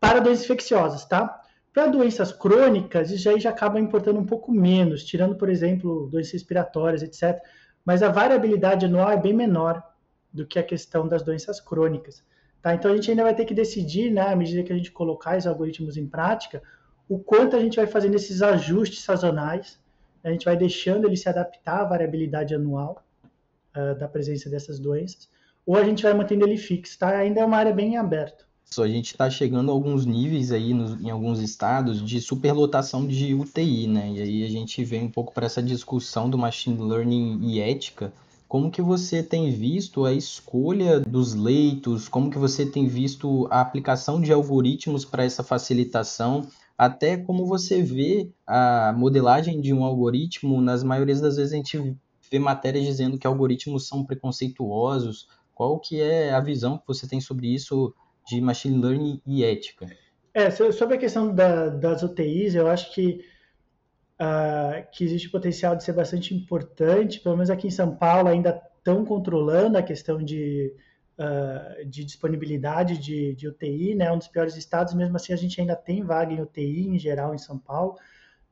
para 0.00 0.18
doenças 0.20 0.44
infecciosas, 0.44 1.04
tá? 1.04 1.40
Para 1.72 1.86
doenças 1.86 2.32
crônicas, 2.32 3.10
isso 3.10 3.28
aí 3.28 3.40
já 3.40 3.50
acaba 3.50 3.80
importando 3.80 4.18
um 4.18 4.26
pouco 4.26 4.52
menos, 4.52 5.04
tirando, 5.04 5.36
por 5.36 5.48
exemplo, 5.48 6.08
doenças 6.10 6.32
respiratórias, 6.32 7.02
etc. 7.02 7.40
Mas 7.84 8.02
a 8.02 8.08
variabilidade 8.08 8.86
anual 8.86 9.10
é 9.10 9.16
bem 9.16 9.32
menor 9.32 9.82
do 10.32 10.46
que 10.46 10.58
a 10.58 10.62
questão 10.62 11.06
das 11.06 11.22
doenças 11.22 11.60
crônicas. 11.60 12.22
Tá? 12.60 12.74
Então 12.74 12.90
a 12.90 12.94
gente 12.96 13.10
ainda 13.10 13.22
vai 13.22 13.34
ter 13.34 13.44
que 13.44 13.54
decidir, 13.54 14.10
né, 14.10 14.28
à 14.32 14.36
medida 14.36 14.62
que 14.62 14.72
a 14.72 14.76
gente 14.76 14.90
colocar 14.90 15.36
os 15.36 15.46
algoritmos 15.46 15.96
em 15.96 16.06
prática, 16.06 16.62
o 17.08 17.18
quanto 17.18 17.54
a 17.54 17.60
gente 17.60 17.76
vai 17.76 17.86
fazendo 17.86 18.14
esses 18.14 18.42
ajustes 18.42 19.02
sazonais, 19.02 19.78
a 20.24 20.30
gente 20.30 20.46
vai 20.46 20.56
deixando 20.56 21.06
ele 21.06 21.16
se 21.16 21.28
adaptar 21.28 21.82
à 21.82 21.84
variabilidade 21.84 22.54
anual 22.54 23.04
uh, 23.76 23.98
da 23.98 24.08
presença 24.08 24.48
dessas 24.48 24.78
doenças, 24.78 25.28
ou 25.66 25.76
a 25.76 25.84
gente 25.84 26.02
vai 26.02 26.14
mantendo 26.14 26.46
ele 26.46 26.56
fixo, 26.56 26.98
tá? 26.98 27.18
Ainda 27.18 27.40
é 27.40 27.44
uma 27.44 27.58
área 27.58 27.72
bem 27.72 27.96
aberta. 27.96 28.44
A 28.76 28.88
gente 28.88 29.12
está 29.12 29.30
chegando 29.30 29.70
a 29.70 29.74
alguns 29.74 30.04
níveis 30.04 30.50
aí 30.50 30.72
em 30.72 31.10
alguns 31.10 31.38
estados 31.38 32.02
de 32.02 32.20
superlotação 32.20 33.06
de 33.06 33.32
UTI, 33.32 33.86
né? 33.86 34.10
E 34.14 34.20
aí 34.20 34.44
a 34.44 34.48
gente 34.48 34.82
vem 34.82 35.04
um 35.04 35.10
pouco 35.10 35.32
para 35.32 35.46
essa 35.46 35.62
discussão 35.62 36.28
do 36.28 36.36
machine 36.36 36.82
learning 36.82 37.38
e 37.42 37.60
ética. 37.60 38.12
Como 38.48 38.70
que 38.70 38.82
você 38.82 39.22
tem 39.22 39.50
visto 39.50 40.04
a 40.04 40.12
escolha 40.12 40.98
dos 40.98 41.34
leitos? 41.34 42.08
Como 42.08 42.30
que 42.30 42.38
você 42.38 42.66
tem 42.66 42.86
visto 42.86 43.46
a 43.50 43.60
aplicação 43.60 44.20
de 44.20 44.32
algoritmos 44.32 45.04
para 45.04 45.24
essa 45.24 45.44
facilitação? 45.44 46.46
Até 46.76 47.16
como 47.16 47.46
você 47.46 47.82
vê 47.82 48.30
a 48.46 48.92
modelagem 48.96 49.60
de 49.60 49.72
um 49.72 49.84
algoritmo, 49.84 50.60
nas 50.60 50.82
maiorias 50.82 51.20
das 51.20 51.36
vezes 51.36 51.52
a 51.52 51.56
gente 51.56 51.96
vê 52.30 52.38
matérias 52.38 52.84
dizendo 52.84 53.18
que 53.18 53.26
algoritmos 53.26 53.86
são 53.86 54.04
preconceituosos, 54.04 55.28
qual 55.54 55.78
que 55.78 56.00
é 56.00 56.32
a 56.32 56.40
visão 56.40 56.76
que 56.76 56.86
você 56.86 57.06
tem 57.06 57.20
sobre 57.20 57.46
isso 57.46 57.94
de 58.26 58.40
machine 58.40 58.80
learning 58.82 59.20
e 59.24 59.44
ética? 59.44 59.86
É, 60.32 60.50
sobre 60.50 60.96
a 60.96 60.98
questão 60.98 61.32
da, 61.32 61.68
das 61.68 62.02
UTIs, 62.02 62.56
eu 62.56 62.66
acho 62.66 62.92
que, 62.92 63.24
uh, 64.20 64.84
que 64.90 65.04
existe 65.04 65.30
potencial 65.30 65.76
de 65.76 65.84
ser 65.84 65.92
bastante 65.92 66.34
importante, 66.34 67.20
pelo 67.20 67.36
menos 67.36 67.50
aqui 67.50 67.68
em 67.68 67.70
São 67.70 67.94
Paulo 67.94 68.28
ainda 68.28 68.60
estão 68.78 69.04
controlando 69.04 69.78
a 69.78 69.82
questão 69.82 70.18
de, 70.18 70.74
uh, 71.18 71.84
de 71.86 72.04
disponibilidade 72.04 72.98
de, 72.98 73.34
de 73.34 73.48
UTI, 73.48 73.94
né? 73.94 74.10
Um 74.12 74.18
dos 74.18 74.28
piores 74.28 74.56
estados, 74.56 74.94
mesmo 74.94 75.16
assim 75.16 75.32
a 75.32 75.36
gente 75.36 75.60
ainda 75.60 75.76
tem 75.76 76.02
vaga 76.02 76.32
em 76.32 76.40
UTI 76.40 76.88
em 76.88 76.98
geral 76.98 77.34
em 77.34 77.38
São 77.38 77.58
Paulo, 77.58 77.96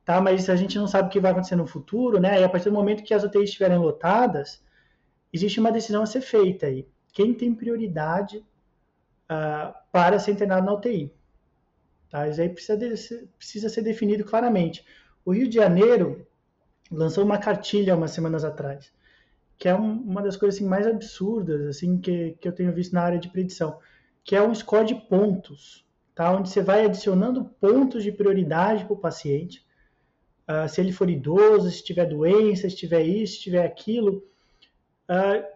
tá? 0.05 0.21
Mas 0.21 0.49
a 0.49 0.55
gente 0.55 0.77
não 0.77 0.87
sabe 0.87 1.07
o 1.07 1.11
que 1.11 1.19
vai 1.19 1.31
acontecer 1.31 1.55
no 1.55 1.67
futuro, 1.67 2.19
né? 2.19 2.39
E 2.41 2.43
a 2.43 2.49
partir 2.49 2.69
do 2.69 2.75
momento 2.75 3.03
que 3.03 3.13
as 3.13 3.23
UTIs 3.23 3.49
estiverem 3.49 3.77
lotadas, 3.77 4.61
existe 5.31 5.59
uma 5.59 5.71
decisão 5.71 6.03
a 6.03 6.05
ser 6.05 6.21
feita 6.21 6.67
aí 6.67 6.87
quem 7.13 7.33
tem 7.33 7.53
prioridade 7.53 8.37
uh, 8.37 9.73
para 9.91 10.17
ser 10.17 10.31
internado 10.31 10.65
na 10.65 10.73
UTI. 10.73 11.13
Tá? 12.09 12.27
Isso 12.27 12.41
aí 12.41 12.49
precisa, 12.49 12.75
de, 12.75 13.27
precisa 13.37 13.69
ser 13.69 13.83
definido 13.83 14.25
claramente. 14.25 14.83
O 15.23 15.31
Rio 15.31 15.47
de 15.47 15.55
Janeiro 15.55 16.27
lançou 16.91 17.23
uma 17.23 17.37
cartilha 17.37 17.95
umas 17.95 18.11
semanas 18.11 18.43
atrás, 18.43 18.91
que 19.57 19.67
é 19.69 19.75
um, 19.75 20.01
uma 20.01 20.21
das 20.21 20.35
coisas 20.35 20.59
assim, 20.59 20.67
mais 20.67 20.85
absurdas 20.85 21.67
assim 21.67 21.97
que, 21.99 22.37
que 22.39 22.47
eu 22.47 22.51
tenho 22.51 22.73
visto 22.73 22.93
na 22.93 23.01
área 23.01 23.19
de 23.19 23.29
predição, 23.29 23.77
que 24.23 24.35
é 24.35 24.41
um 24.41 24.53
score 24.53 24.85
de 24.85 24.95
pontos, 24.95 25.85
tá? 26.15 26.31
onde 26.31 26.49
você 26.49 26.61
vai 26.61 26.85
adicionando 26.85 27.45
pontos 27.59 28.03
de 28.03 28.11
prioridade 28.11 28.85
para 28.85 28.93
o 28.93 28.99
paciente, 28.99 29.65
uh, 30.47 30.67
se 30.67 30.81
ele 30.81 30.91
for 30.91 31.09
idoso, 31.09 31.69
se 31.69 31.83
tiver 31.83 32.05
doença, 32.05 32.69
se 32.69 32.75
tiver 32.75 33.03
isso, 33.03 33.35
se 33.35 33.41
tiver 33.41 33.65
aquilo, 33.65 34.23
uh, 35.09 35.53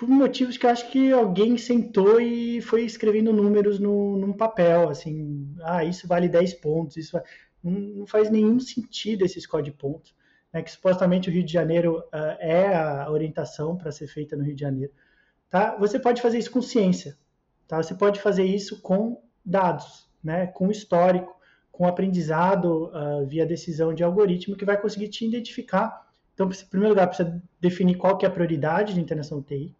por 0.00 0.08
motivos 0.08 0.56
que 0.56 0.66
acho 0.66 0.90
que 0.90 1.12
alguém 1.12 1.58
sentou 1.58 2.18
e 2.18 2.62
foi 2.62 2.84
escrevendo 2.84 3.34
números 3.34 3.78
no, 3.78 4.16
num 4.16 4.32
papel, 4.32 4.88
assim, 4.88 5.54
ah, 5.62 5.84
isso 5.84 6.08
vale 6.08 6.26
10 6.26 6.54
pontos, 6.54 6.96
isso 6.96 7.12
vai... 7.12 7.22
não, 7.62 7.72
não, 7.72 8.06
faz 8.06 8.30
nenhum 8.30 8.58
sentido 8.58 9.26
esse 9.26 9.38
score 9.38 9.62
de 9.62 9.72
pontos, 9.72 10.14
né, 10.52 10.62
que 10.62 10.70
supostamente 10.70 11.28
o 11.28 11.32
Rio 11.32 11.44
de 11.44 11.52
Janeiro 11.52 11.98
uh, 11.98 12.36
é 12.38 12.74
a 12.74 13.10
orientação 13.10 13.76
para 13.76 13.92
ser 13.92 14.06
feita 14.06 14.36
no 14.36 14.42
Rio 14.42 14.54
de 14.54 14.60
Janeiro, 14.60 14.92
tá? 15.48 15.76
Você 15.76 15.98
pode 15.98 16.20
fazer 16.20 16.38
isso 16.38 16.50
com 16.50 16.60
ciência, 16.60 17.16
tá? 17.68 17.76
Você 17.76 17.94
pode 17.94 18.20
fazer 18.20 18.44
isso 18.44 18.80
com 18.80 19.22
dados, 19.44 20.08
né, 20.22 20.46
com 20.46 20.70
histórico, 20.70 21.38
com 21.70 21.86
aprendizado 21.86 22.90
uh, 22.92 23.26
via 23.26 23.46
decisão 23.46 23.94
de 23.94 24.02
algoritmo 24.02 24.56
que 24.56 24.64
vai 24.64 24.80
conseguir 24.80 25.08
te 25.08 25.26
identificar. 25.26 26.08
Então, 26.34 26.48
em 26.48 26.66
primeiro 26.66 26.94
lugar, 26.94 27.06
precisa 27.06 27.42
definir 27.60 27.96
qual 27.96 28.18
que 28.18 28.26
é 28.26 28.28
a 28.28 28.32
prioridade 28.32 28.94
de 28.94 29.00
internação 29.00 29.38
UTI, 29.38 29.74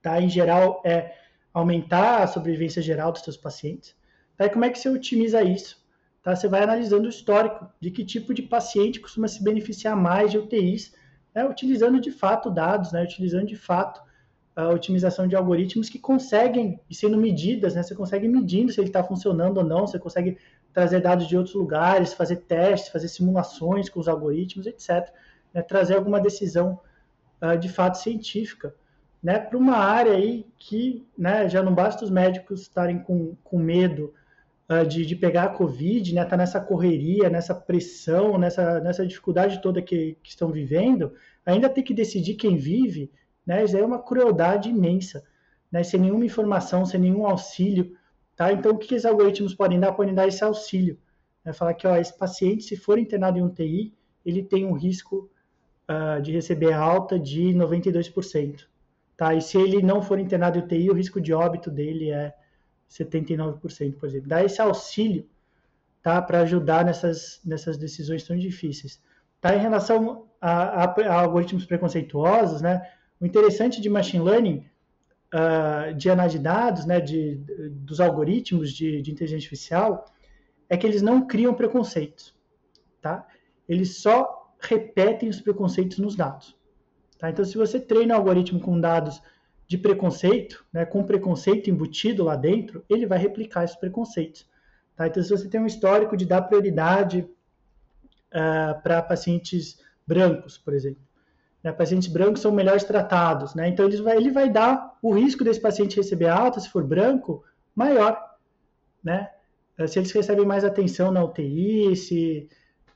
tá? 0.00 0.20
Em 0.20 0.28
geral, 0.28 0.80
é 0.84 1.14
aumentar 1.52 2.22
a 2.22 2.26
sobrevivência 2.26 2.80
geral 2.80 3.12
dos 3.12 3.22
seus 3.22 3.36
pacientes. 3.36 3.94
Tá? 4.36 4.46
E 4.46 4.50
como 4.50 4.64
é 4.64 4.70
que 4.70 4.78
você 4.78 4.88
otimiza 4.88 5.42
isso? 5.42 5.79
Tá? 6.22 6.36
Você 6.36 6.48
vai 6.48 6.62
analisando 6.62 7.06
o 7.06 7.10
histórico 7.10 7.68
de 7.80 7.90
que 7.90 8.04
tipo 8.04 8.34
de 8.34 8.42
paciente 8.42 9.00
costuma 9.00 9.28
se 9.28 9.42
beneficiar 9.42 9.96
mais 9.96 10.30
de 10.30 10.38
UTIs, 10.38 10.94
né? 11.34 11.44
utilizando 11.44 12.00
de 12.00 12.10
fato 12.10 12.50
dados, 12.50 12.92
né? 12.92 13.02
utilizando 13.02 13.46
de 13.46 13.56
fato 13.56 14.02
a 14.54 14.68
otimização 14.68 15.26
de 15.26 15.34
algoritmos 15.36 15.88
que 15.88 15.98
conseguem, 15.98 16.80
e 16.90 16.94
sendo 16.94 17.16
medidas, 17.16 17.74
né? 17.74 17.82
você 17.82 17.94
consegue 17.94 18.28
medindo 18.28 18.72
se 18.72 18.80
ele 18.80 18.88
está 18.88 19.02
funcionando 19.02 19.58
ou 19.58 19.64
não, 19.64 19.86
você 19.86 19.98
consegue 19.98 20.36
trazer 20.72 21.00
dados 21.00 21.26
de 21.26 21.36
outros 21.36 21.54
lugares, 21.54 22.12
fazer 22.12 22.36
testes, 22.36 22.90
fazer 22.90 23.08
simulações 23.08 23.88
com 23.88 23.98
os 23.98 24.08
algoritmos, 24.08 24.66
etc. 24.66 25.10
Né? 25.54 25.62
Trazer 25.62 25.94
alguma 25.94 26.20
decisão 26.20 26.78
uh, 27.40 27.56
de 27.56 27.68
fato 27.68 27.96
científica 27.98 28.74
né, 29.22 29.38
para 29.38 29.58
uma 29.58 29.76
área 29.76 30.12
aí 30.12 30.46
que 30.58 31.06
né, 31.16 31.48
já 31.48 31.62
não 31.62 31.74
basta 31.74 32.04
os 32.04 32.10
médicos 32.10 32.62
estarem 32.62 32.98
com, 32.98 33.36
com 33.44 33.58
medo 33.58 34.14
uh, 34.70 34.86
de, 34.86 35.04
de 35.04 35.16
pegar 35.16 35.44
a 35.44 35.48
Covid, 35.48 36.14
né, 36.14 36.24
tá 36.24 36.36
nessa 36.36 36.60
correria, 36.60 37.28
nessa 37.28 37.54
pressão, 37.54 38.38
nessa, 38.38 38.80
nessa 38.80 39.04
dificuldade 39.04 39.60
toda 39.60 39.82
que, 39.82 40.16
que 40.22 40.30
estão 40.30 40.50
vivendo, 40.52 41.12
ainda 41.44 41.68
ter 41.68 41.82
que 41.82 41.92
decidir 41.92 42.34
quem 42.34 42.56
vive, 42.56 43.10
né, 43.44 43.64
isso 43.64 43.76
é 43.76 43.84
uma 43.84 44.00
crueldade 44.00 44.68
imensa, 44.68 45.24
né, 45.70 45.82
sem 45.82 46.00
nenhuma 46.00 46.24
informação, 46.24 46.86
sem 46.86 47.00
nenhum 47.00 47.26
auxílio, 47.26 47.96
tá? 48.36 48.52
Então, 48.52 48.72
o 48.72 48.78
que, 48.78 48.88
que 48.88 48.94
esses 48.94 49.06
algoritmos 49.06 49.54
podem 49.54 49.78
dar? 49.78 49.92
Podem 49.92 50.14
dar 50.14 50.26
esse 50.26 50.42
auxílio, 50.42 50.98
né, 51.44 51.52
falar 51.52 51.74
que, 51.74 51.86
ó, 51.86 51.96
esse 51.96 52.16
paciente, 52.16 52.64
se 52.64 52.76
for 52.76 52.98
internado 52.98 53.38
em 53.38 53.42
UTI, 53.42 53.94
ele 54.24 54.42
tem 54.42 54.66
um 54.66 54.72
risco 54.72 55.30
uh, 55.88 56.20
de 56.20 56.32
receber 56.32 56.72
alta 56.72 57.18
de 57.18 57.54
92%. 57.54 58.66
Tá? 59.16 59.34
E 59.34 59.40
se 59.40 59.58
ele 59.58 59.82
não 59.82 60.02
for 60.02 60.18
internado 60.18 60.58
em 60.58 60.62
UTI, 60.62 60.90
o 60.90 60.94
risco 60.94 61.20
de 61.20 61.32
óbito 61.32 61.70
dele 61.70 62.10
é 62.10 62.34
79%, 62.90 63.94
por 63.96 64.08
exemplo. 64.08 64.28
Dá 64.28 64.42
esse 64.44 64.60
auxílio 64.60 65.26
tá? 66.02 66.20
para 66.20 66.40
ajudar 66.40 66.84
nessas, 66.84 67.40
nessas 67.44 67.76
decisões 67.76 68.24
tão 68.24 68.36
difíceis. 68.36 69.00
Tá? 69.40 69.54
Em 69.54 69.60
relação 69.60 70.26
a, 70.40 70.84
a, 70.84 70.84
a 70.84 71.20
algoritmos 71.20 71.64
preconceituosos, 71.64 72.60
né? 72.60 72.82
o 73.20 73.26
interessante 73.26 73.80
de 73.80 73.88
machine 73.88 74.24
learning, 74.24 74.66
uh, 75.34 75.94
de 75.94 76.10
análise 76.10 76.38
de 76.38 76.44
dados, 76.44 76.84
né? 76.84 77.00
de, 77.00 77.36
dos 77.70 78.00
algoritmos 78.00 78.72
de, 78.72 79.00
de 79.00 79.10
inteligência 79.10 79.46
artificial, 79.46 80.04
é 80.68 80.76
que 80.76 80.86
eles 80.86 81.02
não 81.02 81.26
criam 81.26 81.54
preconceitos. 81.54 82.34
Tá? 83.00 83.26
Eles 83.68 83.98
só 83.98 84.52
repetem 84.60 85.28
os 85.28 85.40
preconceitos 85.40 85.98
nos 85.98 86.16
dados. 86.16 86.56
Tá? 87.18 87.30
Então, 87.30 87.44
se 87.44 87.56
você 87.56 87.78
treina 87.78 88.14
o 88.14 88.18
algoritmo 88.18 88.60
com 88.60 88.80
dados 88.80 89.22
de 89.70 89.78
preconceito, 89.78 90.66
né, 90.72 90.84
com 90.84 91.04
preconceito 91.04 91.70
embutido 91.70 92.24
lá 92.24 92.34
dentro, 92.34 92.84
ele 92.88 93.06
vai 93.06 93.20
replicar 93.20 93.62
esses 93.62 93.76
preconceitos. 93.76 94.44
Tá? 94.96 95.06
Então, 95.06 95.22
se 95.22 95.30
você 95.30 95.48
tem 95.48 95.60
um 95.60 95.66
histórico 95.66 96.16
de 96.16 96.26
dar 96.26 96.42
prioridade 96.42 97.20
uh, 97.20 98.82
para 98.82 99.00
pacientes 99.00 99.78
brancos, 100.04 100.58
por 100.58 100.74
exemplo, 100.74 101.00
né, 101.62 101.70
pacientes 101.70 102.08
brancos 102.08 102.40
são 102.40 102.50
melhores 102.50 102.82
tratados, 102.82 103.54
né? 103.54 103.68
então 103.68 103.86
ele 103.86 104.02
vai, 104.02 104.16
ele 104.16 104.32
vai 104.32 104.50
dar 104.50 104.98
o 105.00 105.12
risco 105.12 105.44
desse 105.44 105.60
paciente 105.60 105.98
receber 105.98 106.26
alta, 106.26 106.58
se 106.58 106.68
for 106.68 106.82
branco, 106.82 107.44
maior. 107.72 108.20
Né? 109.04 109.30
Se 109.86 110.00
eles 110.00 110.10
recebem 110.10 110.44
mais 110.44 110.64
atenção 110.64 111.12
na 111.12 111.22
UTI, 111.22 111.94
se 111.94 112.48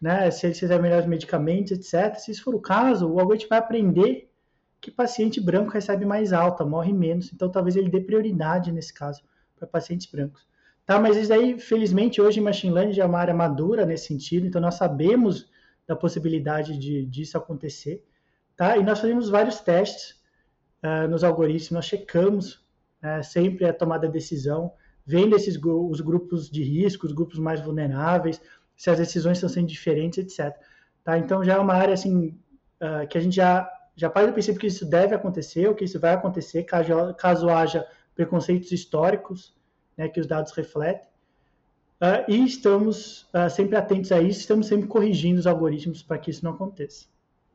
né, 0.03 0.29
se 0.33 0.45
eles 0.45 0.59
fizerem 0.59 0.83
melhores 0.83 1.07
medicamentos, 1.07 1.71
etc. 1.71 2.17
Se 2.17 2.33
isso 2.33 2.43
for 2.43 2.55
o 2.57 2.61
caso, 2.61 3.09
o 3.09 3.21
algoritmo 3.21 3.51
vai 3.51 3.61
aprender 3.61 4.29
que 4.85 4.91
paciente 4.91 5.41
branco 5.41 5.71
recebe 5.71 6.05
mais 6.05 6.31
alta, 6.31 6.63
morre 6.63 6.93
menos. 6.93 7.33
Então, 7.33 7.51
talvez 7.51 7.75
ele 7.75 7.89
dê 7.89 8.03
prioridade 8.03 8.71
nesse 8.71 8.93
caso 8.93 9.23
para 9.57 9.67
pacientes 9.67 10.07
brancos. 10.11 10.47
Tá, 10.85 11.01
mas 11.01 11.17
isso 11.17 11.33
aí, 11.33 11.59
felizmente, 11.59 12.21
hoje 12.21 12.39
Machine 12.39 12.75
Learning 12.75 12.93
já 12.93 13.05
é 13.05 13.07
uma 13.07 13.19
área 13.19 13.33
madura 13.33 13.87
nesse 13.87 14.09
sentido, 14.09 14.47
então 14.47 14.61
nós 14.61 14.75
sabemos 14.75 15.49
da 15.87 15.97
possibilidade 15.97 16.79
de, 16.79 17.07
disso 17.07 17.39
acontecer. 17.39 18.05
Tá? 18.55 18.77
E 18.77 18.85
nós 18.85 19.01
fazemos 19.01 19.31
vários 19.31 19.61
testes 19.61 20.23
uh, 20.83 21.09
nos 21.09 21.25
algoritmos, 21.25 21.71
nós 21.71 21.87
checamos 21.87 22.57
uh, 23.03 23.23
sempre 23.23 23.65
a 23.65 23.73
tomada 23.73 24.07
de 24.07 24.13
decisão, 24.13 24.75
vendo 25.07 25.35
esses 25.35 25.59
os 25.63 26.03
grupos 26.03 26.51
de 26.51 26.63
risco, 26.63 27.07
os 27.07 27.13
grupos 27.15 27.39
mais 27.39 27.59
vulneráveis, 27.63 28.39
se 28.77 28.91
as 28.91 28.99
decisões 28.99 29.39
estão 29.39 29.49
sendo 29.49 29.69
diferentes, 29.69 30.19
etc. 30.19 30.55
Tá? 31.03 31.17
Então 31.17 31.43
já 31.43 31.55
é 31.55 31.59
uma 31.59 31.75
área 31.75 31.95
assim 31.95 32.39
uh, 32.83 33.09
que 33.09 33.17
a 33.17 33.21
gente 33.23 33.37
já 33.37 33.67
já 33.97 34.11
parte 34.11 34.29
do 34.29 34.33
princípio 34.33 34.61
que 34.61 34.67
isso 34.67 34.85
deve 34.85 35.15
acontecer, 35.15 35.69
ou 35.69 35.75
que 35.75 35.85
isso 35.85 36.01
vai 36.01 36.15
acontecer 36.15 36.65
caso, 36.65 37.15
caso 37.15 37.49
haja 37.49 37.87
preconceitos 38.15 38.73
históricos 38.73 39.55
né, 39.97 40.09
que 40.09 40.21
os 40.21 40.27
dados 40.27 40.53
refletem. 40.53 41.09
Uh, 42.03 42.29
e 42.29 42.45
estamos 42.45 43.23
uh, 43.33 43.49
sempre 43.49 43.77
atentos 43.77 44.11
a 44.13 44.21
isso, 44.21 44.41
estamos 44.41 44.67
sempre 44.67 44.89
corrigindo 44.89 45.39
os 45.39 45.47
algoritmos 45.47 46.03
para 46.03 46.19
que 46.19 46.31
isso 46.31 46.45
não 46.45 46.53
aconteça. 46.53 47.07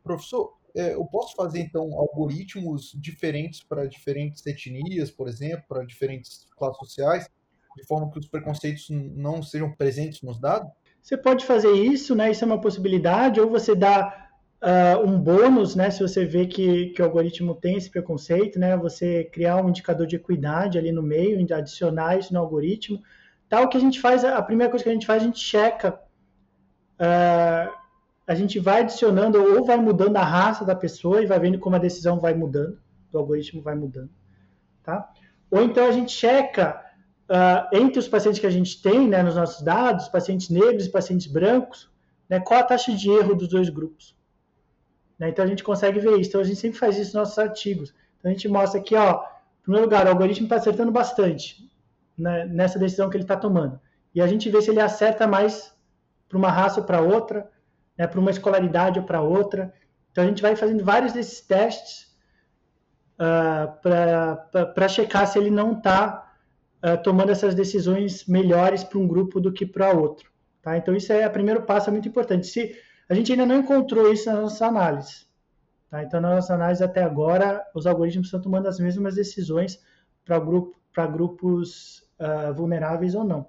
Professor, 0.01 0.57
é, 0.75 0.93
eu 0.93 1.05
posso 1.05 1.35
fazer 1.35 1.59
então 1.59 1.93
algoritmos 1.93 2.93
diferentes 2.95 3.61
para 3.61 3.85
diferentes 3.85 4.45
etnias, 4.45 5.11
por 5.11 5.27
exemplo, 5.27 5.65
para 5.67 5.83
diferentes 5.83 6.47
classes 6.57 6.77
sociais, 6.77 7.29
de 7.75 7.85
forma 7.85 8.09
que 8.11 8.19
os 8.19 8.27
preconceitos 8.27 8.87
não 8.89 9.43
sejam 9.43 9.73
presentes 9.75 10.21
nos 10.21 10.39
dados? 10.39 10.71
Você 11.01 11.17
pode 11.17 11.45
fazer 11.45 11.71
isso, 11.71 12.15
né? 12.15 12.31
Isso 12.31 12.43
é 12.43 12.47
uma 12.47 12.61
possibilidade, 12.61 13.39
ou 13.39 13.49
você 13.49 13.75
dá 13.75 14.28
uh, 14.61 15.07
um 15.07 15.19
bônus, 15.19 15.75
né? 15.75 15.89
Se 15.89 16.01
você 16.01 16.25
vê 16.25 16.45
que, 16.45 16.87
que 16.87 17.01
o 17.01 17.05
algoritmo 17.05 17.55
tem 17.55 17.77
esse 17.77 17.89
preconceito, 17.89 18.59
né? 18.59 18.75
Você 18.77 19.25
criar 19.25 19.57
um 19.57 19.69
indicador 19.69 20.07
de 20.07 20.15
equidade 20.15 20.77
ali 20.77 20.91
no 20.91 21.01
meio, 21.01 21.39
adicionar 21.53 22.17
isso 22.17 22.33
no 22.33 22.39
algoritmo. 22.39 23.01
Tal 23.47 23.67
que 23.67 23.77
a 23.77 23.79
gente 23.79 23.99
faz, 23.99 24.23
a 24.23 24.41
primeira 24.41 24.69
coisa 24.69 24.83
que 24.83 24.89
a 24.89 24.93
gente 24.93 25.07
faz, 25.07 25.23
a 25.23 25.25
gente 25.25 25.39
checa. 25.39 25.99
Uh, 26.99 27.79
a 28.29 28.35
gente 28.35 28.59
vai 28.59 28.81
adicionando 28.81 29.41
ou 29.41 29.65
vai 29.65 29.77
mudando 29.77 30.15
a 30.17 30.23
raça 30.23 30.63
da 30.63 30.75
pessoa 30.75 31.19
e 31.19 31.25
vai 31.25 31.39
vendo 31.39 31.57
como 31.57 31.75
a 31.75 31.79
decisão 31.79 32.19
vai 32.19 32.35
mudando, 32.35 32.77
o 33.11 33.17
algoritmo 33.17 33.59
vai 33.59 33.73
mudando, 33.73 34.11
tá? 34.83 35.09
Ou 35.49 35.63
então 35.63 35.87
a 35.87 35.91
gente 35.91 36.11
checa 36.11 36.79
uh, 37.27 37.75
entre 37.75 37.97
os 37.97 38.07
pacientes 38.07 38.39
que 38.39 38.45
a 38.45 38.51
gente 38.51 38.83
tem, 38.83 39.07
né, 39.07 39.23
nos 39.23 39.35
nossos 39.35 39.63
dados, 39.63 40.07
pacientes 40.09 40.49
negros 40.49 40.85
e 40.85 40.91
pacientes 40.91 41.25
brancos, 41.25 41.89
né, 42.29 42.39
qual 42.39 42.59
a 42.59 42.63
taxa 42.63 42.93
de 42.93 43.09
erro 43.09 43.33
dos 43.33 43.47
dois 43.47 43.67
grupos. 43.67 44.15
Né? 45.19 45.29
Então 45.29 45.43
a 45.43 45.47
gente 45.47 45.63
consegue 45.63 45.99
ver 45.99 46.17
isso. 46.17 46.29
Então 46.29 46.41
a 46.41 46.43
gente 46.45 46.59
sempre 46.59 46.79
faz 46.79 46.95
isso 46.95 47.17
nos 47.17 47.27
nossos 47.27 47.37
artigos. 47.37 47.93
Então 48.17 48.31
a 48.31 48.33
gente 48.33 48.47
mostra 48.47 48.79
aqui, 48.79 48.95
ó, 48.95 49.21
em 49.21 49.63
primeiro 49.63 49.85
lugar, 49.85 50.05
o 50.05 50.09
algoritmo 50.09 50.45
está 50.45 50.55
acertando 50.55 50.91
bastante 50.91 51.69
né, 52.17 52.45
nessa 52.45 52.79
decisão 52.79 53.09
que 53.09 53.17
ele 53.17 53.23
está 53.23 53.35
tomando. 53.35 53.79
E 54.15 54.21
a 54.21 54.27
gente 54.27 54.49
vê 54.49 54.61
se 54.61 54.71
ele 54.71 54.81
acerta 54.81 55.27
mais 55.27 55.73
para 56.27 56.37
uma 56.37 56.49
raça 56.49 56.79
ou 56.79 56.85
para 56.85 57.01
outra, 57.01 57.49
né, 57.97 58.07
para 58.07 58.19
uma 58.19 58.31
escolaridade 58.31 58.99
ou 58.99 59.05
para 59.05 59.21
outra. 59.21 59.73
Então 60.11 60.23
a 60.23 60.27
gente 60.27 60.41
vai 60.41 60.55
fazendo 60.55 60.83
vários 60.83 61.13
desses 61.13 61.41
testes 61.41 62.09
uh, 63.19 63.69
ah, 63.85 64.65
para 64.73 64.87
checar 64.87 65.27
se 65.27 65.37
ele 65.37 65.51
não 65.51 65.73
está 65.73 66.33
uh, 66.83 66.87
ah, 66.89 66.97
tomando 66.97 67.31
essas 67.31 67.53
decisões 67.53 68.25
melhores 68.25 68.83
para 68.83 68.97
um 68.99 69.07
grupo 69.07 69.39
do 69.39 69.51
que 69.51 69.65
para 69.65 69.91
outro. 69.91 70.29
Tá? 70.61 70.77
Então 70.77 70.95
isso 70.95 71.13
é 71.13 71.27
o 71.27 71.31
primeiro 71.31 71.63
passo, 71.63 71.89
é 71.89 71.91
muito 71.91 72.07
importante. 72.07 72.47
Se 72.47 72.75
a 73.09 73.15
gente 73.15 73.31
ainda 73.31 73.45
não 73.45 73.57
encontrou 73.57 74.13
isso 74.13 74.31
nas 74.31 74.39
nossas 74.39 74.61
análises. 74.61 75.27
Tá? 75.89 76.03
Então, 76.03 76.21
na 76.21 76.35
nossa 76.35 76.53
análise 76.53 76.83
até 76.83 77.03
agora, 77.03 77.65
os 77.73 77.87
algoritmos 77.87 78.27
estão 78.27 78.39
tomando 78.39 78.67
as 78.67 78.79
mesmas 78.79 79.15
decisões 79.15 79.81
para 80.23 80.37
grupo, 80.39 80.77
grupos 81.11 82.07
uh, 82.19 82.53
vulneráveis 82.53 83.15
ou 83.15 83.23
não. 83.23 83.47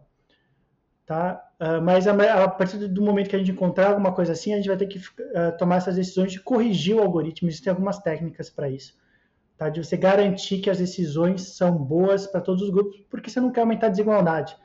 Tá? 1.05 1.45
Uh, 1.61 1.83
mas 1.83 2.07
a, 2.07 2.45
a, 2.45 2.49
partir 2.49 2.79
do 2.89 3.03
momento 3.03 3.29
que 3.29 3.37
a 3.37 3.39
gente 3.39 3.51
encontrar 3.51 3.89
alguma 3.91 4.13
coisa 4.13 4.33
assim, 4.33 4.55
a 4.55 4.57
gente 4.57 4.69
vai 4.69 4.79
ter 4.79 4.87
que 4.87 4.99
uh, 4.99 5.57
tomar 5.59 5.77
essas 5.77 5.97
decisões 5.97 6.33
de 6.33 6.41
corrigir 6.41 6.97
o 6.97 7.03
algoritmo. 7.03 7.49
Existem 7.49 7.71
algumas 7.71 7.99
técnicas 7.99 8.49
para 8.49 8.71
isso. 8.71 8.97
Tá? 9.59 9.69
De 9.69 9.85
você 9.85 9.97
garantir 9.97 10.61
que 10.61 10.71
as 10.71 10.79
decisões 10.79 11.55
são 11.55 11.77
boas 11.77 12.27
para 12.27 12.41
todos 12.41 12.63
os 12.63 12.71
grupos, 12.71 12.99
porque 13.11 13.29
você 13.29 13.41
não 13.41 13.53
quer 13.53 13.61
aumentar 13.61 13.89
a 13.89 13.91
desigualdade. 13.91 14.57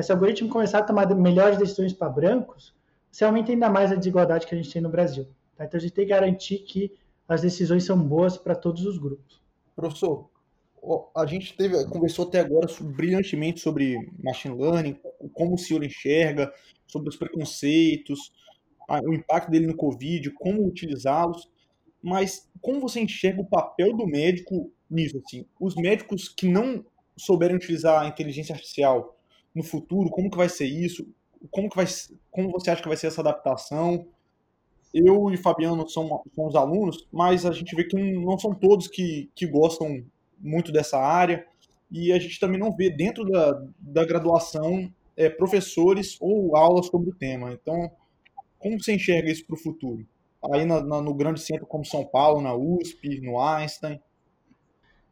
Se 0.00 0.12
o 0.12 0.14
algoritmo 0.14 0.48
começar 0.48 0.78
a 0.78 0.82
tomar 0.82 1.12
melhores 1.14 1.56
decisões 1.58 1.92
para 1.92 2.08
brancos, 2.08 2.74
você 3.14 3.24
aumenta 3.24 3.52
ainda 3.52 3.70
mais 3.70 3.92
a 3.92 3.94
desigualdade 3.94 4.44
que 4.44 4.54
a 4.56 4.58
gente 4.58 4.72
tem 4.72 4.82
no 4.82 4.88
Brasil. 4.88 5.28
Tá? 5.56 5.64
Então 5.64 5.78
a 5.78 5.80
gente 5.80 5.92
tem 5.92 6.04
que 6.04 6.10
garantir 6.10 6.58
que 6.58 6.92
as 7.28 7.42
decisões 7.42 7.84
são 7.84 7.96
boas 7.96 8.36
para 8.36 8.56
todos 8.56 8.84
os 8.84 8.98
grupos. 8.98 9.40
Professor, 9.76 10.28
a 11.16 11.24
gente 11.24 11.56
teve, 11.56 11.84
conversou 11.86 12.26
até 12.26 12.40
agora 12.40 12.66
brilhantemente 12.80 13.60
sobre 13.60 13.96
machine 14.20 14.60
learning, 14.60 14.98
como 15.32 15.54
o 15.54 15.58
senhor 15.58 15.84
enxerga, 15.84 16.52
sobre 16.88 17.08
os 17.08 17.14
preconceitos, 17.14 18.32
o 18.88 19.14
impacto 19.14 19.48
dele 19.48 19.68
no 19.68 19.76
Covid, 19.76 20.32
como 20.32 20.66
utilizá-los, 20.66 21.48
mas 22.02 22.50
como 22.60 22.80
você 22.80 23.00
enxerga 23.00 23.42
o 23.42 23.46
papel 23.46 23.96
do 23.96 24.08
médico 24.08 24.72
nisso? 24.90 25.22
Assim? 25.24 25.46
Os 25.60 25.76
médicos 25.76 26.28
que 26.28 26.48
não 26.48 26.84
souberem 27.16 27.54
utilizar 27.54 28.02
a 28.02 28.08
inteligência 28.08 28.54
artificial 28.54 29.16
no 29.54 29.62
futuro, 29.62 30.10
como 30.10 30.28
que 30.28 30.36
vai 30.36 30.48
ser 30.48 30.66
isso? 30.66 31.06
Como, 31.50 31.68
que 31.68 31.76
vai, 31.76 31.86
como 32.30 32.50
você 32.52 32.70
acha 32.70 32.82
que 32.82 32.88
vai 32.88 32.96
ser 32.96 33.08
essa 33.08 33.20
adaptação? 33.20 34.06
Eu 34.92 35.30
e 35.32 35.36
Fabiano 35.36 35.88
somos, 35.88 36.54
alunos, 36.54 37.06
mas 37.12 37.44
a 37.44 37.52
gente 37.52 37.74
vê 37.74 37.84
que 37.84 37.96
não 37.96 38.38
são 38.38 38.54
todos 38.54 38.86
que, 38.86 39.30
que 39.34 39.46
gostam 39.46 40.04
muito 40.38 40.70
dessa 40.70 40.98
área 40.98 41.44
e 41.90 42.12
a 42.12 42.18
gente 42.18 42.38
também 42.38 42.58
não 42.58 42.74
vê 42.74 42.90
dentro 42.90 43.24
da, 43.24 43.62
da 43.78 44.04
graduação 44.04 44.92
é, 45.16 45.28
professores 45.28 46.16
ou 46.20 46.56
aulas 46.56 46.86
sobre 46.86 47.10
o 47.10 47.14
tema. 47.14 47.52
Então, 47.52 47.90
como 48.58 48.80
você 48.80 48.94
enxerga 48.94 49.30
isso 49.30 49.44
para 49.46 49.54
o 49.54 49.58
futuro? 49.58 50.06
Aí 50.52 50.64
na, 50.64 50.82
na, 50.82 51.00
no 51.00 51.14
grande 51.14 51.40
centro 51.40 51.66
como 51.66 51.84
São 51.84 52.04
Paulo, 52.04 52.40
na 52.40 52.54
USP, 52.54 53.20
no 53.20 53.40
Einstein? 53.40 54.00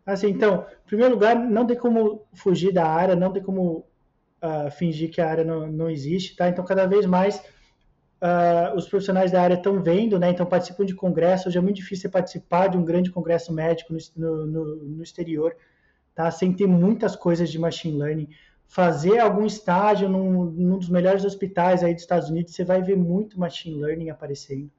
Assim, 0.05 0.29
então, 0.29 0.67
em 0.85 0.87
primeiro 0.87 1.15
lugar, 1.15 1.37
não 1.39 1.67
tem 1.67 1.77
como 1.77 2.23
fugir 2.35 2.73
da 2.73 2.87
área, 2.87 3.15
não 3.15 3.33
tem 3.33 3.43
como 3.43 3.85
uh, 4.43 4.71
fingir 4.71 5.11
que 5.11 5.21
a 5.21 5.29
área 5.29 5.45
não, 5.45 5.67
não 5.67 5.89
existe, 5.89 6.37
tá? 6.37 6.49
Então, 6.49 6.65
cada 6.65 6.87
vez 6.87 7.07
mais 7.07 7.37
uh, 7.39 8.77
os 8.77 8.89
profissionais 8.89 9.31
da 9.31 9.41
área 9.41 9.55
estão 9.55 9.83
vendo, 9.83 10.19
né? 10.19 10.31
Então, 10.31 10.45
participam 10.45 10.85
de 10.85 10.95
congressos. 10.95 11.47
Hoje 11.47 11.59
é 11.59 11.61
muito 11.61 11.77
difícil 11.77 12.11
participar 12.11 12.69
de 12.69 12.77
um 12.77 12.85
grande 12.85 13.11
congresso 13.11 13.53
médico 13.53 13.95
no, 14.17 14.47
no, 14.47 14.77
no 14.77 15.03
exterior, 15.03 15.55
tá? 16.15 16.31
Sem 16.31 16.53
ter 16.53 16.67
muitas 16.67 17.15
coisas 17.15 17.51
de 17.51 17.59
machine 17.59 17.99
learning. 17.99 18.29
Fazer 18.67 19.19
algum 19.19 19.45
estágio 19.45 20.09
num, 20.09 20.45
num 20.45 20.79
dos 20.79 20.89
melhores 20.89 21.25
hospitais 21.25 21.85
aí 21.85 21.93
dos 21.93 22.03
Estados 22.03 22.31
Unidos, 22.31 22.55
você 22.55 22.65
vai 22.65 22.83
ver 22.83 22.97
muito 22.97 23.39
machine 23.39 23.79
learning 23.79 24.09
aparecendo. 24.09 24.71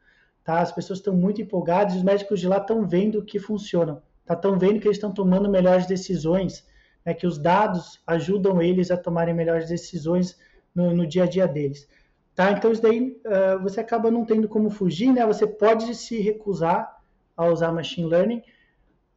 Tá? 0.44 0.60
As 0.60 0.72
pessoas 0.72 1.00
estão 1.00 1.16
muito 1.16 1.42
empolgadas, 1.42 1.96
os 1.96 2.04
médicos 2.04 2.40
de 2.40 2.48
lá 2.48 2.58
estão 2.58 2.86
vendo 2.86 3.24
que 3.24 3.40
funcionam, 3.40 4.02
estão 4.28 4.52
tá? 4.52 4.58
vendo 4.58 4.80
que 4.80 4.88
eles 4.88 4.98
estão 4.98 5.14
tomando 5.14 5.50
melhores 5.50 5.86
decisões 5.86 6.66
né, 7.06 7.14
que 7.14 7.28
os 7.28 7.38
dados 7.38 8.02
ajudam 8.08 8.62
eles 8.62 8.92
a 8.92 8.98
tomarem 8.98 9.34
melhores 9.34 9.70
decisões 9.70 10.38
no, 10.74 10.94
no 10.94 11.06
dia 11.06 11.24
a 11.24 11.28
dia 11.28 11.48
deles. 11.48 11.88
Tá? 12.36 12.52
Então, 12.52 12.72
isso 12.72 12.82
daí 12.82 13.22
uh, 13.26 13.62
você 13.62 13.80
acaba 13.80 14.10
não 14.10 14.26
tendo 14.26 14.48
como 14.50 14.70
fugir, 14.70 15.14
né? 15.14 15.26
Você 15.26 15.46
pode 15.46 15.94
se 15.94 16.20
recusar 16.20 17.00
a 17.38 17.46
usar 17.46 17.72
machine 17.72 18.08
learning, 18.08 18.40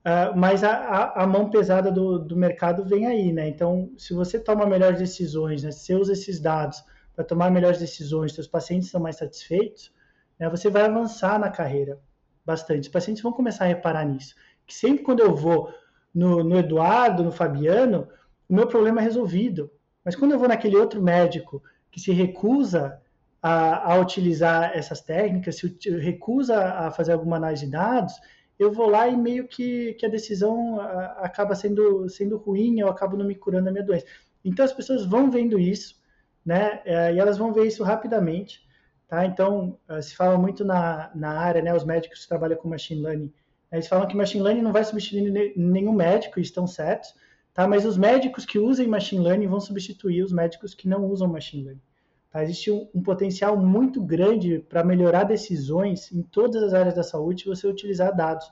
uh, 0.05 0.37
mas 0.37 0.62
a, 0.62 0.72
a, 0.72 1.22
a, 1.22 1.26
mão 1.26 1.49
pesada 1.49 1.91
do, 1.91 2.18
do 2.18 2.37
mercado 2.37 2.84
vem 2.84 3.07
aí, 3.07 3.32
né? 3.32 3.49
Então, 3.49 3.91
se 3.97 4.12
você 4.12 4.39
toma 4.39 4.66
melhores 4.66 4.99
decisões, 4.99 5.62
né? 5.62 5.70
Se 5.70 5.95
usa 5.95 6.12
esses 6.12 6.39
dados 6.39 6.84
para 7.14 7.24
tomar 7.24 7.51
melhores 7.51 7.78
decisões, 7.78 8.34
seus 8.34 8.47
pacientes 8.47 8.91
são 8.91 9.01
mais 9.01 9.16
satisfeitos, 9.16 9.91
né? 10.39 10.51
Você 10.51 10.68
vai 10.68 10.82
avançar 10.82 11.39
na 11.39 11.49
carreira 11.49 11.99
bastante. 12.45 12.82
Os 12.82 12.89
pacientes 12.89 13.22
vão 13.22 13.32
começar 13.32 13.64
a 13.64 13.68
reparar 13.68 14.05
nisso. 14.05 14.34
Que 14.66 14.74
sempre 14.74 15.03
quando 15.03 15.20
eu 15.20 15.34
vou 15.34 15.72
no, 16.17 16.43
no 16.43 16.57
Eduardo, 16.59 17.23
no 17.23 17.31
Fabiano, 17.31 18.09
o 18.49 18.55
meu 18.55 18.67
problema 18.67 19.03
é 19.03 19.05
resolvido. 19.05 19.71
Mas 20.03 20.17
quando 20.17 20.33
eu 20.33 20.39
vou 20.39 20.49
naquele 20.49 20.75
outro 20.75 21.03
médico 21.03 21.62
que 21.93 22.01
se 22.01 22.11
recusa 22.11 22.99
a, 23.43 23.93
a, 23.93 24.01
utilizar 24.01 24.73
essas 24.75 25.03
técnicas, 25.03 25.59
se 25.59 25.69
recusa 25.99 26.59
a 26.59 26.91
fazer 26.91 27.12
alguma 27.12 27.37
análise 27.37 27.67
de 27.67 27.73
dados, 27.73 28.14
eu 28.59 28.73
vou 28.73 28.89
lá 28.89 29.07
e 29.07 29.14
meio 29.14 29.47
que, 29.47 29.93
que 29.95 30.07
a 30.07 30.09
decisão 30.09 30.81
acaba 31.19 31.55
sendo, 31.55 32.09
sendo 32.09 32.39
ruim, 32.39 32.81
eu 32.81 32.89
acabo 32.89 33.14
não 33.14 33.27
me 33.27 33.35
curando 33.35 33.67
da 33.67 33.73
minha 33.73 33.85
doença. 33.85 34.07
Então 34.43 34.64
as 34.64 34.73
pessoas 34.73 35.05
vão 35.05 35.31
vendo 35.31 35.59
isso, 35.59 35.97
né? 36.43 36.81
É, 36.87 37.12
e 37.12 37.19
elas 37.19 37.37
vão 37.37 37.53
ver 37.53 37.67
isso 37.67 37.85
rapidamente, 37.85 38.67
tá? 39.07 39.27
Então 39.27 39.79
eh, 39.89 40.01
se 40.01 40.17
fala 40.17 40.39
muito 40.39 40.64
na, 40.64 41.11
na 41.14 41.39
área, 41.39 41.61
né? 41.61 41.75
Os 41.75 41.85
médicos 41.85 42.23
que 42.23 42.29
trabalham 42.29 42.57
com 42.57 42.69
machine 42.69 43.03
learning 43.03 43.33
eles 43.73 43.89
falam 43.89 44.07
que 44.07 44.17
machine 44.17 44.43
learning 44.43 44.62
não 44.62 44.73
vai 44.73 44.85
substituir 44.85 45.55
nenhum 45.57 45.93
médico, 45.93 46.39
e 46.39 46.43
estão 46.43 46.67
certos, 46.67 47.14
tá? 47.53 47.67
mas 47.67 47.85
os 47.85 47.97
médicos 47.97 48.45
que 48.45 48.59
usem 48.59 48.87
machine 48.87 49.23
learning 49.23 49.49
vão 49.49 49.61
substituir 49.61 50.23
os 50.23 50.33
médicos 50.33 50.75
que 50.75 50.89
não 50.89 51.05
usam 51.07 51.29
machine 51.29 51.64
learning. 51.64 51.83
Tá? 52.31 52.43
Existe 52.43 52.71
um, 52.71 52.89
um 52.95 53.03
potencial 53.03 53.57
muito 53.57 54.01
grande 54.01 54.61
para 54.69 54.85
melhorar 54.85 55.25
decisões 55.25 56.12
em 56.12 56.23
todas 56.23 56.62
as 56.62 56.75
áreas 56.75 56.95
da 56.95 57.03
saúde 57.03 57.43
se 57.43 57.49
você 57.49 57.67
utilizar 57.67 58.14
dados. 58.14 58.51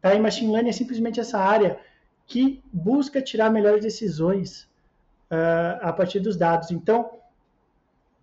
Tá? 0.00 0.14
E 0.14 0.20
machine 0.20 0.52
learning 0.52 0.70
é 0.70 0.72
simplesmente 0.72 1.18
essa 1.18 1.38
área 1.38 1.78
que 2.26 2.62
busca 2.72 3.20
tirar 3.20 3.50
melhores 3.50 3.82
decisões 3.82 4.62
uh, 5.30 5.78
a 5.80 5.92
partir 5.92 6.20
dos 6.20 6.36
dados. 6.36 6.70
Então, 6.70 7.10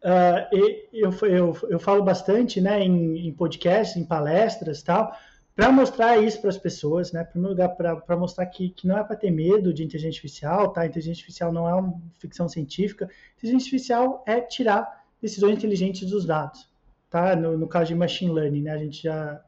uh, 0.03 0.55
eu, 0.93 1.11
eu, 1.23 1.57
eu 1.69 1.79
falo 1.79 2.03
bastante 2.03 2.61
né, 2.61 2.81
em, 2.81 3.27
em 3.27 3.33
podcasts, 3.33 3.97
em 3.97 4.05
palestras 4.05 4.81
tal, 4.81 5.11
para 5.59 5.73
mostrar 5.73 6.17
isso 6.17 6.39
para 6.39 6.49
as 6.51 6.57
pessoas, 6.57 7.11
né? 7.11 7.21
Primeiro 7.21 7.51
lugar, 7.51 7.67
para 7.75 8.15
mostrar 8.15 8.45
que, 8.45 8.69
que 8.69 8.87
não 8.87 8.97
é 8.97 9.03
para 9.03 9.17
ter 9.17 9.29
medo 9.29 9.73
de 9.73 9.83
inteligência 9.83 10.17
artificial, 10.17 10.71
tá? 10.71 10.85
Inteligência 10.85 11.19
artificial 11.19 11.51
não 11.51 11.67
é 11.67 11.73
uma 11.75 12.01
ficção 12.17 12.47
científica. 12.47 13.09
Inteligência 13.35 13.65
artificial 13.65 14.23
é 14.25 14.39
tirar 14.39 15.03
decisões 15.21 15.57
inteligentes 15.57 16.09
dos 16.09 16.25
dados, 16.25 16.71
tá? 17.09 17.35
No, 17.35 17.57
no 17.57 17.67
caso 17.67 17.87
de 17.89 17.95
machine 17.95 18.31
learning, 18.31 18.61
né? 18.61 18.71
A 18.71 18.77
gente 18.77 19.03
já 19.03 19.43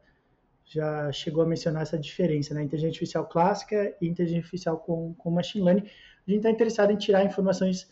já 0.65 1.09
chegou 1.13 1.43
a 1.43 1.47
mencionar 1.47 1.83
essa 1.83 1.97
diferença, 1.97 2.53
né? 2.53 2.61
Inteligência 2.61 2.89
artificial 2.89 3.25
clássica 3.25 3.95
e 4.01 4.05
inteligência 4.05 4.41
artificial 4.41 4.79
com, 4.79 5.13
com 5.13 5.31
machine 5.31 5.63
learning. 5.63 5.83
A 6.27 6.29
gente 6.29 6.39
está 6.39 6.49
interessado 6.49 6.91
em 6.91 6.97
tirar 6.97 7.23
informações, 7.23 7.83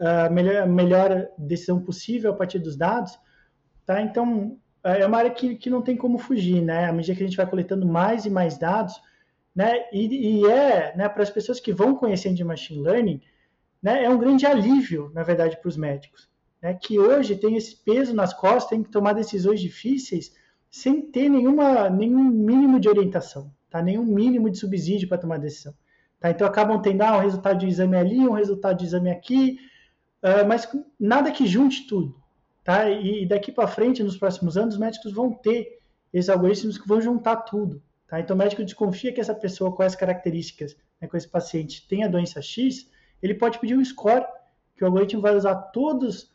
uh, 0.00 0.32
melhor, 0.32 0.66
melhor 0.66 1.28
decisão 1.36 1.78
possível 1.82 2.30
a 2.30 2.34
partir 2.34 2.60
dos 2.60 2.78
dados, 2.78 3.18
tá? 3.84 4.00
Então, 4.00 4.58
é 4.84 5.06
uma 5.06 5.18
área 5.18 5.30
que, 5.30 5.54
que 5.56 5.70
não 5.70 5.82
tem 5.82 5.96
como 5.96 6.18
fugir, 6.18 6.60
né? 6.60 6.86
À 6.86 6.92
medida 6.92 7.16
que 7.16 7.22
a 7.22 7.26
gente 7.26 7.36
vai 7.36 7.48
coletando 7.48 7.86
mais 7.86 8.24
e 8.24 8.30
mais 8.30 8.58
dados, 8.58 9.00
né? 9.54 9.84
E, 9.92 10.40
e 10.40 10.46
é, 10.46 10.96
né, 10.96 11.08
para 11.08 11.22
as 11.22 11.30
pessoas 11.30 11.60
que 11.60 11.72
vão 11.72 11.94
conhecendo 11.94 12.36
de 12.36 12.44
machine 12.44 12.82
learning, 12.82 13.20
né, 13.82 14.04
é 14.04 14.08
um 14.08 14.18
grande 14.18 14.46
alívio, 14.46 15.10
na 15.14 15.22
verdade, 15.22 15.56
para 15.60 15.68
os 15.68 15.76
médicos, 15.76 16.28
né? 16.60 16.74
Que 16.74 16.98
hoje 16.98 17.36
tem 17.36 17.56
esse 17.56 17.76
peso 17.76 18.14
nas 18.14 18.32
costas, 18.34 18.70
tem 18.70 18.82
que 18.82 18.90
tomar 18.90 19.12
decisões 19.12 19.60
difíceis, 19.60 20.32
sem 20.72 21.02
ter 21.02 21.28
nenhuma, 21.28 21.90
nenhum 21.90 22.24
mínimo 22.24 22.80
de 22.80 22.88
orientação, 22.88 23.52
tá? 23.68 23.82
nenhum 23.82 24.06
mínimo 24.06 24.48
de 24.48 24.58
subsídio 24.58 25.06
para 25.06 25.18
tomar 25.18 25.38
decisão. 25.38 25.74
Tá? 26.18 26.30
Então 26.30 26.46
acabam 26.46 26.80
tendo 26.80 27.02
ah, 27.02 27.18
um 27.18 27.20
resultado 27.20 27.58
de 27.58 27.66
exame 27.66 27.94
ali, 27.94 28.18
um 28.20 28.32
resultado 28.32 28.78
de 28.78 28.86
exame 28.86 29.10
aqui, 29.10 29.58
uh, 30.22 30.48
mas 30.48 30.66
nada 30.98 31.30
que 31.30 31.46
junte 31.46 31.86
tudo. 31.86 32.21
Tá? 32.64 32.88
E, 32.88 33.26
daqui 33.26 33.50
para 33.50 33.66
frente, 33.66 34.02
nos 34.02 34.16
próximos 34.16 34.56
anos, 34.56 34.74
os 34.74 34.80
médicos 34.80 35.12
vão 35.12 35.32
ter 35.32 35.80
esses 36.12 36.28
algoritmos 36.28 36.78
que 36.78 36.86
vão 36.86 37.00
juntar 37.00 37.36
tudo. 37.36 37.82
Tá? 38.06 38.20
Então 38.20 38.36
o 38.36 38.38
médico 38.38 38.64
desconfia 38.64 39.12
que 39.12 39.20
essa 39.20 39.34
pessoa 39.34 39.72
com 39.72 39.82
essas 39.82 39.98
características, 39.98 40.76
né, 41.00 41.08
com 41.08 41.16
esse 41.16 41.28
paciente, 41.28 41.88
tem 41.88 42.04
a 42.04 42.08
doença 42.08 42.42
X, 42.42 42.88
ele 43.22 43.34
pode 43.34 43.58
pedir 43.58 43.76
um 43.76 43.84
score, 43.84 44.24
que 44.76 44.84
o 44.84 44.86
algoritmo 44.86 45.22
vai 45.22 45.34
usar 45.34 45.54
todos 45.54 46.30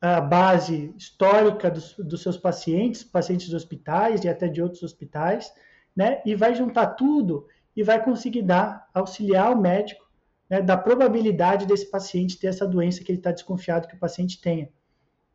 a 0.00 0.20
base 0.20 0.94
histórica 0.96 1.70
dos, 1.70 1.94
dos 1.98 2.22
seus 2.22 2.36
pacientes, 2.36 3.02
pacientes 3.02 3.48
de 3.48 3.56
hospitais 3.56 4.22
e 4.24 4.28
até 4.28 4.46
de 4.46 4.62
outros 4.62 4.82
hospitais, 4.82 5.52
né? 5.96 6.20
E 6.24 6.34
vai 6.34 6.54
juntar 6.54 6.88
tudo 6.88 7.46
e 7.74 7.82
vai 7.82 8.02
conseguir 8.02 8.42
dar, 8.42 8.88
auxiliar 8.92 9.50
o 9.52 9.60
médico 9.60 10.06
né, 10.48 10.60
da 10.60 10.76
probabilidade 10.76 11.66
desse 11.66 11.90
paciente 11.90 12.38
ter 12.38 12.48
essa 12.48 12.66
doença 12.66 13.02
que 13.02 13.10
ele 13.10 13.18
está 13.18 13.32
desconfiado 13.32 13.88
que 13.88 13.94
o 13.94 13.98
paciente 13.98 14.40
tenha. 14.40 14.68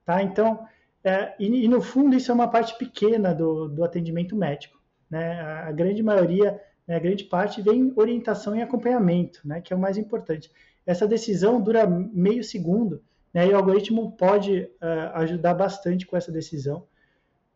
Tá? 0.05 0.21
Então, 0.21 0.65
é, 1.03 1.33
e, 1.39 1.65
e, 1.65 1.67
no 1.67 1.81
fundo 1.81 2.15
isso 2.15 2.31
é 2.31 2.33
uma 2.33 2.47
parte 2.47 2.77
pequena 2.77 3.33
do, 3.33 3.67
do 3.67 3.83
atendimento 3.83 4.35
médico. 4.35 4.79
Né? 5.09 5.39
A, 5.39 5.67
a 5.67 5.71
grande 5.71 6.01
maioria, 6.01 6.59
né, 6.87 6.95
a 6.95 6.99
grande 6.99 7.25
parte 7.25 7.61
vem 7.61 7.93
orientação 7.95 8.55
e 8.55 8.61
acompanhamento, 8.61 9.41
né, 9.45 9.61
que 9.61 9.73
é 9.73 9.75
o 9.75 9.79
mais 9.79 9.97
importante. 9.97 10.51
Essa 10.85 11.07
decisão 11.07 11.61
dura 11.61 11.87
meio 11.87 12.43
segundo, 12.43 13.03
né? 13.33 13.47
E 13.47 13.51
o 13.51 13.55
algoritmo 13.55 14.11
pode 14.17 14.63
uh, 14.63 15.15
ajudar 15.15 15.53
bastante 15.53 16.05
com 16.05 16.17
essa 16.17 16.31
decisão, 16.31 16.85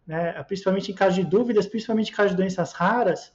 né? 0.06 0.32
principalmente 0.44 0.92
em 0.92 0.96
caso 0.96 1.16
de 1.16 1.24
dúvidas, 1.24 1.68
principalmente 1.68 2.12
em 2.12 2.16
caso 2.16 2.30
de 2.30 2.38
doenças 2.38 2.72
raras, 2.72 3.34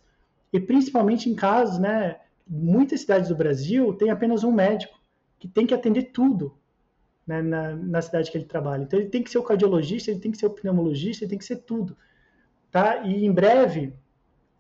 e 0.52 0.58
principalmente 0.58 1.28
em 1.28 1.34
casos, 1.34 1.78
né, 1.78 2.18
muitas 2.46 3.02
cidades 3.02 3.28
do 3.28 3.36
Brasil 3.36 3.92
têm 3.94 4.10
apenas 4.10 4.42
um 4.42 4.52
médico 4.52 4.98
que 5.38 5.48
tem 5.48 5.66
que 5.66 5.74
atender 5.74 6.10
tudo 6.12 6.58
né, 7.26 7.42
na, 7.42 7.76
na, 7.76 8.02
cidade 8.02 8.30
que 8.30 8.38
ele 8.38 8.44
trabalha. 8.44 8.82
Então 8.82 8.98
ele 8.98 9.08
tem 9.08 9.22
que 9.22 9.30
ser 9.30 9.38
o 9.38 9.42
cardiologista, 9.42 10.10
ele 10.10 10.20
tem 10.20 10.32
que 10.32 10.38
ser 10.38 10.46
o 10.46 10.50
pneumologista, 10.50 11.24
ele 11.24 11.30
tem 11.30 11.38
que 11.38 11.44
ser 11.44 11.56
tudo, 11.56 11.96
tá? 12.70 12.98
E 13.04 13.24
em 13.24 13.32
breve 13.32 13.92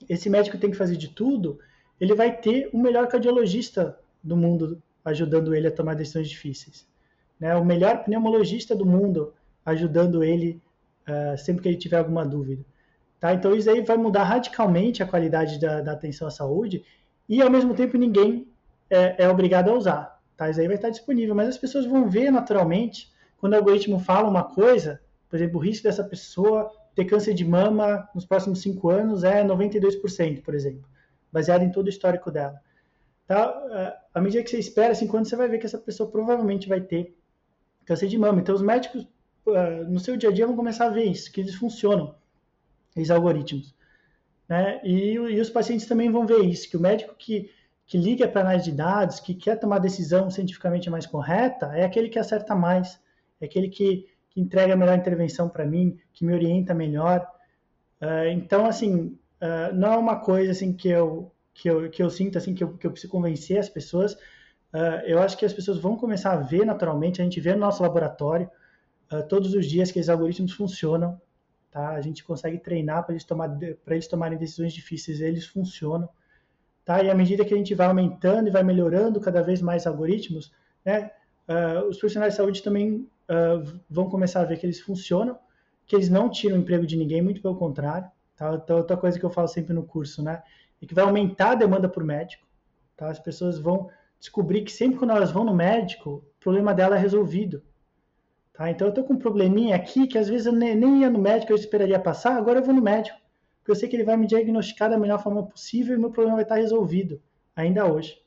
esse 0.08 0.30
médico 0.30 0.58
tem 0.58 0.70
que 0.70 0.76
fazer 0.76 0.96
de 0.96 1.08
tudo, 1.08 1.58
ele 2.00 2.14
vai 2.14 2.36
ter 2.36 2.70
o 2.72 2.78
melhor 2.78 3.06
cardiologista 3.08 3.98
do 4.22 4.36
mundo 4.36 4.82
ajudando 5.04 5.54
ele 5.54 5.66
a 5.66 5.70
tomar 5.70 5.94
decisões 5.94 6.28
difíceis 6.28 6.88
né, 7.40 7.56
o 7.56 7.64
melhor 7.64 8.04
pneumologista 8.04 8.76
do 8.76 8.84
mundo, 8.84 9.32
ajudando 9.64 10.22
ele 10.22 10.60
uh, 11.08 11.38
sempre 11.38 11.62
que 11.62 11.68
ele 11.68 11.78
tiver 11.78 11.96
alguma 11.96 12.24
dúvida. 12.24 12.62
Tá? 13.18 13.32
Então 13.32 13.56
isso 13.56 13.70
aí 13.70 13.80
vai 13.80 13.96
mudar 13.96 14.24
radicalmente 14.24 15.02
a 15.02 15.06
qualidade 15.06 15.58
da, 15.58 15.80
da 15.80 15.92
atenção 15.92 16.28
à 16.28 16.30
saúde 16.30 16.84
e 17.28 17.40
ao 17.40 17.50
mesmo 17.50 17.74
tempo 17.74 17.96
ninguém 17.96 18.46
é, 18.90 19.24
é, 19.24 19.28
obrigado 19.28 19.70
a 19.70 19.74
usar. 19.74 20.19
Isso 20.48 20.60
aí 20.60 20.66
vai 20.66 20.76
estar 20.76 20.90
disponível, 20.90 21.34
mas 21.34 21.48
as 21.48 21.58
pessoas 21.58 21.84
vão 21.84 22.08
ver 22.08 22.30
naturalmente 22.30 23.12
quando 23.36 23.54
o 23.54 23.56
algoritmo 23.56 23.98
fala 23.98 24.28
uma 24.28 24.44
coisa, 24.44 25.00
por 25.28 25.36
exemplo, 25.36 25.58
o 25.58 25.62
risco 25.62 25.84
dessa 25.84 26.04
pessoa 26.04 26.70
ter 26.94 27.04
câncer 27.04 27.34
de 27.34 27.44
mama 27.44 28.08
nos 28.14 28.24
próximos 28.24 28.60
cinco 28.60 28.90
anos 28.90 29.24
é 29.24 29.44
92%, 29.44 30.42
por 30.42 30.54
exemplo, 30.54 30.88
baseado 31.32 31.62
em 31.62 31.70
todo 31.70 31.86
o 31.86 31.90
histórico 31.90 32.30
dela. 32.30 32.60
Tá? 33.26 33.98
À 34.12 34.20
medida 34.20 34.42
que 34.42 34.50
você 34.50 34.58
espera 34.58 34.94
cinco 34.94 35.16
anos, 35.16 35.28
você 35.28 35.36
vai 35.36 35.48
ver 35.48 35.58
que 35.58 35.66
essa 35.66 35.78
pessoa 35.78 36.10
provavelmente 36.10 36.68
vai 36.68 36.80
ter 36.80 37.16
câncer 37.84 38.08
de 38.08 38.18
mama. 38.18 38.40
Então, 38.40 38.54
os 38.54 38.62
médicos, 38.62 39.06
uh, 39.46 39.84
no 39.88 40.00
seu 40.00 40.16
dia 40.16 40.30
a 40.30 40.32
dia, 40.32 40.46
vão 40.46 40.56
começar 40.56 40.86
a 40.86 40.90
ver 40.90 41.04
isso, 41.04 41.30
que 41.32 41.40
eles 41.40 41.54
funcionam, 41.54 42.14
esses 42.96 43.10
algoritmos. 43.10 43.74
Né? 44.48 44.80
E, 44.82 45.12
e 45.12 45.40
os 45.40 45.48
pacientes 45.48 45.86
também 45.86 46.10
vão 46.10 46.26
ver 46.26 46.40
isso, 46.40 46.68
que 46.68 46.76
o 46.76 46.80
médico 46.80 47.14
que, 47.16 47.50
que 47.90 47.98
liga 47.98 48.28
para 48.28 48.42
análise 48.42 48.70
de 48.70 48.76
dados, 48.76 49.18
que 49.18 49.34
quer 49.34 49.58
tomar 49.58 49.80
decisão 49.80 50.30
cientificamente 50.30 50.88
mais 50.88 51.06
correta, 51.06 51.72
é 51.74 51.84
aquele 51.84 52.08
que 52.08 52.20
acerta 52.20 52.54
mais, 52.54 53.00
é 53.40 53.46
aquele 53.46 53.68
que, 53.68 54.06
que 54.30 54.40
entrega 54.40 54.74
a 54.74 54.76
melhor 54.76 54.96
intervenção 54.96 55.48
para 55.48 55.66
mim, 55.66 55.98
que 56.12 56.24
me 56.24 56.32
orienta 56.32 56.72
melhor. 56.72 57.28
Uh, 58.00 58.30
então, 58.30 58.64
assim, 58.64 59.18
uh, 59.42 59.74
não 59.74 59.92
é 59.92 59.96
uma 59.96 60.20
coisa 60.20 60.52
assim 60.52 60.72
que 60.72 60.88
eu, 60.88 61.32
que 61.52 61.68
eu, 61.68 61.90
que 61.90 62.00
eu 62.00 62.08
sinto 62.08 62.38
assim 62.38 62.54
que 62.54 62.62
eu, 62.62 62.76
que 62.76 62.86
eu 62.86 62.92
preciso 62.92 63.10
convencer 63.10 63.58
as 63.58 63.68
pessoas, 63.68 64.12
uh, 64.12 65.02
eu 65.04 65.20
acho 65.20 65.36
que 65.36 65.44
as 65.44 65.52
pessoas 65.52 65.78
vão 65.78 65.96
começar 65.96 66.30
a 66.30 66.36
ver 66.36 66.64
naturalmente, 66.64 67.20
a 67.20 67.24
gente 67.24 67.40
vê 67.40 67.54
no 67.54 67.60
nosso 67.60 67.82
laboratório 67.82 68.48
todos 69.28 69.52
os 69.54 69.66
dias 69.66 69.90
que 69.90 69.98
esses 69.98 70.08
algoritmos 70.08 70.52
funcionam, 70.52 71.20
tá? 71.72 71.88
A 71.88 72.00
gente 72.00 72.22
consegue 72.22 72.58
treinar 72.58 73.02
para 73.02 73.12
eles, 73.12 73.24
tomar, 73.24 73.50
eles 73.88 74.06
tomarem 74.06 74.38
decisões 74.38 74.72
difíceis, 74.72 75.20
eles 75.20 75.44
funcionam, 75.44 76.08
tá? 76.84 77.02
E 77.02 77.10
à 77.10 77.14
medida 77.14 77.44
que 77.44 77.54
a 77.54 77.56
gente 77.56 77.74
vai 77.74 77.86
aumentando 77.86 78.48
e 78.48 78.50
vai 78.50 78.62
melhorando 78.62 79.20
cada 79.20 79.42
vez 79.42 79.60
mais 79.60 79.86
algoritmos, 79.86 80.52
né? 80.84 81.10
Uh, 81.48 81.88
os 81.88 81.98
profissionais 81.98 82.34
de 82.34 82.36
saúde 82.36 82.62
também 82.62 83.08
vão 83.88 84.10
começar 84.10 84.40
a 84.40 84.44
ver 84.44 84.58
que 84.58 84.66
eles 84.66 84.80
funcionam, 84.80 85.38
que 85.86 85.94
eles 85.94 86.08
não 86.08 86.28
tiram 86.28 86.56
o 86.56 86.58
emprego 86.58 86.84
de 86.84 86.96
ninguém, 86.96 87.22
muito 87.22 87.40
pelo 87.40 87.54
contrário, 87.54 88.10
tá? 88.36 88.52
Então, 88.54 88.78
outra 88.78 88.96
coisa 88.96 89.20
que 89.20 89.24
eu 89.24 89.30
falo 89.30 89.46
sempre 89.46 89.72
no 89.72 89.84
curso, 89.84 90.20
né? 90.20 90.42
É 90.82 90.86
que 90.86 90.94
vai 90.94 91.04
aumentar 91.04 91.52
a 91.52 91.54
demanda 91.54 91.88
por 91.88 92.02
médico, 92.02 92.44
tá? 92.96 93.08
As 93.08 93.20
pessoas 93.20 93.56
vão 93.56 93.88
descobri 94.20 94.62
que 94.62 94.70
sempre 94.70 94.98
quando 94.98 95.12
elas 95.12 95.32
vão 95.32 95.44
no 95.44 95.54
médico, 95.54 96.10
o 96.10 96.40
problema 96.40 96.74
dela 96.74 96.96
é 96.96 96.98
resolvido. 96.98 97.62
Tá? 98.52 98.70
Então 98.70 98.86
eu 98.86 98.94
tô 98.94 99.02
com 99.02 99.14
um 99.14 99.18
probleminha 99.18 99.74
aqui 99.74 100.06
que 100.06 100.18
às 100.18 100.28
vezes 100.28 100.46
eu 100.46 100.52
nem, 100.52 101.00
ia 101.00 101.08
no 101.08 101.18
médico, 101.18 101.50
eu 101.50 101.56
esperaria 101.56 101.98
passar, 101.98 102.36
agora 102.36 102.60
eu 102.60 102.64
vou 102.64 102.74
no 102.74 102.82
médico. 102.82 103.18
Eu 103.70 103.76
sei 103.76 103.88
que 103.88 103.96
ele 103.96 104.04
vai 104.04 104.16
me 104.16 104.26
diagnosticar 104.26 104.90
da 104.90 104.98
melhor 104.98 105.22
forma 105.22 105.46
possível 105.46 105.94
e 105.94 105.98
meu 105.98 106.10
problema 106.10 106.36
vai 106.36 106.42
estar 106.42 106.56
resolvido, 106.56 107.20
ainda 107.54 107.86
hoje. 107.86 108.18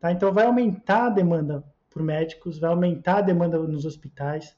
Tá? 0.00 0.10
Então 0.10 0.32
vai 0.32 0.46
aumentar 0.46 1.06
a 1.06 1.10
demanda 1.10 1.64
por 1.88 2.02
médicos, 2.02 2.58
vai 2.58 2.70
aumentar 2.70 3.18
a 3.18 3.20
demanda 3.20 3.58
nos 3.58 3.84
hospitais. 3.84 4.56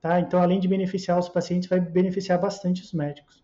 Tá? 0.00 0.20
Então, 0.20 0.40
além 0.40 0.60
de 0.60 0.68
beneficiar 0.68 1.18
os 1.18 1.28
pacientes, 1.28 1.68
vai 1.68 1.80
beneficiar 1.80 2.40
bastante 2.40 2.82
os 2.82 2.92
médicos. 2.92 3.42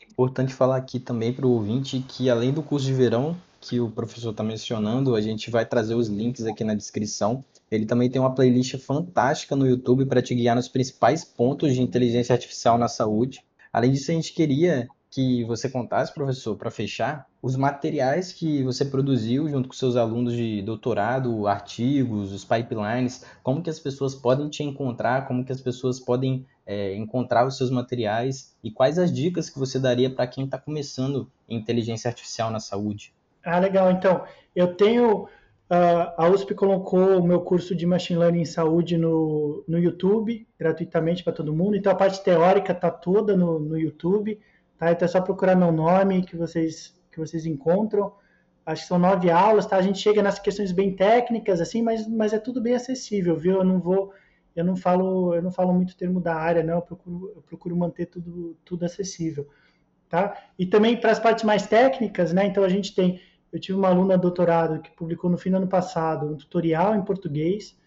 É 0.00 0.04
importante 0.04 0.52
falar 0.52 0.76
aqui 0.76 1.00
também 1.00 1.32
para 1.32 1.46
o 1.46 1.52
ouvinte 1.52 2.04
que, 2.06 2.28
além 2.28 2.52
do 2.52 2.62
curso 2.62 2.86
de 2.86 2.92
verão, 2.92 3.36
que 3.60 3.80
o 3.80 3.88
professor 3.88 4.32
está 4.32 4.42
mencionando, 4.42 5.14
a 5.14 5.20
gente 5.20 5.50
vai 5.50 5.64
trazer 5.64 5.94
os 5.94 6.08
links 6.08 6.44
aqui 6.44 6.64
na 6.64 6.74
descrição. 6.74 7.44
Ele 7.70 7.86
também 7.86 8.10
tem 8.10 8.20
uma 8.20 8.34
playlist 8.34 8.76
fantástica 8.78 9.54
no 9.54 9.66
YouTube 9.66 10.04
para 10.04 10.20
te 10.20 10.34
guiar 10.34 10.56
nos 10.56 10.68
principais 10.68 11.24
pontos 11.24 11.72
de 11.72 11.80
inteligência 11.80 12.34
artificial 12.34 12.76
na 12.76 12.88
saúde. 12.88 13.42
Além 13.72 13.92
disso, 13.92 14.10
a 14.10 14.14
gente 14.14 14.34
queria 14.34 14.88
que 15.12 15.44
você 15.44 15.68
contasse, 15.68 16.12
professor, 16.12 16.56
para 16.56 16.70
fechar, 16.70 17.26
os 17.42 17.54
materiais 17.54 18.32
que 18.32 18.62
você 18.62 18.82
produziu 18.82 19.46
junto 19.46 19.68
com 19.68 19.74
seus 19.74 19.94
alunos 19.94 20.32
de 20.32 20.62
doutorado, 20.62 21.46
artigos, 21.46 22.32
os 22.32 22.46
pipelines, 22.46 23.22
como 23.42 23.62
que 23.62 23.68
as 23.68 23.78
pessoas 23.78 24.14
podem 24.14 24.48
te 24.48 24.62
encontrar, 24.62 25.28
como 25.28 25.44
que 25.44 25.52
as 25.52 25.60
pessoas 25.60 26.00
podem 26.00 26.46
é, 26.64 26.96
encontrar 26.96 27.46
os 27.46 27.58
seus 27.58 27.70
materiais 27.70 28.56
e 28.64 28.70
quais 28.70 28.98
as 28.98 29.12
dicas 29.12 29.50
que 29.50 29.58
você 29.58 29.78
daria 29.78 30.08
para 30.08 30.26
quem 30.26 30.46
está 30.46 30.56
começando 30.56 31.30
em 31.46 31.58
inteligência 31.58 32.08
artificial 32.08 32.50
na 32.50 32.58
saúde. 32.58 33.12
Ah, 33.44 33.58
legal. 33.58 33.90
Então, 33.90 34.24
eu 34.56 34.74
tenho. 34.74 35.24
Uh, 35.70 36.12
a 36.18 36.28
USP 36.28 36.54
colocou 36.54 37.18
o 37.18 37.26
meu 37.26 37.40
curso 37.40 37.74
de 37.74 37.86
Machine 37.86 38.18
Learning 38.18 38.42
em 38.42 38.46
Saúde 38.46 38.98
no, 38.98 39.64
no 39.66 39.78
YouTube, 39.78 40.46
gratuitamente 40.58 41.24
para 41.24 41.32
todo 41.32 41.54
mundo. 41.54 41.76
Então, 41.76 41.92
a 41.92 41.94
parte 41.94 42.22
teórica 42.22 42.72
está 42.72 42.90
toda 42.90 43.36
no, 43.36 43.58
no 43.58 43.78
YouTube. 43.78 44.38
Tá? 44.82 44.90
Então, 44.90 45.06
é 45.06 45.08
só 45.08 45.20
procurar 45.20 45.54
meu 45.54 45.70
nome 45.70 46.24
que 46.24 46.34
vocês 46.36 46.92
que 47.12 47.20
vocês 47.20 47.46
encontram. 47.46 48.12
Acho 48.66 48.82
que 48.82 48.88
são 48.88 48.98
nove 48.98 49.30
aulas, 49.30 49.64
tá? 49.64 49.76
A 49.76 49.82
gente 49.82 50.00
chega 50.00 50.20
nas 50.20 50.40
questões 50.40 50.72
bem 50.72 50.96
técnicas, 50.96 51.60
assim, 51.60 51.82
mas, 51.82 52.08
mas 52.08 52.32
é 52.32 52.38
tudo 52.40 52.60
bem 52.60 52.74
acessível, 52.74 53.36
viu? 53.36 53.58
Eu 53.58 53.64
não 53.64 53.78
vou, 53.78 54.12
eu 54.56 54.64
não 54.64 54.74
falo, 54.74 55.36
eu 55.36 55.42
não 55.42 55.52
falo 55.52 55.72
muito 55.72 55.96
termo 55.96 56.20
da 56.20 56.34
área, 56.34 56.64
não. 56.64 56.76
Eu 56.76 56.82
procuro, 56.82 57.32
eu 57.36 57.42
procuro 57.42 57.76
manter 57.76 58.06
tudo, 58.06 58.56
tudo 58.64 58.84
acessível, 58.84 59.48
tá? 60.08 60.36
E 60.58 60.66
também 60.66 60.96
para 61.00 61.12
as 61.12 61.20
partes 61.20 61.44
mais 61.44 61.64
técnicas, 61.64 62.32
né? 62.32 62.44
Então 62.46 62.64
a 62.64 62.68
gente 62.68 62.92
tem, 62.92 63.20
eu 63.52 63.60
tive 63.60 63.78
uma 63.78 63.88
aluna 63.88 64.18
doutorado 64.18 64.82
que 64.82 64.90
publicou 64.90 65.30
no 65.30 65.38
fim 65.38 65.50
do 65.50 65.58
ano 65.58 65.68
passado 65.68 66.26
um 66.26 66.36
tutorial 66.36 66.96
em 66.96 67.04
português 67.04 67.78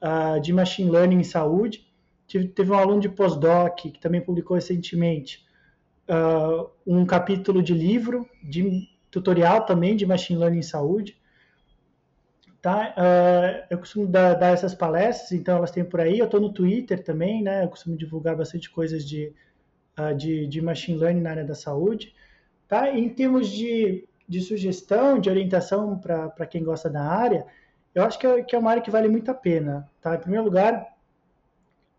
uh, 0.00 0.40
de 0.40 0.54
machine 0.54 0.90
learning 0.90 1.18
em 1.18 1.24
saúde. 1.24 1.86
Tive, 2.26 2.48
teve 2.48 2.72
um 2.72 2.78
aluno 2.78 3.00
de 3.00 3.10
pós-doc 3.10 3.74
que 3.76 4.00
também 4.00 4.22
publicou 4.22 4.54
recentemente 4.54 5.44
uh, 6.08 6.70
um 6.86 7.04
capítulo 7.06 7.62
de 7.62 7.74
livro 7.74 8.28
de 8.42 8.88
tutorial 9.10 9.64
também 9.64 9.96
de 9.96 10.06
Machine 10.06 10.38
Learning 10.38 10.58
em 10.58 10.62
Saúde. 10.62 11.16
Tá? 12.60 12.94
Uh, 12.96 13.66
eu 13.70 13.78
costumo 13.78 14.06
dar, 14.06 14.34
dar, 14.34 14.52
essas 14.52 14.74
palestras, 14.74 15.32
então 15.32 15.58
elas 15.58 15.70
têm 15.70 15.84
por 15.84 16.00
aí. 16.00 16.18
Eu 16.18 16.24
estou 16.24 16.40
no 16.40 16.52
Twitter 16.52 17.02
também, 17.02 17.42
né? 17.42 17.62
Eu 17.62 17.68
costumo 17.68 17.96
divulgar 17.96 18.34
bastante 18.34 18.70
coisas 18.70 19.04
de, 19.06 19.32
uh, 19.98 20.14
de, 20.16 20.46
de, 20.46 20.62
Machine 20.62 20.98
Learning 20.98 21.20
na 21.20 21.30
área 21.30 21.44
da 21.44 21.54
saúde. 21.54 22.14
Tá? 22.66 22.88
Em 22.90 23.08
termos 23.08 23.50
de, 23.50 24.08
de 24.26 24.40
sugestão, 24.40 25.18
de 25.18 25.28
orientação 25.28 25.98
para 25.98 26.46
quem 26.46 26.64
gosta 26.64 26.88
da 26.88 27.02
área, 27.02 27.46
eu 27.94 28.02
acho 28.02 28.18
que 28.18 28.26
é, 28.26 28.42
que 28.42 28.56
é, 28.56 28.58
uma 28.58 28.70
área 28.70 28.82
que 28.82 28.90
vale 28.90 29.08
muito 29.08 29.30
a 29.30 29.34
pena. 29.34 29.88
Tá? 30.00 30.14
Em 30.14 30.20
primeiro 30.20 30.46
lugar, 30.46 30.96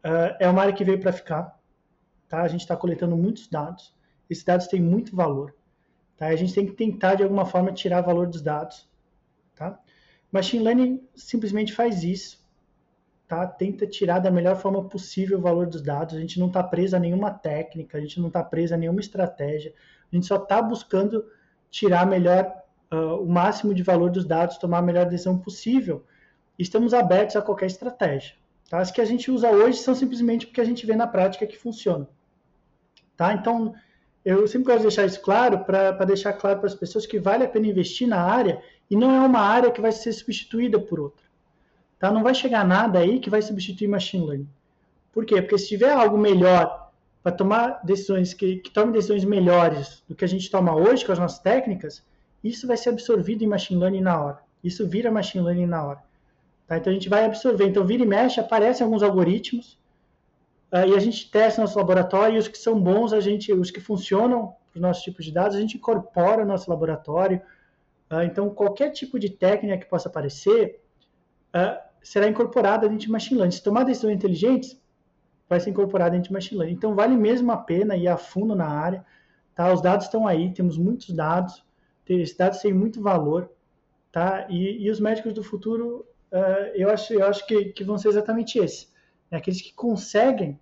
uh, 0.04 0.36
é 0.40 0.50
uma 0.50 0.64
área 0.64 0.74
que 0.74 0.84
veio 0.84 1.00
para 1.00 1.14
ficar. 1.14 1.55
Tá? 2.28 2.42
A 2.42 2.48
gente 2.48 2.62
está 2.62 2.76
coletando 2.76 3.16
muitos 3.16 3.48
dados. 3.48 3.94
Esses 4.30 4.44
dados 4.44 4.68
têm 4.68 4.82
muito 4.82 5.16
valor. 5.16 5.56
Tá? 6.18 6.28
A 6.28 6.36
gente 6.36 6.54
tem 6.54 6.66
que 6.66 6.74
tentar, 6.74 7.16
de 7.16 7.24
alguma 7.24 7.46
forma, 7.46 7.72
tirar 7.72 8.02
valor 8.02 8.28
dos 8.28 8.42
dados. 8.42 8.90
Tá? 9.56 9.80
Machine 10.32 10.64
Learning 10.64 11.08
simplesmente 11.16 11.74
faz 11.74 12.04
isso. 12.04 12.44
Tá? 13.28 13.46
Tenta 13.48 13.88
tirar 13.88 14.20
da 14.20 14.32
melhor 14.32 14.56
forma 14.56 14.84
possível 14.88 15.38
o 15.38 15.42
valor 15.42 15.68
dos 15.68 15.82
dados. 15.82 16.16
A 16.16 16.20
gente 16.20 16.40
não 16.40 16.48
está 16.48 16.64
preso 16.64 16.96
a 16.96 17.00
nenhuma 17.00 17.32
técnica, 17.32 17.98
a 17.98 18.02
gente 18.02 18.20
não 18.20 18.28
está 18.28 18.44
preso 18.44 18.74
a 18.74 18.78
nenhuma 18.78 19.00
estratégia. 19.00 19.74
A 20.12 20.16
gente 20.16 20.28
só 20.28 20.36
está 20.38 20.62
buscando 20.62 21.26
tirar 21.70 22.06
melhor, 22.06 22.52
uh, 22.92 23.22
o 23.22 23.28
máximo 23.28 23.74
de 23.74 23.84
valor 23.84 24.10
dos 24.10 24.26
dados, 24.26 24.58
tomar 24.58 24.80
a 24.80 24.82
melhor 24.82 25.06
decisão 25.08 25.38
possível. 25.38 26.06
Estamos 26.58 26.94
abertos 26.94 27.36
a 27.36 27.42
qualquer 27.42 27.66
estratégia. 27.66 28.36
Tá? 28.70 28.80
As 28.80 28.92
que 28.92 29.02
a 29.02 29.06
gente 29.06 29.30
usa 29.32 29.50
hoje 29.50 29.80
são 29.80 29.94
simplesmente 29.94 30.48
porque 30.48 30.62
a 30.62 30.66
gente 30.66 30.86
vê 30.86 30.96
na 30.96 31.08
prática 31.08 31.46
que 31.46 31.58
funciona. 31.58 32.08
Tá? 33.16 33.34
Então, 33.34 33.74
eu 34.24 34.48
sempre 34.48 34.66
gosto 34.66 34.80
de 34.80 34.88
deixar 34.88 35.06
isso 35.06 35.22
claro 35.22 35.60
para 35.60 35.92
deixar 36.06 36.34
claro 36.34 36.60
para 36.60 36.68
as 36.68 36.76
pessoas 36.76 37.06
que 37.06 37.20
vale 37.20 37.44
a 37.44 37.50
pena 37.50 37.68
investir 37.68 38.08
na 38.08 38.22
área 38.22 38.62
e 38.90 38.96
não 38.96 39.12
é 39.12 39.20
uma 39.22 39.40
área 39.40 39.72
que 39.72 39.82
vai 39.82 39.92
ser 39.92 40.12
substituída 40.14 40.80
por 40.80 41.00
outra. 41.00 41.24
Tá? 42.00 42.12
Não 42.12 42.24
vai 42.24 42.34
chegar 42.34 42.66
nada 42.66 43.00
aí 43.00 43.20
que 43.20 43.30
vai 43.30 43.42
substituir 43.42 43.88
machine 43.88 44.26
learning. 44.26 44.50
Por 45.14 45.26
quê? 45.26 45.42
Porque 45.42 45.58
se 45.58 45.68
tiver 45.68 45.92
algo 45.92 46.18
melhor 46.18 46.92
para 47.24 47.32
tomar 47.32 47.80
decisões 47.84 48.34
que, 48.34 48.58
que 48.58 48.70
tome 48.70 48.92
decisões 48.92 49.24
melhores 49.24 50.04
do 50.08 50.14
que 50.14 50.26
a 50.26 50.28
gente 50.28 50.50
toma 50.52 50.76
hoje 50.76 51.06
com 51.06 51.12
as 51.12 51.20
nossas 51.20 51.40
técnicas, 51.40 52.04
isso 52.44 52.68
vai 52.68 52.78
ser 52.78 52.90
absorvido 52.90 53.44
em 53.44 53.48
machine 53.48 53.80
learning 53.80 54.02
na 54.02 54.22
hora. 54.22 54.40
Isso 54.64 54.88
vira 54.88 55.12
machine 55.12 55.44
learning 55.44 55.66
na 55.66 55.84
hora. 55.84 56.04
Tá? 56.68 56.78
Então 56.78 56.92
a 56.92 56.94
gente 56.94 57.10
vai 57.10 57.26
absorver. 57.26 57.66
Então 57.66 57.86
vira 57.86 58.04
e 58.04 58.06
mexe, 58.06 58.40
aparecem 58.40 58.84
alguns 58.84 59.04
algoritmos 59.04 59.78
Uh, 60.76 60.90
e 60.90 60.94
a 60.94 61.00
gente 61.00 61.32
testa 61.32 61.62
no 61.62 61.68
nosso 61.68 61.78
laboratório, 61.78 62.36
e 62.36 62.38
os 62.38 62.50
que 62.50 62.58
são 62.58 62.78
bons, 62.78 63.14
a 63.14 63.22
gente, 63.22 63.54
os 63.54 63.72
que 63.72 63.80
funcionam 63.80 64.56
para 64.72 64.76
os 64.76 64.82
nossos 64.82 65.04
tipos 65.04 65.24
de 65.24 65.32
dados, 65.32 65.56
a 65.56 65.60
gente 65.62 65.78
incorpora 65.78 66.44
no 66.44 66.52
nosso 66.52 66.70
laboratório. 66.70 67.42
Uh, 68.12 68.24
então, 68.24 68.50
qualquer 68.50 68.90
tipo 68.92 69.18
de 69.18 69.30
técnica 69.30 69.78
que 69.78 69.86
possa 69.86 70.10
aparecer 70.10 70.82
uh, 71.56 71.82
será 72.02 72.28
incorporada 72.28 72.90
dentro 72.90 73.06
de 73.06 73.12
machine 73.12 73.38
learning. 73.38 73.56
Se 73.56 73.64
tomar 73.64 73.84
decisões 73.84 74.16
inteligentes, 74.16 74.78
vai 75.48 75.62
ser 75.62 75.70
incorporada 75.70 76.12
dentro 76.12 76.28
de 76.28 76.34
machine 76.34 76.60
learning. 76.60 76.76
Então, 76.76 76.94
vale 76.94 77.16
mesmo 77.16 77.54
a 77.54 77.58
pena 77.58 77.96
ir 77.96 78.10
a 78.10 78.18
fundo 78.18 78.54
na 78.54 78.68
área. 78.68 79.06
Tá? 79.56 79.72
Os 79.72 79.82
dados 79.82 80.08
estão 80.08 80.28
aí, 80.28 80.52
temos 80.54 80.78
muitos 80.78 81.12
dados, 81.12 81.64
esses 82.06 82.36
dados 82.36 82.60
têm 82.60 82.74
muito 82.74 83.02
valor. 83.02 83.50
Tá? 84.12 84.46
E, 84.50 84.86
e 84.86 84.92
os 84.92 85.00
médicos 85.00 85.32
do 85.32 85.42
futuro, 85.42 86.06
eu 86.76 86.90
acho, 86.90 87.14
eu 87.14 87.26
acho 87.26 87.46
que, 87.46 87.66
que 87.66 87.84
vão 87.84 87.98
ser 87.98 88.10
exatamente 88.10 88.58
esses 88.60 88.94
né, 89.30 89.38
aqueles 89.38 89.62
que 89.62 89.74
conseguem 89.74 90.60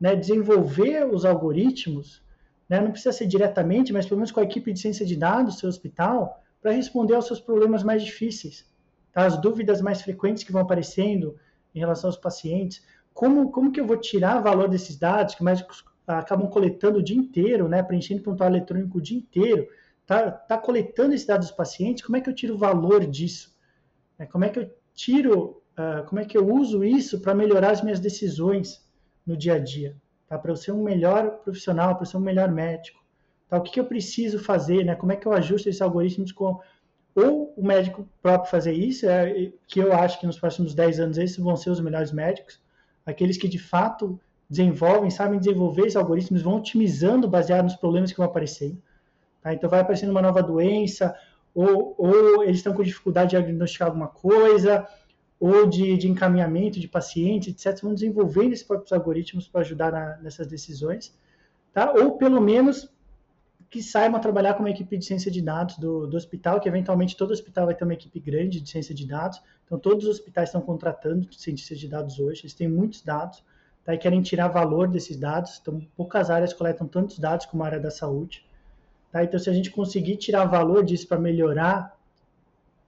né, 0.00 0.14
desenvolver 0.14 1.06
os 1.06 1.24
algoritmos, 1.24 2.22
né, 2.68 2.80
não 2.80 2.90
precisa 2.90 3.12
ser 3.12 3.26
diretamente, 3.26 3.92
mas 3.92 4.06
pelo 4.06 4.18
menos 4.18 4.32
com 4.32 4.40
a 4.40 4.44
equipe 4.44 4.72
de 4.72 4.80
ciência 4.80 5.06
de 5.06 5.16
dados 5.16 5.54
do 5.54 5.60
seu 5.60 5.68
hospital, 5.68 6.42
para 6.60 6.72
responder 6.72 7.14
aos 7.14 7.26
seus 7.26 7.40
problemas 7.40 7.82
mais 7.82 8.02
difíceis, 8.02 8.66
tá? 9.12 9.26
as 9.26 9.40
dúvidas 9.40 9.80
mais 9.80 10.02
frequentes 10.02 10.42
que 10.42 10.52
vão 10.52 10.62
aparecendo 10.62 11.38
em 11.74 11.78
relação 11.78 12.08
aos 12.08 12.16
pacientes. 12.16 12.84
Como, 13.12 13.50
como 13.50 13.70
que 13.70 13.80
eu 13.80 13.86
vou 13.86 13.98
tirar 13.98 14.40
valor 14.40 14.68
desses 14.68 14.96
dados 14.96 15.34
que 15.34 15.44
médicos 15.44 15.84
acabam 16.06 16.48
coletando 16.48 16.98
o 16.98 17.02
dia 17.02 17.16
inteiro, 17.16 17.68
né, 17.68 17.82
preenchendo 17.82 18.22
prontuário 18.22 18.56
eletrônico 18.56 18.98
o 18.98 19.02
dia 19.02 19.18
inteiro, 19.18 19.68
tá, 20.06 20.30
tá 20.30 20.58
coletando 20.58 21.14
esses 21.14 21.26
dados 21.26 21.48
dos 21.48 21.56
pacientes, 21.56 22.04
como 22.04 22.16
é 22.16 22.20
que 22.20 22.28
eu 22.28 22.34
tiro 22.34 22.56
valor 22.56 23.06
disso? 23.06 23.54
É, 24.18 24.26
como 24.26 24.44
é 24.44 24.48
que 24.48 24.58
eu 24.58 24.70
tiro 24.94 25.62
uh, 25.78 26.04
como 26.06 26.20
é 26.20 26.24
que 26.24 26.36
eu 26.36 26.48
uso 26.48 26.84
isso 26.84 27.20
para 27.20 27.34
melhorar 27.34 27.70
as 27.70 27.82
minhas 27.82 28.00
decisões 28.00 28.84
no 29.26 29.36
dia 29.36 29.54
a 29.54 29.58
dia, 29.58 29.96
tá? 30.26 30.38
Para 30.38 30.52
eu 30.52 30.56
ser 30.56 30.72
um 30.72 30.82
melhor 30.82 31.38
profissional, 31.38 31.96
para 31.96 32.06
ser 32.06 32.16
um 32.16 32.20
melhor 32.20 32.50
médico, 32.50 33.02
tá? 33.48 33.58
O 33.58 33.62
que, 33.62 33.72
que 33.72 33.80
eu 33.80 33.86
preciso 33.86 34.38
fazer, 34.38 34.84
né? 34.84 34.94
Como 34.94 35.12
é 35.12 35.16
que 35.16 35.26
eu 35.26 35.32
ajusto 35.32 35.68
esses 35.68 35.82
algoritmos 35.82 36.32
com 36.32 36.60
ou 37.14 37.54
o 37.56 37.64
médico 37.64 38.08
próprio 38.20 38.50
fazer 38.50 38.72
isso, 38.72 39.08
é, 39.08 39.52
que 39.68 39.78
eu 39.78 39.92
acho 39.92 40.18
que 40.18 40.26
nos 40.26 40.38
próximos 40.38 40.74
10 40.74 40.98
anos 40.98 41.18
esses 41.18 41.36
vão 41.36 41.56
ser 41.56 41.70
os 41.70 41.80
melhores 41.80 42.10
médicos, 42.10 42.60
aqueles 43.06 43.36
que 43.36 43.46
de 43.46 43.58
fato 43.58 44.18
desenvolvem, 44.50 45.10
sabem 45.10 45.38
desenvolver 45.38 45.82
esses 45.82 45.96
algoritmos, 45.96 46.42
vão 46.42 46.56
otimizando 46.56 47.28
baseado 47.28 47.64
nos 47.64 47.76
problemas 47.76 48.10
que 48.10 48.18
vão 48.18 48.26
aparecendo. 48.26 48.82
Tá? 49.40 49.54
Então 49.54 49.70
vai 49.70 49.80
aparecendo 49.80 50.10
uma 50.10 50.22
nova 50.22 50.42
doença, 50.42 51.14
ou, 51.54 51.94
ou 51.96 52.42
eles 52.42 52.56
estão 52.56 52.74
com 52.74 52.82
dificuldade 52.82 53.30
de 53.30 53.36
diagnosticar 53.36 53.88
alguma 53.88 54.08
coisa, 54.08 54.86
ou 55.38 55.66
de, 55.66 55.96
de 55.96 56.08
encaminhamento 56.08 56.80
de 56.80 56.88
pacientes, 56.88 57.48
etc., 57.48 57.82
vão 57.82 57.94
desenvolvendo 57.94 58.52
esses 58.52 58.66
próprios 58.66 58.92
algoritmos 58.92 59.46
para 59.46 59.60
ajudar 59.60 59.92
na, 59.92 60.16
nessas 60.16 60.46
decisões, 60.46 61.14
tá? 61.72 61.92
ou 61.92 62.16
pelo 62.16 62.40
menos 62.40 62.90
que 63.70 63.82
saibam 63.82 64.20
trabalhar 64.20 64.54
com 64.54 64.60
uma 64.60 64.70
equipe 64.70 64.96
de 64.96 65.04
ciência 65.04 65.30
de 65.30 65.42
dados 65.42 65.76
do, 65.78 66.06
do 66.06 66.16
hospital, 66.16 66.60
que 66.60 66.68
eventualmente 66.68 67.16
todo 67.16 67.32
hospital 67.32 67.66
vai 67.66 67.74
ter 67.74 67.84
uma 67.84 67.94
equipe 67.94 68.20
grande 68.20 68.60
de 68.60 68.70
ciência 68.70 68.94
de 68.94 69.06
dados, 69.06 69.42
então 69.64 69.78
todos 69.78 70.04
os 70.04 70.10
hospitais 70.10 70.48
estão 70.48 70.60
contratando 70.60 71.28
cientistas 71.34 71.78
de 71.78 71.88
dados 71.88 72.18
hoje, 72.18 72.42
eles 72.42 72.54
têm 72.54 72.68
muitos 72.68 73.02
dados, 73.02 73.42
tá? 73.84 73.94
e 73.94 73.98
querem 73.98 74.22
tirar 74.22 74.48
valor 74.48 74.88
desses 74.88 75.16
dados, 75.16 75.58
então 75.60 75.80
poucas 75.96 76.30
áreas 76.30 76.52
coletam 76.52 76.86
tantos 76.86 77.18
dados 77.18 77.46
como 77.46 77.64
a 77.64 77.66
área 77.66 77.80
da 77.80 77.90
saúde, 77.90 78.46
tá? 79.14 79.24
então 79.24 79.38
se 79.38 79.48
a 79.48 79.52
gente 79.52 79.70
conseguir 79.70 80.16
tirar 80.16 80.44
valor 80.44 80.84
disso 80.84 81.06
para 81.06 81.18
melhorar 81.18 81.96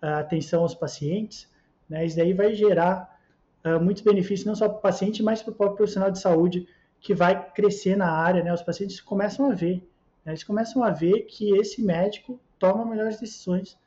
a 0.03 0.19
atenção 0.19 0.63
aos 0.63 0.75
pacientes, 0.75 1.49
né? 1.89 2.05
Isso 2.05 2.17
daí 2.17 2.33
vai 2.33 2.55
gerar 2.55 3.19
uh, 3.65 3.81
muitos 3.81 4.03
benefícios, 4.03 4.45
não 4.45 4.55
só 4.55 4.69
para 4.69 4.79
o 4.79 4.81
paciente, 4.81 5.23
mas 5.23 5.43
para 5.43 5.53
o 5.53 5.55
próprio 5.55 5.77
profissional 5.77 6.11
de 6.11 6.19
saúde 6.19 6.69
que 7.01 7.15
vai 7.15 7.51
crescer 7.53 7.97
na 7.97 8.11
área. 8.11 8.43
Né? 8.43 8.53
Os 8.53 8.63
pacientes 8.63 9.01
começam 9.01 9.51
a 9.51 9.55
ver, 9.55 9.77
né? 10.25 10.33
eles 10.33 10.45
começam 10.45 10.83
a 10.83 10.91
ver 10.91 11.23
que 11.23 11.57
esse 11.57 11.83
médico 11.83 12.41
toma 12.59 12.85
melhores 12.85 13.21
decisões, 13.21 13.79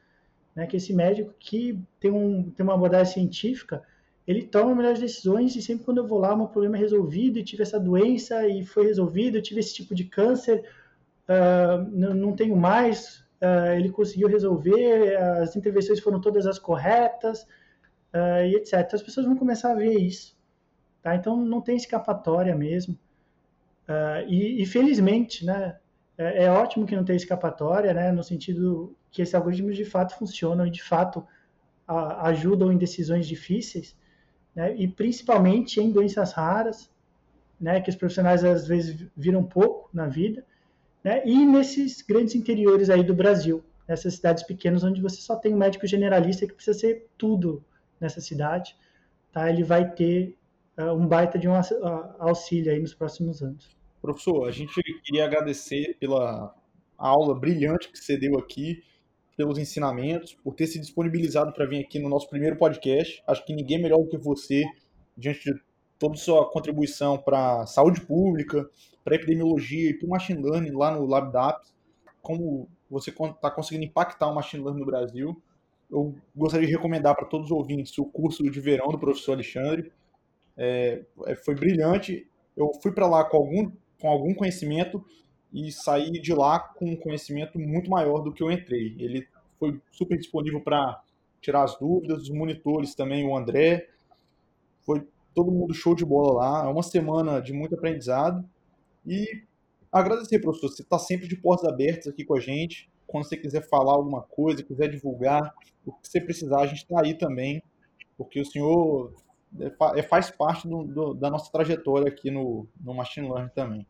né? 0.56 0.66
que 0.66 0.78
esse 0.78 0.94
médico 0.94 1.34
que 1.40 1.78
tem, 2.00 2.12
um, 2.12 2.50
tem 2.52 2.64
uma 2.64 2.76
abordagem 2.76 3.14
científica, 3.14 3.84
ele 4.28 4.44
toma 4.44 4.76
melhores 4.76 5.00
decisões 5.00 5.56
e 5.56 5.62
sempre 5.62 5.84
quando 5.84 5.98
eu 5.98 6.08
vou 6.08 6.20
lá, 6.20 6.36
meu 6.36 6.48
problema 6.48 6.78
é 6.78 6.80
resolvido 6.80 7.40
e 7.40 7.44
tive 7.44 7.64
essa 7.64 7.80
doença 7.80 8.48
e 8.48 8.64
foi 8.64 8.86
resolvido, 8.86 9.38
eu 9.38 9.42
tive 9.42 9.60
esse 9.60 9.74
tipo 9.74 9.96
de 9.96 10.04
câncer, 10.04 10.64
uh, 11.30 11.90
não, 11.92 12.36
tenho 12.36 12.56
mais, 12.56 13.24
uh, 13.42 13.74
ele 13.78 13.90
conseguiu 13.90 14.28
resolver, 14.28 15.16
as 15.42 15.56
intervenções 15.56 16.00
foram 16.00 16.20
todas 16.20 16.48
as 16.48 16.58
corretas, 16.58 17.44
uh, 18.14 18.44
e 18.46 18.56
etc. 18.56 18.94
As 18.94 19.04
pessoas 19.04 19.26
vão 19.26 19.38
começar 19.38 19.72
a 19.72 19.76
ver 19.76 19.94
isso. 19.98 20.38
Tá? 21.02 21.16
Então 21.16 21.38
não 21.38 21.62
tem 21.62 21.78
escapatória 21.78 22.56
mesmo. 22.56 22.98
E, 24.28 24.62
e, 24.62 24.66
felizmente, 24.68 25.44
né, 25.44 25.76
é, 26.16 26.44
é, 26.44 26.52
ótimo 26.52 26.86
que 26.86 26.96
não 26.96 27.04
tem 27.04 27.16
escapatória, 27.16 27.92
né, 27.92 28.12
no 28.12 28.22
sentido 28.24 28.96
que 29.10 29.20
esses 29.20 29.34
algoritmos 29.34 29.76
de 29.76 29.84
fato 29.84 30.16
funcionam 30.16 30.68
e 30.68 30.70
de 30.70 30.84
fato 30.84 31.26
a, 31.88 32.28
ajudam 32.28 32.72
em 32.72 32.78
decisões 32.78 33.26
difíceis, 33.26 33.98
né, 34.54 34.76
e 34.76 34.88
principalmente 34.88 35.80
em 35.80 35.92
doenças 35.92 36.34
raras, 36.34 36.88
né, 37.60 37.82
que 37.82 37.90
os 37.90 37.96
profissionais 37.96 38.44
às 38.44 38.68
vezes 38.68 39.08
viram 39.18 39.44
pouco 39.44 39.90
na 39.92 40.06
vida, 40.08 40.46
né, 41.04 41.22
e 41.26 41.45
nesses 41.45 42.02
grandes 42.02 42.36
interiores 42.36 42.89
aí 42.89 43.04
do 43.04 43.14
Brasil, 43.14 43.64
nessas 43.88 44.16
cidades 44.16 44.43
pequenas 44.43 44.84
onde 44.84 45.02
você 45.02 45.22
só 45.22 45.36
tem 45.36 45.54
um 45.54 45.58
médico 45.58 45.88
generalista 45.88 46.45
que 46.45 46.54
precisa 46.54 46.78
ser 46.78 47.08
tudo 47.18 47.64
nessa 48.00 48.22
cidade, 48.22 48.76
tá? 49.32 49.50
ele 49.50 49.64
vai 49.64 49.89
ter 49.91 50.38
uh, 50.78 50.93
um 50.93 51.08
baita 51.08 51.39
de 51.39 51.47
um 51.47 51.54
auxílio 52.20 52.72
aí 52.72 52.80
nos 52.80 52.93
próximos 52.93 53.41
anos. 53.41 53.78
Professor, 54.02 54.47
a 54.47 54.52
gente 54.52 54.74
queria 55.04 55.26
agradecer 55.26 55.97
pela, 56.00 56.56
aula 57.00 57.34
brilhante 57.34 57.89
que 57.89 57.97
você 57.97 58.18
deu 58.18 58.38
aqui, 58.38 58.84
pelos 59.38 59.58
ensinamentos, 59.58 60.34
por 60.43 60.54
ter 60.54 60.68
se 60.68 60.80
disponibilizado 60.80 61.54
para 61.54 61.66
vir 61.66 61.80
aqui 61.80 61.97
no 61.97 62.10
nosso 62.10 62.30
primeiro 62.30 62.58
podcast. 62.58 63.24
Acho 63.26 63.45
que 63.45 63.56
ninguém 63.56 63.78
é 63.78 63.82
melhor 63.82 64.00
do 64.00 64.10
que 64.10 64.18
você, 64.18 64.64
diante 65.18 65.45
de 65.45 65.62
toda 66.00 66.16
sua 66.16 66.50
contribuição 66.50 67.18
para 67.18 67.66
saúde 67.66 68.02
pública, 68.02 68.68
para 69.04 69.16
epidemiologia 69.16 69.89
e 69.89 69.93
para 69.93 70.08
o 70.08 70.10
machine 70.10 70.41
learning 70.41 70.72
lá 70.72 70.91
no 70.91 71.06
LabDAPS, 71.06 71.74
como 72.22 72.70
você 72.89 73.12
está 73.12 73.52
conseguindo 73.52 73.86
impactar 73.86 74.28
o 74.28 74.36
machine 74.36 74.64
learning 74.64 74.80
no 74.80 74.86
Brasil. 74.86 75.41
Eu 75.91 76.16
gostaria 76.36 76.68
de 76.68 76.74
recomendar 76.74 77.16
para 77.16 77.26
todos 77.26 77.47
os 77.47 77.52
ouvintes 77.52 77.97
o 77.97 78.06
curso 78.06 78.43
de 78.43 78.60
verão 78.62 78.88
do 78.88 78.97
professor 78.97 79.34
Alexandre. 79.34 79.91
É, 80.56 81.04
é 81.26 81.36
foi 81.36 81.56
brilhante. 81.56 82.28
Eu 82.56 82.72
fui 82.82 82.91
para 82.91 83.08
lá 83.08 83.24
com 83.24 83.38
algum, 83.38 83.72
com 84.00 84.08
algum 84.08 84.34
conhecimento 84.34 85.04
e 85.52 85.72
saí 85.72 86.12
de 86.12 86.34
lá 86.34 86.60
com 86.60 86.86
um 86.86 86.95
conhecimento 86.95 87.60
muito 87.60 87.89
maior 87.89 88.20
do 88.20 88.32
que 88.32 88.43
eu 88.43 88.52
entrei. 88.52 88.95
Ele 89.00 89.28
foi 89.58 89.80
super 89.91 90.18
disponível 90.18 90.62
para 90.62 91.02
tirar 91.41 91.64
as 91.64 91.78
dúvidas, 91.78 92.24
os 92.24 92.30
monitores 92.30 92.95
também, 92.95 93.26
o 93.26 93.36
André. 93.36 93.89
Foi 94.82 95.06
todo 95.40 95.54
mundo 95.54 95.74
show 95.74 95.96
de 95.96 96.04
bola 96.04 96.34
lá. 96.34 96.66
É 96.66 96.68
uma 96.68 96.84
semana 96.84 97.42
de 97.42 97.54
muito 97.54 97.76
aprendizado. 97.76 98.44
E 99.08 99.44
agradecer, 99.90 100.40
professor. 100.40 100.68
Você 100.68 100.82
está 100.82 101.00
sempre 101.00 101.30
de 101.30 101.38
portas 101.38 101.72
abertas 101.72 102.08
aqui 102.08 102.26
com 102.26 102.36
a 102.36 102.40
gente. 102.42 102.90
Quando 103.08 103.24
você 103.24 103.38
quiser 103.38 103.68
falar 103.70 103.94
alguma 103.94 104.22
coisa, 104.22 104.62
quiser 104.62 104.90
divulgar, 104.90 105.54
o 105.86 105.94
que 105.94 106.08
você 106.08 106.20
precisar, 106.20 106.60
a 106.60 106.68
gente 106.68 106.80
está 106.80 107.02
aí 107.02 107.14
também. 107.14 107.64
Porque 108.18 108.42
o 108.42 108.46
senhor 108.46 109.14
é, 109.62 110.00
é, 110.00 110.04
faz 110.04 110.30
parte 110.30 110.68
do, 110.68 110.84
do, 110.84 111.14
da 111.14 111.30
nossa 111.30 111.50
trajetória 111.50 112.10
aqui 112.10 112.30
no, 112.30 112.68
no 112.84 112.94
Machine 112.94 113.30
Learning 113.30 113.52
também. 113.56 113.88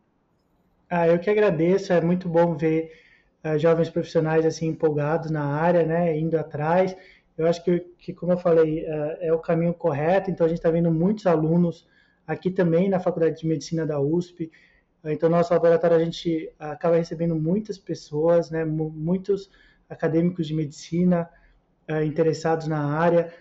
Ah, 0.88 1.08
eu 1.08 1.18
que 1.18 1.30
agradeço, 1.30 1.92
é 1.92 2.00
muito 2.00 2.28
bom 2.28 2.56
ver 2.56 2.92
uh, 3.44 3.58
jovens 3.58 3.90
profissionais 3.90 4.46
assim 4.46 4.68
empolgados 4.68 5.30
na 5.30 5.44
área, 5.44 5.84
né, 5.84 6.16
indo 6.16 6.38
atrás. 6.38 6.96
Eu 7.36 7.46
acho 7.46 7.64
que, 7.64 7.80
que 7.98 8.12
como 8.12 8.32
eu 8.32 8.38
falei, 8.38 8.84
uh, 8.84 9.16
é 9.20 9.32
o 9.32 9.38
caminho 9.38 9.72
correto, 9.72 10.30
então 10.30 10.44
a 10.44 10.48
gente 10.48 10.58
está 10.58 10.70
vendo 10.70 10.90
muitos 10.90 11.26
alunos 11.26 11.88
aqui 12.26 12.50
também 12.50 12.88
na 12.88 13.00
Faculdade 13.00 13.40
de 13.40 13.46
Medicina 13.46 13.86
da 13.86 14.00
USP. 14.00 14.50
Então, 15.04 15.30
nosso 15.30 15.52
laboratório 15.52 15.96
a 15.96 16.04
gente 16.04 16.52
acaba 16.58 16.96
recebendo 16.96 17.34
muitas 17.34 17.78
pessoas, 17.78 18.50
né, 18.50 18.64
muitos 18.64 19.50
acadêmicos 19.88 20.46
de 20.46 20.54
medicina 20.54 21.28
interessados 22.04 22.68
na 22.68 22.84
área, 22.84 23.32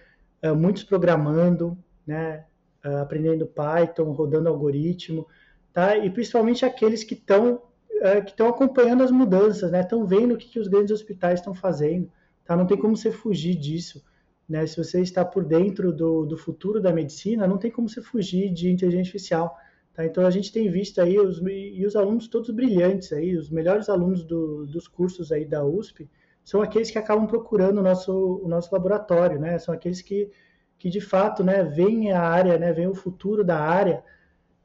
muitos 0.57 0.83
programando, 0.85 1.77
né, 2.07 2.45
aprendendo 2.81 3.45
Python, 3.45 4.11
rodando 4.13 4.47
algoritmo 4.47 5.27
tá? 5.73 5.97
E 5.97 6.09
principalmente 6.09 6.65
aqueles 6.65 7.03
que 7.03 7.13
estão 7.13 7.61
é, 8.01 8.21
que 8.21 8.31
estão 8.31 8.47
acompanhando 8.47 9.03
as 9.03 9.11
mudanças, 9.11 9.71
né? 9.71 9.81
Estão 9.81 10.05
vendo 10.05 10.33
o 10.33 10.37
que, 10.37 10.47
que 10.47 10.59
os 10.59 10.67
grandes 10.67 10.91
hospitais 10.91 11.39
estão 11.39 11.53
fazendo, 11.53 12.11
tá? 12.49 12.55
Não 12.55 12.65
tem 12.65 12.75
como 12.75 12.97
você 12.97 13.11
fugir 13.11 13.53
disso, 13.53 14.03
né? 14.47 14.65
Se 14.65 14.75
você 14.75 15.01
está 15.01 15.23
por 15.23 15.45
dentro 15.45 15.93
do, 15.93 16.25
do 16.25 16.35
futuro 16.35 16.81
da 16.81 16.91
medicina, 16.91 17.45
não 17.45 17.59
tem 17.59 17.69
como 17.69 17.87
você 17.87 18.01
fugir 18.01 18.51
de 18.51 18.71
inteligência 18.71 19.11
artificial, 19.11 19.55
tá? 19.93 20.03
Então 20.03 20.25
a 20.25 20.31
gente 20.31 20.51
tem 20.51 20.67
visto 20.71 20.99
aí 20.99 21.19
os 21.19 21.39
e 21.45 21.85
os 21.85 21.95
alunos 21.95 22.27
todos 22.27 22.49
brilhantes 22.49 23.13
aí, 23.13 23.37
os 23.37 23.51
melhores 23.51 23.87
alunos 23.87 24.23
do, 24.23 24.65
dos 24.65 24.87
cursos 24.87 25.31
aí 25.31 25.45
da 25.45 25.63
USP 25.63 26.09
são 26.43 26.63
aqueles 26.63 26.89
que 26.89 26.97
acabam 26.97 27.27
procurando 27.27 27.77
o 27.77 27.83
nosso 27.83 28.41
o 28.43 28.47
nosso 28.47 28.73
laboratório, 28.73 29.39
né? 29.39 29.59
São 29.59 29.71
aqueles 29.71 30.01
que 30.01 30.31
que 30.79 30.89
de 30.89 31.01
fato, 31.01 31.43
né, 31.43 31.63
veem 31.63 32.11
a 32.11 32.21
área, 32.21 32.57
né, 32.57 32.71
veem 32.71 32.87
o 32.87 32.95
futuro 32.95 33.43
da 33.43 33.59
área 33.59 34.03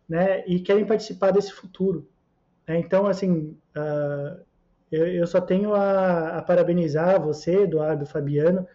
né, 0.08 0.44
e 0.46 0.60
querem 0.60 0.86
participar 0.86 1.32
desse 1.32 1.52
futuro. 1.52 2.08
Né? 2.66 2.78
Então, 2.78 3.06
assim, 3.06 3.58
uh, 3.76 4.40
eu, 4.94 5.06
eu, 5.06 5.26
só 5.26 5.40
tenho 5.40 5.74
a, 5.74 6.38
a, 6.38 6.42
parabenizar 6.42 7.20
você, 7.20 7.62
Eduardo, 7.62 8.06
Fabiano, 8.06 8.66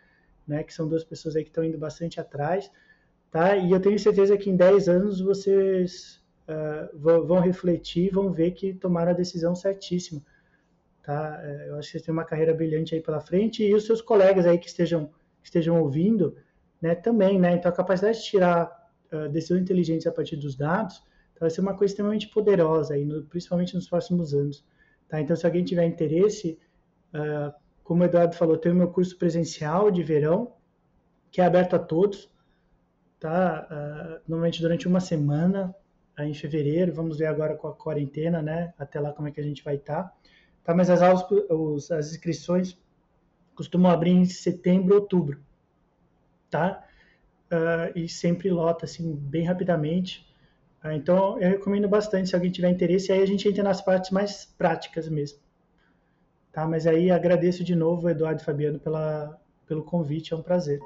né, 0.47 0.63
que 0.63 0.73
são 0.73 0.87
duas 0.87 1.03
pessoas 1.03 1.35
aí 1.35 1.43
que 1.43 1.49
estão 1.49 1.63
indo 1.63 1.77
bastante 1.77 2.19
atrás, 2.19 2.71
tá? 3.31 3.55
E 3.55 3.71
eu 3.71 3.79
tenho 3.79 3.99
certeza 3.99 4.37
que 4.37 4.49
em 4.49 4.55
10 4.55 4.89
anos 4.89 5.21
vocês 5.21 6.21
uh, 6.47 6.97
vão, 6.97 7.25
vão, 7.25 7.39
refletir, 7.39 8.11
vão 8.11 8.31
ver 8.31 8.51
que 8.51 8.73
tomaram 8.73 9.11
a 9.11 9.15
decisão 9.15 9.53
certíssima, 9.53 10.21
tá? 11.03 11.39
É, 11.43 11.69
eu 11.69 11.75
acho 11.75 11.87
que 11.87 11.91
vocês 11.93 12.03
têm 12.03 12.13
uma 12.13 12.25
carreira 12.25 12.53
brilhante 12.53 12.95
aí 12.95 13.01
pela 13.01 13.21
frente 13.21 13.63
e 13.63 13.73
os 13.73 13.85
seus 13.85 14.01
colegas 14.01 14.45
aí 14.45 14.57
que 14.57 14.67
estejam, 14.67 15.07
que 15.41 15.47
estejam 15.47 15.79
ouvindo, 15.79 16.35
né, 16.81 16.95
também, 16.95 17.39
né? 17.39 17.53
Então, 17.53 17.71
a 17.71 17.75
capacidade 17.75 18.17
de 18.17 18.25
tirar 18.25 18.89
uh, 19.11 19.29
decisões 19.29 19.61
inteligentes 19.61 20.07
a 20.07 20.11
partir 20.11 20.35
dos 20.35 20.55
dados 20.55 21.03
então, 21.39 21.47
vai 21.47 21.49
ser 21.49 21.61
uma 21.61 21.73
coisa 21.73 21.93
extremamente 21.93 22.27
poderosa, 22.27 22.95
aí, 22.95 23.05
no, 23.05 23.23
principalmente 23.23 23.73
nos 23.73 23.87
próximos 23.87 24.33
anos. 24.33 24.61
Tá? 25.09 25.19
Então, 25.19 25.35
se 25.35 25.45
alguém 25.45 25.63
tiver 25.63 25.85
interesse, 25.85 26.57
uh, 27.13 27.51
como 27.83 28.03
o 28.03 28.05
Eduardo 28.05 28.35
falou, 28.35 28.57
tem 28.57 28.71
o 28.71 28.75
meu 28.75 28.89
curso 28.89 29.17
presencial 29.17 29.89
de 29.89 30.03
verão, 30.03 30.53
que 31.31 31.41
é 31.41 31.45
aberto 31.45 31.75
a 31.75 31.79
todos, 31.79 32.31
tá? 33.19 33.67
Uh, 33.69 34.21
normalmente 34.27 34.61
durante 34.61 34.87
uma 34.87 34.99
semana, 34.99 35.75
uh, 36.17 36.21
em 36.21 36.33
fevereiro, 36.33 36.93
vamos 36.93 37.17
ver 37.17 37.25
agora 37.25 37.55
com 37.55 37.67
a 37.67 37.73
quarentena, 37.73 38.41
né? 38.41 38.71
Até 38.77 38.99
lá 38.99 39.11
como 39.11 39.27
é 39.27 39.31
que 39.31 39.41
a 39.41 39.43
gente 39.43 39.63
vai 39.63 39.75
estar. 39.75 40.03
Tá? 40.03 40.13
tá? 40.63 40.75
Mas 40.75 40.91
as 40.91 41.01
aulas, 41.01 41.25
os, 41.49 41.89
as 41.91 42.11
inscrições 42.11 42.79
costumam 43.55 43.91
abrir 43.91 44.11
em 44.11 44.25
setembro, 44.25 44.93
outubro, 44.93 45.41
tá? 46.49 46.85
Uh, 47.51 47.97
e 47.97 48.07
sempre 48.07 48.51
lota, 48.51 48.85
assim, 48.85 49.15
bem 49.15 49.43
rapidamente. 49.43 50.28
Ah, 50.81 50.95
então, 50.95 51.37
eu 51.39 51.49
recomendo 51.49 51.89
bastante 51.89 52.29
se 52.29 52.35
alguém 52.35 52.51
tiver 52.51 52.69
interesse. 52.69 53.11
Aí 53.11 53.21
a 53.21 53.25
gente 53.25 53.47
entra 53.47 53.63
nas 53.63 53.81
partes 53.81 54.11
mais 54.11 54.45
práticas 54.57 55.09
mesmo. 55.09 55.39
Tá? 56.51 56.65
Mas 56.65 56.87
aí 56.87 57.11
agradeço 57.11 57.63
de 57.63 57.75
novo, 57.75 58.09
Eduardo 58.09 58.41
e 58.41 58.45
Fabiano, 58.45 58.79
pela, 58.79 59.37
pelo 59.67 59.83
convite. 59.83 60.33
É 60.33 60.37
um 60.37 60.41
prazer. 60.41 60.79